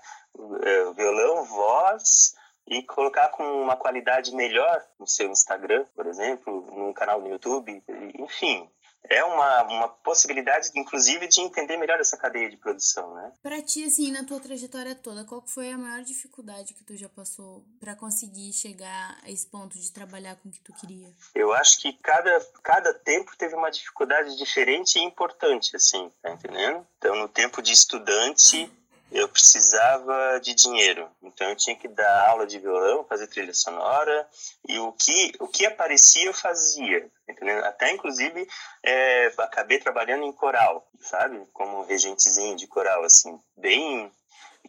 é, 0.63 0.93
violão, 0.93 1.43
voz 1.45 2.34
e 2.67 2.84
colocar 2.84 3.30
com 3.30 3.43
uma 3.43 3.75
qualidade 3.75 4.34
melhor 4.34 4.82
no 4.99 5.08
seu 5.08 5.30
Instagram, 5.30 5.86
por 5.95 6.06
exemplo, 6.08 6.62
no 6.71 6.93
canal 6.93 7.19
no 7.19 7.30
YouTube, 7.30 7.84
enfim, 8.17 8.69
é 9.10 9.24
uma, 9.24 9.64
uma 9.64 9.88
possibilidade, 9.88 10.70
inclusive, 10.76 11.28
de 11.28 11.42
entender 11.42 11.78
melhor 11.78 12.00
essa 12.00 12.18
cadeia 12.18 12.50
de 12.50 12.58
produção, 12.58 13.14
né? 13.16 13.32
Para 13.42 13.62
ti, 13.62 13.84
assim, 13.84 14.12
na 14.12 14.24
tua 14.24 14.40
trajetória 14.40 14.96
toda, 14.96 15.26
qual 15.26 15.44
foi 15.46 15.72
a 15.72 15.78
maior 15.78 16.04
dificuldade 16.04 16.74
que 16.74 16.84
tu 16.84 16.96
já 16.96 17.10
passou 17.10 17.66
para 17.80 17.96
conseguir 17.96 18.54
chegar 18.54 19.18
a 19.24 19.30
esse 19.30 19.48
ponto 19.48 19.78
de 19.78 19.92
trabalhar 19.92 20.36
com 20.38 20.50
o 20.50 20.52
que 20.52 20.62
tu 20.62 20.74
queria? 20.74 21.14
Eu 21.36 21.54
acho 21.54 21.82
que 21.82 21.94
cada, 21.94 22.40
cada 22.64 22.94
tempo 22.94 23.36
teve 23.38 23.56
uma 23.56 23.70
dificuldade 23.70 24.38
diferente 24.38 24.98
e 24.98 25.04
importante, 25.04 25.76
assim, 25.76 26.12
tá 26.22 26.32
entendendo? 26.32 26.86
Então, 26.98 27.16
no 27.16 27.28
tempo 27.28 27.62
de 27.62 27.72
estudante, 27.72 28.72
eu 29.12 29.28
precisava 29.28 30.39
de 30.39 30.54
dinheiro. 30.54 31.10
Então 31.21 31.50
eu 31.50 31.56
tinha 31.56 31.76
que 31.76 31.88
dar 31.88 32.30
aula 32.30 32.47
de 32.47 32.58
violão, 32.58 33.04
fazer 33.04 33.28
trilha 33.28 33.54
sonora 33.54 34.28
e 34.67 34.80
o 34.80 34.91
que 34.93 35.34
o 35.39 35.47
que 35.47 35.65
aparecia 35.65 36.26
eu 36.26 36.34
fazia, 36.34 37.10
entendeu? 37.28 37.63
Até 37.65 37.91
inclusive 37.91 38.47
é, 38.84 39.28
acabei 39.39 39.80
trabalhando 39.80 40.24
em 40.24 40.32
coral, 40.32 40.88
sabe? 41.00 41.45
Como 41.52 41.84
regentezinho 41.84 42.56
de 42.56 42.67
coral 42.67 43.04
assim, 43.04 43.39
bem 43.58 44.12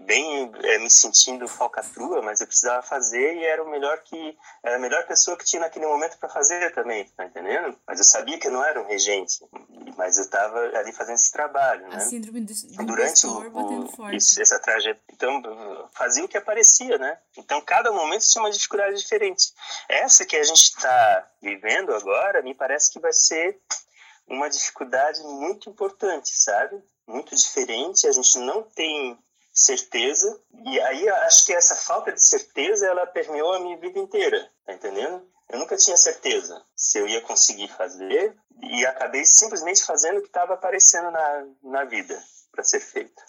bem 0.00 0.50
é, 0.62 0.78
me 0.78 0.90
sentindo 0.90 1.46
falcatrua, 1.46 2.22
mas 2.22 2.40
eu 2.40 2.46
precisava 2.46 2.82
fazer 2.82 3.36
e 3.36 3.44
era 3.44 3.62
o 3.62 3.70
melhor 3.70 3.98
que 4.02 4.36
era 4.62 4.76
a 4.76 4.78
melhor 4.78 5.06
pessoa 5.06 5.36
que 5.36 5.44
tinha 5.44 5.60
naquele 5.60 5.86
momento 5.86 6.18
para 6.18 6.28
fazer 6.28 6.72
também, 6.72 7.04
tá 7.16 7.24
entendendo? 7.24 7.78
Mas 7.86 7.98
eu 7.98 8.04
sabia 8.04 8.38
que 8.38 8.48
eu 8.48 8.52
não 8.52 8.64
era 8.64 8.80
um 8.80 8.86
regente, 8.86 9.44
mas 9.96 10.18
eu 10.18 10.24
estava 10.24 10.58
ali 10.76 10.92
fazendo 10.92 11.16
esse 11.16 11.32
trabalho, 11.32 11.88
né? 11.88 11.96
A 11.96 12.00
síndrome 12.00 12.40
do, 12.40 12.52
do 12.52 12.86
Durante 12.86 13.26
o, 13.26 14.02
o 14.02 14.10
isso, 14.10 14.40
essa 14.40 14.58
trajetória, 14.58 15.02
então 15.12 15.88
fazia 15.92 16.24
o 16.24 16.28
que 16.28 16.36
aparecia, 16.36 16.98
né? 16.98 17.18
Então 17.36 17.60
cada 17.60 17.92
momento 17.92 18.26
tinha 18.26 18.42
uma 18.42 18.50
dificuldade 18.50 18.96
diferente. 18.96 19.52
Essa 19.88 20.24
que 20.24 20.36
a 20.36 20.44
gente 20.44 20.62
está 20.62 21.28
vivendo 21.40 21.94
agora, 21.94 22.42
me 22.42 22.54
parece 22.54 22.90
que 22.92 22.98
vai 22.98 23.12
ser 23.12 23.60
uma 24.26 24.48
dificuldade 24.48 25.22
muito 25.22 25.68
importante, 25.68 26.30
sabe? 26.34 26.82
Muito 27.06 27.34
diferente. 27.34 28.06
A 28.06 28.12
gente 28.12 28.38
não 28.38 28.62
tem 28.62 29.18
certeza. 29.62 30.40
E 30.64 30.80
aí 30.80 31.08
acho 31.08 31.46
que 31.46 31.52
essa 31.52 31.76
falta 31.76 32.12
de 32.12 32.22
certeza 32.22 32.86
ela 32.86 33.06
permeou 33.06 33.52
a 33.52 33.60
minha 33.60 33.78
vida 33.78 33.98
inteira, 33.98 34.50
tá 34.64 34.72
entendendo? 34.72 35.26
Eu 35.48 35.58
nunca 35.58 35.76
tinha 35.76 35.96
certeza 35.96 36.64
se 36.74 36.98
eu 36.98 37.06
ia 37.06 37.20
conseguir 37.20 37.68
fazer 37.68 38.34
e 38.62 38.86
acabei 38.86 39.24
simplesmente 39.24 39.84
fazendo 39.84 40.18
o 40.18 40.22
que 40.22 40.28
estava 40.28 40.54
aparecendo 40.54 41.10
na, 41.10 41.46
na 41.62 41.84
vida 41.84 42.18
para 42.50 42.64
ser 42.64 42.80
feito. 42.80 43.22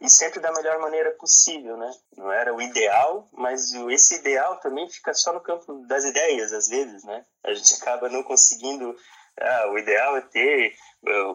E 0.00 0.08
sempre 0.08 0.40
da 0.40 0.52
melhor 0.52 0.78
maneira 0.78 1.10
possível, 1.12 1.76
né? 1.76 1.90
Não 2.16 2.32
era 2.32 2.54
o 2.54 2.60
ideal, 2.60 3.28
mas 3.32 3.70
esse 3.90 4.16
ideal 4.16 4.58
também 4.58 4.88
fica 4.88 5.12
só 5.12 5.32
no 5.32 5.42
campo 5.42 5.86
das 5.86 6.04
ideias, 6.04 6.52
às 6.52 6.68
vezes, 6.68 7.04
né? 7.04 7.24
A 7.44 7.52
gente 7.52 7.74
acaba 7.74 8.08
não 8.08 8.22
conseguindo. 8.22 8.96
Ah, 9.40 9.68
o 9.68 9.78
ideal 9.78 10.16
é 10.16 10.20
ter 10.20 10.74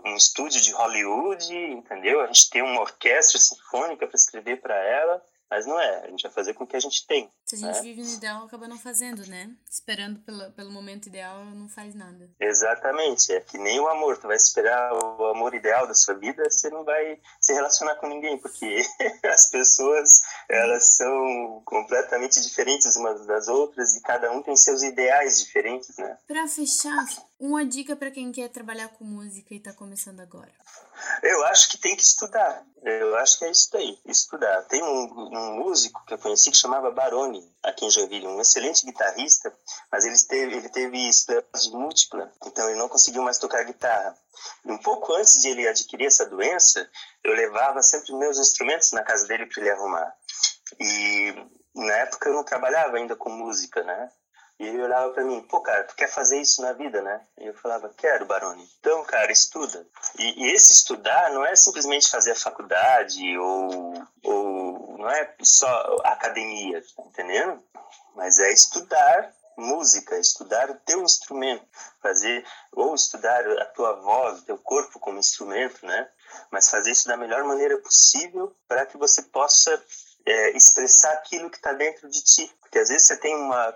um 0.05 0.15
estúdio 0.15 0.61
de 0.61 0.71
Hollywood, 0.71 1.53
entendeu? 1.55 2.21
A 2.21 2.27
gente 2.27 2.49
tem 2.49 2.61
uma 2.61 2.81
orquestra 2.81 3.39
sinfônica 3.39 4.05
para 4.05 4.15
escrever 4.15 4.61
para 4.61 4.75
ela, 4.75 5.21
Mas 5.49 5.65
não 5.65 5.79
é, 5.79 6.05
a 6.05 6.09
gente 6.09 6.23
vai 6.23 6.31
fazer 6.31 6.53
com 6.53 6.63
o 6.63 6.67
que 6.67 6.75
a 6.75 6.79
gente 6.79 7.05
tem. 7.05 7.31
Se 7.45 7.55
a 7.55 7.57
gente 7.59 7.75
né? 7.75 7.81
vive 7.81 8.01
no 8.01 8.09
ideal, 8.09 8.45
acaba 8.45 8.67
não 8.67 8.79
fazendo, 8.79 9.25
né? 9.27 9.51
Esperando 9.69 10.19
pelo, 10.21 10.51
pelo 10.53 10.71
momento 10.71 11.05
ideal, 11.07 11.45
não 11.45 11.69
faz 11.69 11.93
nada. 11.93 12.29
Exatamente, 12.39 13.31
é 13.31 13.39
que 13.39 13.57
nem 13.57 13.79
o 13.79 13.87
amor. 13.87 14.17
Tu 14.17 14.27
vai 14.27 14.35
esperar 14.35 14.91
o 14.93 15.25
amor 15.27 15.53
ideal 15.53 15.87
da 15.87 15.93
sua 15.93 16.15
vida, 16.15 16.43
você 16.49 16.69
não 16.69 16.83
vai 16.83 17.19
se 17.39 17.53
relacionar 17.53 17.95
com 17.95 18.07
ninguém, 18.07 18.37
porque 18.39 18.81
as 19.23 19.49
pessoas, 19.49 20.21
elas 20.49 20.95
são 20.95 21.61
completamente 21.65 22.41
diferentes 22.41 22.95
umas 22.95 23.25
das 23.27 23.47
outras 23.47 23.95
e 23.95 24.01
cada 24.01 24.31
um 24.31 24.41
tem 24.41 24.55
seus 24.55 24.81
ideais 24.81 25.39
diferentes, 25.39 25.95
né? 25.97 26.17
Pra 26.27 26.47
fechar, 26.47 27.05
uma 27.39 27.65
dica 27.65 27.95
para 27.95 28.11
quem 28.11 28.31
quer 28.31 28.49
trabalhar 28.49 28.89
com 28.89 29.03
música 29.03 29.53
e 29.53 29.59
tá 29.59 29.73
começando 29.73 30.21
agora. 30.21 30.51
Eu 31.21 31.45
acho 31.45 31.69
que 31.69 31.77
tem 31.77 31.95
que 31.95 32.03
estudar. 32.03 32.65
Eu 32.81 33.15
acho 33.17 33.39
que 33.39 33.45
é 33.45 33.51
isso 33.51 33.69
daí, 33.71 33.99
estudar. 34.05 34.63
Tem 34.63 34.81
um, 34.81 35.29
um 35.39 35.55
músico 35.55 36.03
que 36.05 36.13
eu 36.13 36.17
conheci 36.17 36.51
que 36.51 36.57
chamava 36.57 36.91
Baroni, 36.91 37.43
aqui 37.63 37.85
em 37.85 37.89
Joinville, 37.89 38.27
um 38.27 38.41
excelente 38.41 38.85
guitarrista, 38.85 39.53
mas 39.91 40.05
ele 40.05 40.15
teve, 40.27 40.55
ele 40.55 40.69
teve 40.69 41.09
esclerose 41.09 41.71
múltipla, 41.71 42.31
então 42.45 42.69
ele 42.69 42.79
não 42.79 42.89
conseguiu 42.89 43.23
mais 43.23 43.37
tocar 43.37 43.63
guitarra. 43.63 44.17
E 44.65 44.71
um 44.71 44.77
pouco 44.77 45.13
antes 45.13 45.39
de 45.41 45.49
ele 45.49 45.67
adquirir 45.67 46.07
essa 46.07 46.25
doença, 46.25 46.89
eu 47.23 47.33
levava 47.33 47.81
sempre 47.81 48.13
meus 48.13 48.37
instrumentos 48.37 48.91
na 48.91 49.03
casa 49.03 49.27
dele 49.27 49.45
para 49.45 49.61
ele 49.61 49.71
arrumar. 49.71 50.13
E 50.79 51.35
na 51.75 51.93
época 51.93 52.29
eu 52.29 52.33
não 52.33 52.43
trabalhava 52.43 52.97
ainda 52.97 53.15
com 53.15 53.29
música, 53.29 53.83
né? 53.83 54.09
E 54.57 54.65
ele 54.65 54.81
olhava 54.81 55.11
para 55.11 55.23
mim, 55.23 55.41
pô, 55.41 55.59
cara, 55.61 55.83
tu 55.83 55.95
quer 55.95 56.09
fazer 56.09 56.39
isso 56.39 56.61
na 56.61 56.71
vida, 56.71 57.01
né? 57.01 57.21
E 57.37 57.47
eu 57.47 57.53
falava, 57.55 57.93
quero, 57.97 58.25
Baroni. 58.25 58.65
Então, 58.79 59.03
cara, 59.03 59.31
estuda. 59.31 59.85
E, 60.17 60.45
e 60.45 60.51
esse 60.53 60.71
estudar 60.71 61.31
não 61.31 61.45
é 61.45 61.55
simplesmente 61.55 62.09
fazer 62.09 62.31
a 62.31 62.35
faculdade 62.35 63.37
ou, 63.37 63.93
ou 64.23 64.97
não 64.97 65.09
é 65.09 65.35
só 65.41 65.97
academia, 66.05 66.81
tá 66.95 67.03
entendendo? 67.03 67.61
Mas 68.15 68.39
é 68.39 68.51
estudar 68.51 69.33
música, 69.57 70.17
estudar 70.17 70.69
o 70.69 70.79
teu 70.79 71.01
instrumento, 71.03 71.65
fazer 72.01 72.45
ou 72.71 72.95
estudar 72.95 73.45
a 73.59 73.65
tua 73.65 73.93
voz, 73.93 74.39
o 74.39 74.45
teu 74.45 74.57
corpo 74.57 74.99
como 74.99 75.19
instrumento, 75.19 75.85
né? 75.85 76.09
Mas 76.51 76.69
fazer 76.69 76.91
isso 76.91 77.07
da 77.07 77.17
melhor 77.17 77.43
maneira 77.43 77.77
possível 77.79 78.55
para 78.67 78.85
que 78.85 78.97
você 78.97 79.21
possa 79.21 79.81
é, 80.25 80.57
expressar 80.57 81.13
aquilo 81.13 81.49
que 81.49 81.57
está 81.57 81.73
dentro 81.73 82.09
de 82.09 82.21
ti. 82.23 82.51
Porque 82.59 82.79
às 82.79 82.89
vezes 82.89 83.07
você 83.07 83.17
tem 83.17 83.35
uma, 83.35 83.75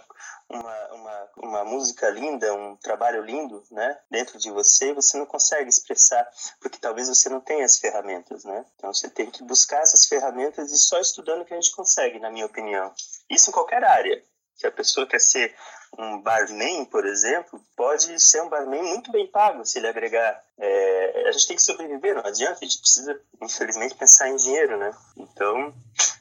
uma, 0.49 0.93
uma, 0.93 1.29
uma 1.37 1.65
música 1.65 2.09
linda, 2.09 2.53
um 2.53 2.75
trabalho 2.77 3.23
lindo, 3.23 3.63
né, 3.71 3.97
dentro 4.09 4.39
de 4.39 4.49
você, 4.49 4.93
você 4.93 5.17
não 5.17 5.25
consegue 5.25 5.69
expressar, 5.69 6.27
porque 6.59 6.79
talvez 6.79 7.07
você 7.07 7.29
não 7.29 7.39
tenha 7.39 7.63
as 7.63 7.77
ferramentas, 7.77 8.43
né? 8.43 8.65
Então 8.75 8.93
você 8.93 9.09
tem 9.09 9.29
que 9.29 9.43
buscar 9.43 9.81
essas 9.81 10.05
ferramentas 10.05 10.71
e 10.71 10.77
só 10.77 10.99
estudando 10.99 11.45
que 11.45 11.53
a 11.53 11.57
gente 11.57 11.75
consegue, 11.75 12.19
na 12.19 12.31
minha 12.31 12.45
opinião. 12.45 12.91
Isso 13.29 13.49
em 13.49 13.53
qualquer 13.53 13.83
área. 13.83 14.23
Se 14.55 14.67
a 14.67 14.71
pessoa 14.71 15.07
quer 15.07 15.21
ser 15.21 15.55
um 15.97 16.21
barman, 16.21 16.85
por 16.85 17.05
exemplo, 17.05 17.61
pode 17.75 18.19
ser 18.19 18.41
um 18.41 18.49
barman 18.49 18.83
muito 18.83 19.11
bem 19.11 19.27
pago 19.27 19.65
se 19.65 19.79
ele 19.79 19.87
agregar. 19.87 20.41
É, 20.57 21.23
a 21.27 21.31
gente 21.31 21.47
tem 21.47 21.55
que 21.55 21.63
sobreviver, 21.63 22.15
não 22.15 22.25
adianta, 22.25 22.59
a 22.61 22.65
gente 22.65 22.79
precisa, 22.79 23.19
infelizmente, 23.41 23.95
pensar 23.95 24.29
em 24.29 24.35
dinheiro, 24.35 24.77
né? 24.77 24.91
Então, 25.17 25.73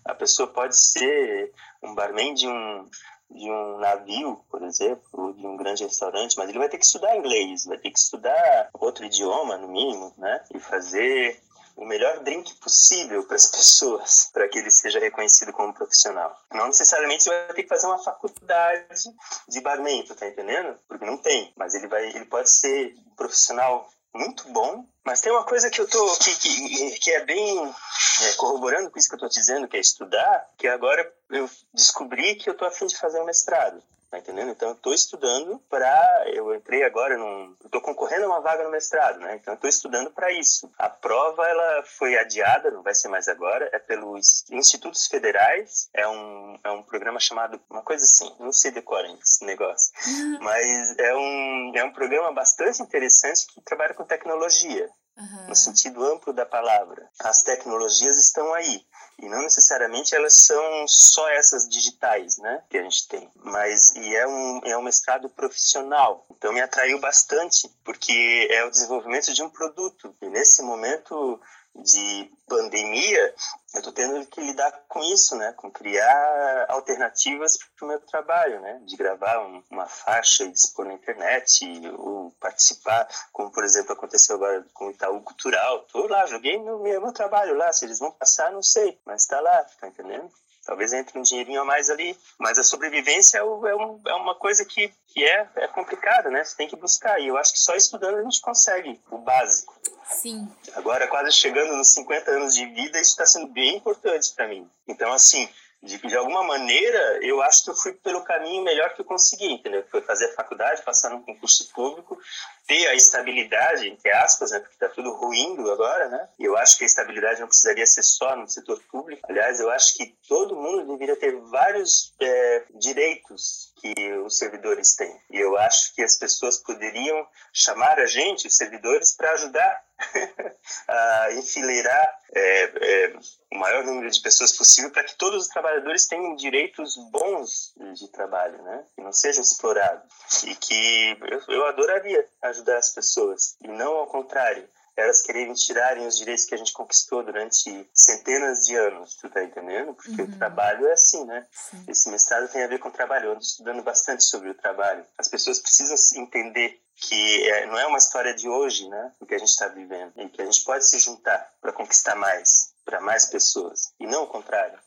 a 0.04 0.14
pessoa 0.14 0.48
pode 0.48 0.78
ser 0.78 1.52
um 1.82 1.94
barman 1.94 2.34
de 2.34 2.48
um, 2.48 2.88
de 3.30 3.50
um 3.50 3.78
navio, 3.78 4.40
por 4.50 4.62
exemplo, 4.62 5.34
de 5.34 5.46
um 5.46 5.56
grande 5.56 5.84
restaurante, 5.84 6.36
mas 6.36 6.48
ele 6.48 6.58
vai 6.58 6.68
ter 6.68 6.78
que 6.78 6.84
estudar 6.84 7.16
inglês, 7.16 7.64
vai 7.66 7.78
ter 7.78 7.90
que 7.90 7.98
estudar 7.98 8.70
outro 8.74 9.04
idioma, 9.04 9.56
no 9.58 9.68
mínimo, 9.68 10.14
né? 10.16 10.42
E 10.54 10.58
fazer 10.58 11.40
o 11.78 11.86
melhor 11.86 12.18
drink 12.24 12.54
possível 12.56 13.24
para 13.24 13.36
as 13.36 13.46
pessoas, 13.46 14.28
para 14.32 14.48
que 14.48 14.58
ele 14.58 14.70
seja 14.70 14.98
reconhecido 14.98 15.52
como 15.52 15.72
profissional. 15.72 16.36
Não 16.52 16.66
necessariamente 16.66 17.24
você 17.24 17.30
vai 17.30 17.54
ter 17.54 17.62
que 17.62 17.68
fazer 17.68 17.86
uma 17.86 18.02
faculdade 18.02 19.04
de 19.48 19.60
barman, 19.60 20.04
tá 20.04 20.26
entendendo? 20.26 20.76
Porque 20.88 21.06
não 21.06 21.16
tem, 21.16 21.52
mas 21.56 21.74
ele 21.74 21.86
vai, 21.86 22.04
ele 22.08 22.24
pode 22.24 22.50
ser 22.50 22.94
um 23.06 23.14
profissional 23.14 23.88
muito 24.12 24.48
bom, 24.48 24.84
mas 25.04 25.20
tem 25.20 25.30
uma 25.30 25.44
coisa 25.44 25.70
que 25.70 25.80
eu 25.80 25.88
tô 25.88 26.16
que, 26.16 26.34
que, 26.36 26.98
que 26.98 27.10
é 27.12 27.24
bem 27.24 27.74
é, 28.22 28.32
corroborando 28.36 28.90
com 28.90 28.98
isso 28.98 29.08
que 29.08 29.14
eu 29.14 29.20
tô 29.20 29.28
dizendo, 29.28 29.68
que 29.68 29.76
é 29.76 29.80
estudar, 29.80 30.48
que 30.56 30.66
agora 30.66 31.12
eu 31.30 31.48
descobri 31.72 32.34
que 32.34 32.50
eu 32.50 32.56
tô 32.56 32.64
afim 32.64 32.86
de 32.86 32.98
fazer 32.98 33.20
um 33.20 33.26
mestrado. 33.26 33.80
Tá 34.10 34.18
entendendo? 34.18 34.50
Então, 34.50 34.70
eu 34.70 34.74
estou 34.74 34.94
estudando 34.94 35.58
para. 35.68 36.24
Eu 36.32 36.54
entrei 36.54 36.82
agora 36.82 37.18
num. 37.18 37.54
Estou 37.62 37.80
concorrendo 37.80 38.24
a 38.24 38.28
uma 38.28 38.40
vaga 38.40 38.64
no 38.64 38.70
mestrado, 38.70 39.18
né? 39.20 39.34
Então, 39.34 39.52
eu 39.52 39.56
estou 39.56 39.68
estudando 39.68 40.10
para 40.10 40.32
isso. 40.32 40.70
A 40.78 40.88
prova, 40.88 41.46
ela 41.46 41.82
foi 41.82 42.16
adiada, 42.16 42.70
não 42.70 42.82
vai 42.82 42.94
ser 42.94 43.08
mais 43.08 43.28
agora, 43.28 43.68
é 43.70 43.78
pelos 43.78 44.46
Institutos 44.50 45.06
Federais. 45.06 45.90
É 45.92 46.08
um, 46.08 46.58
é 46.64 46.70
um 46.70 46.82
programa 46.82 47.20
chamado. 47.20 47.60
Uma 47.68 47.82
coisa 47.82 48.02
assim, 48.02 48.34
não 48.40 48.50
sei 48.50 48.70
decorar 48.70 49.12
esse 49.12 49.44
negócio. 49.44 49.92
Uhum. 50.06 50.38
Mas 50.40 50.98
é 50.98 51.14
um, 51.14 51.72
é 51.74 51.84
um 51.84 51.92
programa 51.92 52.32
bastante 52.32 52.82
interessante 52.82 53.46
que 53.52 53.60
trabalha 53.60 53.92
com 53.92 54.04
tecnologia. 54.04 54.88
Uhum. 55.18 55.48
No 55.48 55.56
sentido 55.56 56.04
amplo 56.04 56.32
da 56.32 56.46
palavra. 56.46 57.08
As 57.18 57.42
tecnologias 57.42 58.16
estão 58.16 58.54
aí. 58.54 58.86
E 59.20 59.28
não 59.28 59.42
necessariamente 59.42 60.14
elas 60.14 60.34
são 60.34 60.86
só 60.86 61.28
essas 61.30 61.68
digitais, 61.68 62.38
né, 62.38 62.62
que 62.70 62.78
a 62.78 62.82
gente 62.82 63.08
tem. 63.08 63.28
Mas 63.34 63.92
e 63.96 64.14
é 64.14 64.26
um 64.28 64.60
é 64.64 64.78
um 64.78 64.82
mestrado 64.82 65.28
profissional. 65.28 66.24
Então 66.30 66.52
me 66.52 66.60
atraiu 66.60 67.00
bastante, 67.00 67.68
porque 67.82 68.46
é 68.48 68.64
o 68.64 68.70
desenvolvimento 68.70 69.34
de 69.34 69.42
um 69.42 69.50
produto. 69.50 70.14
E 70.22 70.28
nesse 70.28 70.62
momento 70.62 71.40
de 71.82 72.30
pandemia, 72.48 73.34
eu 73.74 73.78
estou 73.78 73.92
tendo 73.92 74.24
que 74.26 74.40
lidar 74.40 74.72
com 74.88 75.02
isso, 75.02 75.36
né? 75.36 75.52
Com 75.56 75.70
criar 75.70 76.66
alternativas 76.68 77.58
para 77.76 77.84
o 77.84 77.88
meu 77.88 78.00
trabalho, 78.00 78.60
né? 78.60 78.80
De 78.84 78.96
gravar 78.96 79.40
um, 79.40 79.62
uma 79.70 79.86
faixa 79.86 80.44
e 80.44 80.50
expor 80.50 80.86
na 80.86 80.94
internet, 80.94 81.64
ou 81.96 82.30
participar, 82.40 83.06
como 83.32 83.50
por 83.50 83.64
exemplo 83.64 83.92
aconteceu 83.92 84.36
agora 84.36 84.64
com 84.72 84.86
o 84.86 84.90
Itaú 84.90 85.20
Cultural. 85.22 85.84
Estou 85.86 86.08
lá, 86.08 86.26
joguei 86.26 86.58
meu, 86.58 86.78
meu 86.78 87.12
trabalho 87.12 87.54
lá. 87.56 87.72
Se 87.72 87.84
eles 87.84 87.98
vão 87.98 88.10
passar, 88.10 88.50
não 88.52 88.62
sei, 88.62 88.98
mas 89.04 89.22
está 89.22 89.40
lá, 89.40 89.64
tá 89.80 89.88
entendendo? 89.88 90.30
Talvez 90.68 90.92
entre 90.92 91.18
um 91.18 91.22
dinheirinho 91.22 91.62
a 91.62 91.64
mais 91.64 91.88
ali. 91.88 92.14
Mas 92.38 92.58
a 92.58 92.62
sobrevivência 92.62 93.38
é, 93.38 93.40
é, 93.40 93.44
um, 93.74 94.00
é 94.06 94.12
uma 94.12 94.34
coisa 94.34 94.66
que, 94.66 94.92
que 95.06 95.24
é, 95.24 95.48
é 95.56 95.68
complicada, 95.68 96.28
né? 96.28 96.44
Você 96.44 96.54
tem 96.58 96.68
que 96.68 96.76
buscar. 96.76 97.18
E 97.18 97.26
eu 97.26 97.38
acho 97.38 97.54
que 97.54 97.58
só 97.58 97.74
estudando 97.74 98.18
a 98.18 98.22
gente 98.22 98.38
consegue 98.42 99.00
o 99.10 99.16
básico. 99.16 99.74
Sim. 100.10 100.46
Agora, 100.74 101.08
quase 101.08 101.32
chegando 101.32 101.74
nos 101.74 101.94
50 101.94 102.30
anos 102.32 102.54
de 102.54 102.66
vida, 102.66 103.00
isso 103.00 103.12
está 103.12 103.24
sendo 103.24 103.48
bem 103.48 103.78
importante 103.78 104.30
para 104.34 104.46
mim. 104.46 104.68
Então, 104.86 105.10
assim, 105.10 105.48
de, 105.82 105.96
de 105.98 106.16
alguma 106.16 106.42
maneira, 106.42 107.20
eu 107.22 107.40
acho 107.40 107.64
que 107.64 107.70
eu 107.70 107.74
fui 107.74 107.92
pelo 107.92 108.24
caminho 108.24 108.64
melhor 108.64 108.94
que 108.94 109.00
eu 109.00 109.04
consegui, 109.04 109.52
entendeu? 109.52 109.84
Foi 109.90 110.02
fazer 110.02 110.34
faculdade, 110.34 110.82
passar 110.82 111.10
num 111.10 111.22
concurso 111.22 111.70
público, 111.72 112.18
ter 112.66 112.86
a 112.88 112.94
estabilidade, 112.94 113.88
entre 113.88 114.10
aspas, 114.10 114.50
né? 114.50 114.58
Porque 114.58 114.74
está 114.74 114.88
tudo 114.88 115.12
ruindo 115.12 115.70
agora, 115.70 116.08
né? 116.08 116.28
Eu 116.38 116.56
acho 116.56 116.76
que 116.76 116.84
a 116.84 116.86
estabilidade 116.86 117.40
não 117.40 117.46
precisaria 117.46 117.86
ser 117.86 118.02
só 118.02 118.34
no 118.34 118.48
setor 118.48 118.82
público. 118.90 119.24
Aliás, 119.28 119.60
eu 119.60 119.70
acho 119.70 119.96
que 119.96 120.16
todo 120.28 120.56
mundo 120.56 120.84
deveria 120.84 121.16
ter 121.16 121.36
vários 121.42 122.12
é, 122.20 122.64
direitos 122.74 123.72
que 123.80 123.94
os 124.18 124.36
servidores 124.36 124.96
têm. 124.96 125.16
E 125.30 125.38
eu 125.38 125.56
acho 125.56 125.94
que 125.94 126.02
as 126.02 126.16
pessoas 126.16 126.58
poderiam 126.58 127.26
chamar 127.52 128.00
a 128.00 128.06
gente, 128.06 128.48
os 128.48 128.56
servidores, 128.56 129.12
para 129.12 129.32
ajudar 129.32 129.87
a 130.88 131.32
enfileirar 131.32 132.18
é, 132.34 132.62
é, 132.64 133.16
o 133.52 133.58
maior 133.58 133.84
número 133.84 134.10
de 134.10 134.20
pessoas 134.20 134.52
possível 134.52 134.90
para 134.90 135.04
que 135.04 135.16
todos 135.16 135.42
os 135.42 135.48
trabalhadores 135.48 136.06
tenham 136.06 136.36
direitos 136.36 136.96
bons 137.10 137.72
de 137.94 138.08
trabalho, 138.08 138.62
né? 138.62 138.84
Que 138.94 139.02
não 139.02 139.12
sejam 139.12 139.42
explorados. 139.42 140.42
E 140.44 140.54
que 140.54 141.16
eu, 141.30 141.54
eu 141.54 141.66
adoraria 141.66 142.26
ajudar 142.42 142.78
as 142.78 142.90
pessoas, 142.90 143.56
e 143.62 143.68
não 143.68 143.96
ao 143.96 144.06
contrário 144.06 144.68
elas 144.98 145.22
quererem 145.22 145.54
tirarem 145.54 146.08
os 146.08 146.18
direitos 146.18 146.44
que 146.44 146.54
a 146.56 146.58
gente 146.58 146.72
conquistou 146.72 147.22
durante 147.22 147.88
centenas 147.94 148.66
de 148.66 148.74
anos, 148.74 149.14
tu 149.14 149.30
tá 149.30 149.44
entendendo? 149.44 149.94
Porque 149.94 150.22
uhum. 150.22 150.28
o 150.28 150.38
trabalho 150.38 150.88
é 150.88 150.92
assim, 150.92 151.24
né? 151.24 151.46
Sim. 151.52 151.84
Esse 151.86 152.10
mestrado 152.10 152.50
tem 152.50 152.64
a 152.64 152.66
ver 152.66 152.80
com 152.80 152.88
o 152.88 152.92
trabalho, 152.92 153.26
eu 153.26 153.32
ando 153.32 153.40
estudando 153.40 153.80
bastante 153.80 154.24
sobre 154.24 154.50
o 154.50 154.54
trabalho. 154.54 155.06
As 155.16 155.28
pessoas 155.28 155.60
precisam 155.60 155.96
entender 156.20 156.82
que 157.00 157.50
é, 157.50 157.66
não 157.66 157.78
é 157.78 157.86
uma 157.86 157.98
história 157.98 158.34
de 158.34 158.48
hoje, 158.48 158.88
né? 158.88 159.12
O 159.20 159.26
que 159.26 159.34
a 159.34 159.38
gente 159.38 159.50
está 159.50 159.68
vivendo, 159.68 160.12
e 160.16 160.28
que 160.28 160.42
a 160.42 160.44
gente 160.44 160.64
pode 160.64 160.86
se 160.86 160.98
juntar 160.98 161.52
para 161.60 161.72
conquistar 161.72 162.14
mais, 162.14 162.74
para 162.84 163.00
mais 163.00 163.26
pessoas, 163.26 163.92
e 164.00 164.06
não 164.06 164.24
o 164.24 164.26
contrário. 164.26 164.78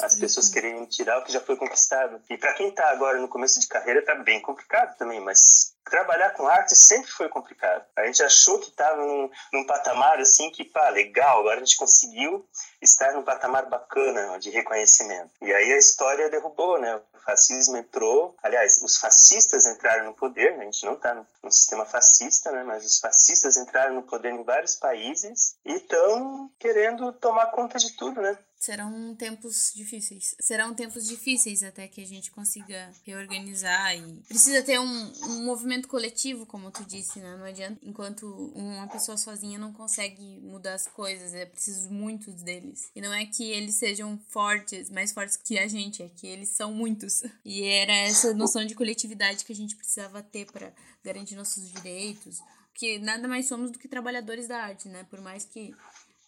As 0.00 0.16
pessoas 0.16 0.48
querem 0.48 0.84
tirar 0.86 1.18
o 1.18 1.24
que 1.24 1.32
já 1.32 1.40
foi 1.40 1.56
conquistado. 1.56 2.20
E 2.28 2.36
para 2.36 2.54
quem 2.54 2.68
está 2.68 2.90
agora 2.90 3.18
no 3.18 3.28
começo 3.28 3.60
de 3.60 3.68
carreira, 3.68 4.00
está 4.00 4.14
bem 4.16 4.40
complicado 4.40 4.96
também, 4.96 5.20
mas 5.20 5.76
trabalhar 5.88 6.30
com 6.30 6.46
arte 6.48 6.76
sempre 6.76 7.10
foi 7.10 7.28
complicado. 7.28 7.84
A 7.96 8.04
gente 8.06 8.22
achou 8.22 8.58
que 8.58 8.68
estava 8.68 8.96
num, 8.96 9.30
num, 9.52 9.66
patamar 9.66 10.18
assim 10.18 10.50
que, 10.50 10.64
pá, 10.64 10.88
legal, 10.90 11.40
agora 11.40 11.56
a 11.56 11.64
gente 11.64 11.76
conseguiu 11.76 12.46
estar 12.82 13.12
num 13.12 13.22
patamar 13.22 13.68
bacana 13.68 14.38
de 14.38 14.50
reconhecimento. 14.50 15.30
E 15.40 15.52
aí 15.52 15.72
a 15.72 15.78
história 15.78 16.28
derrubou, 16.28 16.80
né? 16.80 16.96
O 16.96 17.20
fascismo 17.20 17.76
entrou, 17.76 18.36
aliás, 18.42 18.80
os 18.82 18.96
fascistas 18.96 19.66
entraram 19.66 20.06
no 20.06 20.14
poder, 20.14 20.56
né? 20.56 20.62
a 20.62 20.64
gente 20.64 20.84
não 20.84 20.94
está 20.94 21.14
no, 21.14 21.26
no, 21.42 21.52
sistema 21.52 21.84
fascista, 21.84 22.50
né? 22.50 22.62
mas 22.62 22.84
os 22.84 22.98
fascistas 22.98 23.56
entraram 23.56 23.94
no 23.94 24.02
poder 24.02 24.32
em 24.32 24.42
vários 24.42 24.76
países 24.76 25.56
e 25.64 25.74
estão 25.74 26.50
querendo 26.58 27.12
tomar 27.12 27.46
conta 27.46 27.78
de 27.78 27.96
tudo, 27.96 28.20
né? 28.20 28.38
Serão 28.58 29.14
tempos 29.14 29.72
difíceis. 29.74 30.34
Serão 30.40 30.74
tempos 30.74 31.06
difíceis 31.06 31.62
até 31.62 31.86
que 31.86 32.00
a 32.00 32.06
gente 32.06 32.30
consiga 32.30 32.92
reorganizar 33.04 33.96
e 33.96 34.22
precisa 34.26 34.62
ter 34.62 34.78
um, 34.80 35.12
um 35.24 35.44
movimento 35.44 35.86
coletivo, 35.86 36.44
como 36.44 36.70
tu 36.70 36.84
disse, 36.84 37.20
né? 37.20 37.36
Não 37.36 37.44
adianta 37.44 37.78
enquanto 37.82 38.26
uma 38.54 38.88
pessoa 38.88 39.16
sozinha 39.16 39.58
não 39.58 39.72
consegue 39.72 40.40
mudar 40.40 40.74
as 40.74 40.86
coisas, 40.88 41.32
é 41.34 41.46
preciso 41.46 41.90
muitos 41.90 42.42
deles. 42.42 42.90
E 42.94 43.00
não 43.00 43.12
é 43.14 43.24
que 43.24 43.44
eles 43.50 43.76
sejam 43.76 44.18
fortes, 44.28 44.90
mais 44.90 45.12
fortes 45.12 45.36
que 45.36 45.58
a 45.58 45.68
gente, 45.68 46.02
é 46.02 46.08
que 46.08 46.26
eles 46.26 46.48
são 46.48 46.72
muitos. 46.72 47.22
E 47.44 47.62
era 47.62 47.92
essa 47.92 48.34
noção 48.34 48.64
de 48.64 48.74
coletividade 48.74 49.44
que 49.44 49.52
a 49.52 49.56
gente 49.56 49.76
precisava 49.76 50.22
ter 50.22 50.50
para 50.50 50.72
garantir 51.04 51.36
nossos 51.36 51.70
direitos, 51.70 52.40
que 52.74 52.98
nada 52.98 53.26
mais 53.28 53.46
somos 53.46 53.70
do 53.70 53.78
que 53.78 53.88
trabalhadores 53.88 54.48
da 54.48 54.58
arte, 54.58 54.88
né? 54.88 55.04
Por 55.10 55.20
mais 55.20 55.44
que 55.44 55.74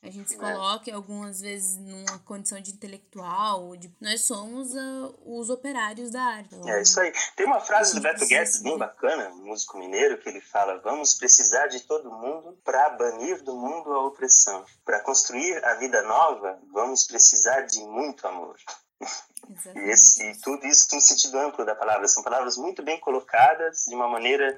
a 0.02 0.08
gente 0.08 0.30
se 0.30 0.36
coloca 0.36 0.94
algumas 0.94 1.40
vezes 1.40 1.76
numa 1.76 2.18
condição 2.20 2.58
de 2.60 2.72
intelectual, 2.72 3.76
de... 3.76 3.94
nós 4.00 4.24
somos 4.24 4.72
uh, 4.72 5.14
os 5.26 5.50
operários 5.50 6.10
da 6.10 6.22
arte. 6.22 6.56
É 6.66 6.80
isso 6.80 6.98
aí. 6.98 7.12
Tem 7.36 7.46
uma 7.46 7.60
frase 7.60 7.94
do 7.94 8.00
Beto 8.00 8.26
Guedes 8.26 8.62
bem 8.62 8.78
bacana, 8.78 9.28
músico 9.28 9.78
mineiro, 9.78 10.16
que 10.18 10.28
ele 10.28 10.40
fala: 10.40 10.78
Vamos 10.78 11.14
precisar 11.14 11.66
de 11.66 11.80
todo 11.80 12.10
mundo 12.10 12.58
para 12.64 12.88
banir 12.90 13.42
do 13.42 13.54
mundo 13.54 13.92
a 13.92 14.06
opressão. 14.06 14.64
Para 14.86 15.00
construir 15.00 15.62
a 15.64 15.74
vida 15.74 16.02
nova, 16.02 16.58
vamos 16.72 17.06
precisar 17.06 17.62
de 17.62 17.80
muito 17.80 18.26
amor. 18.26 18.56
E, 19.74 19.90
esse, 19.90 20.22
e 20.22 20.36
tudo 20.36 20.64
isso 20.66 20.94
no 20.94 21.00
sentido 21.00 21.36
amplo 21.38 21.64
da 21.64 21.74
palavra. 21.74 22.06
São 22.06 22.22
palavras 22.22 22.56
muito 22.56 22.82
bem 22.84 23.00
colocadas, 23.00 23.86
de 23.88 23.94
uma 23.94 24.06
maneira 24.06 24.56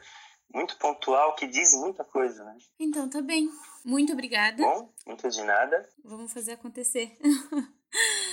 muito 0.55 0.77
pontual, 0.79 1.35
que 1.35 1.47
diz 1.47 1.75
muita 1.75 2.05
coisa, 2.05 2.45
né? 2.45 2.57
Então, 2.79 3.09
tá 3.09 3.21
bem. 3.21 3.49
Muito 3.85 4.13
obrigada. 4.13 4.63
Bom, 4.63 4.93
muito 5.07 5.29
de 5.29 5.43
nada. 5.43 5.89
Vamos 6.05 6.33
fazer 6.33 6.53
acontecer. 6.53 7.17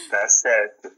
Tá 0.09 0.28
certo. 0.28 0.89